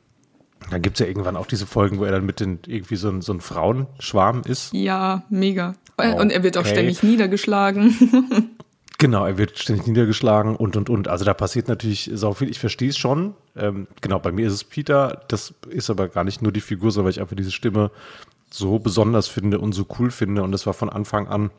dann 0.69 0.81
gibt 0.81 0.97
es 0.97 0.99
ja 0.99 1.07
irgendwann 1.07 1.35
auch 1.35 1.47
diese 1.47 1.65
Folgen, 1.65 1.99
wo 1.99 2.05
er 2.05 2.11
dann 2.11 2.25
mit 2.25 2.39
den 2.39 2.59
irgendwie 2.67 2.95
so 2.95 3.09
ein, 3.09 3.21
so 3.21 3.33
ein 3.33 3.41
Frauenschwarm 3.41 4.43
ist. 4.45 4.73
Ja, 4.73 5.23
mega. 5.29 5.75
Okay. 5.97 6.19
Und 6.19 6.31
er 6.31 6.43
wird 6.43 6.57
auch 6.57 6.65
ständig 6.65 7.03
niedergeschlagen. 7.03 8.49
Genau, 8.99 9.25
er 9.25 9.37
wird 9.37 9.57
ständig 9.57 9.87
niedergeschlagen 9.87 10.57
und 10.57 10.75
und 10.75 10.89
und. 10.89 11.07
Also 11.07 11.23
da 11.23 11.33
passiert 11.33 11.69
natürlich 11.69 12.11
so 12.13 12.33
viel. 12.33 12.49
Ich 12.49 12.59
verstehe 12.59 12.89
es 12.89 12.97
schon. 12.97 13.33
Ähm, 13.55 13.87
genau, 14.01 14.19
bei 14.19 14.33
mir 14.33 14.45
ist 14.45 14.53
es 14.53 14.65
Peter. 14.65 15.23
Das 15.29 15.53
ist 15.69 15.89
aber 15.89 16.09
gar 16.09 16.25
nicht 16.25 16.41
nur 16.41 16.51
die 16.51 16.59
Figur, 16.59 16.91
sondern 16.91 17.05
weil 17.05 17.11
ich 17.11 17.21
einfach 17.21 17.37
diese 17.37 17.53
Stimme 17.53 17.91
so 18.51 18.77
besonders 18.77 19.29
finde 19.29 19.59
und 19.59 19.71
so 19.71 19.85
cool 19.97 20.11
finde. 20.11 20.43
Und 20.43 20.51
das 20.51 20.65
war 20.65 20.73
von 20.73 20.89
Anfang 20.89 21.29
an, 21.29 21.49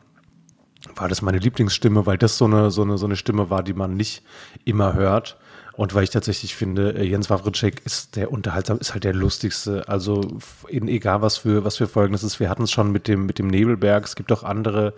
war 0.96 1.08
das 1.08 1.22
meine 1.22 1.38
Lieblingsstimme, 1.38 2.04
weil 2.04 2.18
das 2.18 2.36
so 2.36 2.44
eine, 2.44 2.70
so 2.70 2.82
eine, 2.82 2.98
so 2.98 3.06
eine 3.06 3.16
Stimme 3.16 3.48
war, 3.48 3.62
die 3.62 3.74
man 3.74 3.94
nicht 3.94 4.22
immer 4.66 4.92
hört. 4.92 5.38
Und 5.80 5.94
weil 5.94 6.04
ich 6.04 6.10
tatsächlich 6.10 6.54
finde, 6.54 6.90
äh, 6.90 7.04
Jens 7.04 7.30
Wawritschek 7.30 7.80
ist 7.86 8.14
der 8.16 8.30
unterhaltsam, 8.30 8.76
ist 8.80 8.92
halt 8.92 9.04
der 9.04 9.14
lustigste. 9.14 9.88
Also 9.88 10.20
in 10.68 10.88
egal 10.88 11.22
was 11.22 11.38
für 11.38 11.64
was 11.64 11.78
für 11.78 11.86
Folgen 11.86 12.12
das 12.12 12.22
ist. 12.22 12.38
Wir 12.38 12.50
hatten 12.50 12.64
es 12.64 12.70
schon 12.70 12.92
mit 12.92 13.08
dem 13.08 13.24
mit 13.24 13.38
dem 13.38 13.46
Nebelberg. 13.46 14.04
Es 14.04 14.14
gibt 14.14 14.30
auch 14.30 14.42
andere 14.42 14.92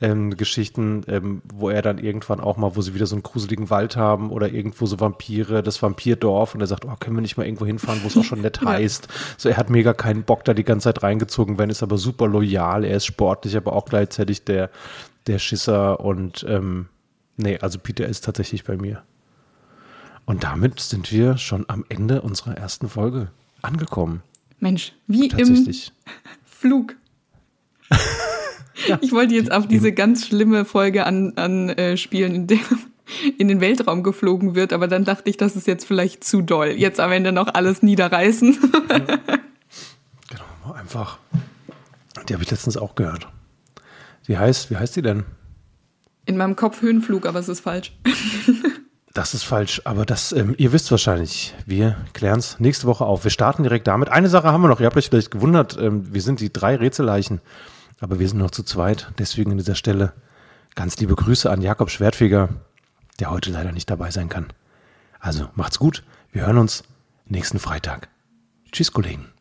ähm, 0.00 0.34
Geschichten, 0.34 1.02
ähm, 1.06 1.42
wo 1.52 1.68
er 1.68 1.82
dann 1.82 1.98
irgendwann 1.98 2.40
auch 2.40 2.56
mal, 2.56 2.76
wo 2.76 2.80
sie 2.80 2.94
wieder 2.94 3.04
so 3.04 3.14
einen 3.14 3.22
gruseligen 3.22 3.68
Wald 3.68 3.98
haben 3.98 4.30
oder 4.30 4.50
irgendwo 4.50 4.86
so 4.86 4.98
Vampire, 5.00 5.62
das 5.62 5.82
Vampirdorf. 5.82 6.54
Und 6.54 6.62
er 6.62 6.66
sagt, 6.66 6.86
oh, 6.86 6.96
können 6.98 7.14
wir 7.14 7.20
nicht 7.20 7.36
mal 7.36 7.44
irgendwo 7.44 7.66
hinfahren, 7.66 8.00
wo 8.02 8.06
es 8.06 8.16
auch 8.16 8.24
schon 8.24 8.40
nett 8.40 8.58
heißt. 8.64 9.08
So, 9.36 9.50
er 9.50 9.58
hat 9.58 9.68
mega 9.68 9.92
keinen 9.92 10.22
Bock, 10.22 10.46
da 10.46 10.54
die 10.54 10.64
ganze 10.64 10.84
Zeit 10.84 11.02
reingezogen 11.02 11.58
werden, 11.58 11.68
ist 11.68 11.82
aber 11.82 11.98
super 11.98 12.26
loyal. 12.26 12.86
Er 12.86 12.96
ist 12.96 13.04
sportlich, 13.04 13.54
aber 13.54 13.74
auch 13.74 13.84
gleichzeitig 13.84 14.44
der 14.44 14.70
der 15.26 15.38
Schisser 15.38 16.00
und 16.00 16.42
ähm, 16.48 16.88
nee, 17.36 17.58
also 17.58 17.78
Peter 17.78 18.08
ist 18.08 18.24
tatsächlich 18.24 18.64
bei 18.64 18.78
mir. 18.78 19.02
Und 20.24 20.44
damit 20.44 20.80
sind 20.80 21.10
wir 21.12 21.36
schon 21.36 21.64
am 21.68 21.84
Ende 21.88 22.22
unserer 22.22 22.56
ersten 22.56 22.88
Folge 22.88 23.30
angekommen. 23.60 24.22
Mensch, 24.60 24.92
wie 25.06 25.26
im 25.26 25.66
Flug. 26.44 26.94
ja. 28.86 28.98
Ich 29.00 29.12
wollte 29.12 29.34
jetzt 29.34 29.50
auf 29.50 29.66
diese 29.66 29.92
ganz 29.92 30.26
schlimme 30.26 30.64
Folge 30.64 31.04
anspielen, 31.04 31.36
an, 31.36 31.68
äh, 31.68 32.36
in 32.36 32.46
der 32.46 32.58
in 33.38 33.48
den 33.48 33.60
Weltraum 33.60 34.02
geflogen 34.02 34.54
wird, 34.54 34.72
aber 34.72 34.88
dann 34.88 35.04
dachte 35.04 35.28
ich, 35.28 35.36
das 35.36 35.56
ist 35.56 35.66
jetzt 35.66 35.84
vielleicht 35.86 36.24
zu 36.24 36.42
doll. 36.42 36.68
Jetzt 36.68 37.00
am 37.00 37.12
Ende 37.12 37.32
noch 37.32 37.52
alles 37.52 37.82
niederreißen. 37.82 38.58
genau, 40.28 40.72
einfach. 40.74 41.18
Die 42.28 42.34
habe 42.34 42.42
ich 42.44 42.50
letztens 42.50 42.76
auch 42.76 42.94
gehört. 42.94 43.28
Die 44.28 44.38
heißt, 44.38 44.70
wie 44.70 44.76
heißt 44.76 44.96
die 44.96 45.02
denn? 45.02 45.24
In 46.24 46.36
meinem 46.36 46.54
Kopf 46.54 46.82
Höhenflug, 46.82 47.26
aber 47.26 47.40
es 47.40 47.48
ist 47.48 47.60
falsch. 47.60 47.92
Das 49.14 49.34
ist 49.34 49.42
falsch, 49.42 49.82
aber 49.84 50.06
das, 50.06 50.32
ähm, 50.32 50.54
ihr 50.56 50.72
wisst 50.72 50.90
wahrscheinlich, 50.90 51.54
wir 51.66 51.96
klären 52.14 52.38
es 52.38 52.58
nächste 52.60 52.86
Woche 52.86 53.04
auf. 53.04 53.24
Wir 53.24 53.30
starten 53.30 53.62
direkt 53.62 53.86
damit. 53.86 54.08
Eine 54.08 54.28
Sache 54.28 54.50
haben 54.50 54.62
wir 54.62 54.68
noch, 54.68 54.80
ihr 54.80 54.86
habt 54.86 54.96
euch 54.96 55.08
vielleicht 55.08 55.30
gewundert, 55.30 55.76
ähm, 55.78 56.12
wir 56.14 56.22
sind 56.22 56.40
die 56.40 56.52
drei 56.52 56.76
Rätselleichen, 56.76 57.40
aber 58.00 58.18
wir 58.18 58.28
sind 58.28 58.38
noch 58.38 58.50
zu 58.50 58.62
zweit. 58.62 59.12
Deswegen 59.18 59.52
an 59.52 59.58
dieser 59.58 59.74
Stelle 59.74 60.12
ganz 60.74 60.96
liebe 60.96 61.14
Grüße 61.14 61.50
an 61.50 61.60
Jakob 61.60 61.90
Schwertfeger, 61.90 62.48
der 63.20 63.30
heute 63.30 63.50
leider 63.50 63.72
nicht 63.72 63.90
dabei 63.90 64.10
sein 64.10 64.30
kann. 64.30 64.46
Also 65.20 65.48
macht's 65.54 65.78
gut, 65.78 66.02
wir 66.32 66.46
hören 66.46 66.58
uns 66.58 66.82
nächsten 67.26 67.58
Freitag. 67.58 68.08
Tschüss, 68.72 68.92
Kollegen. 68.92 69.31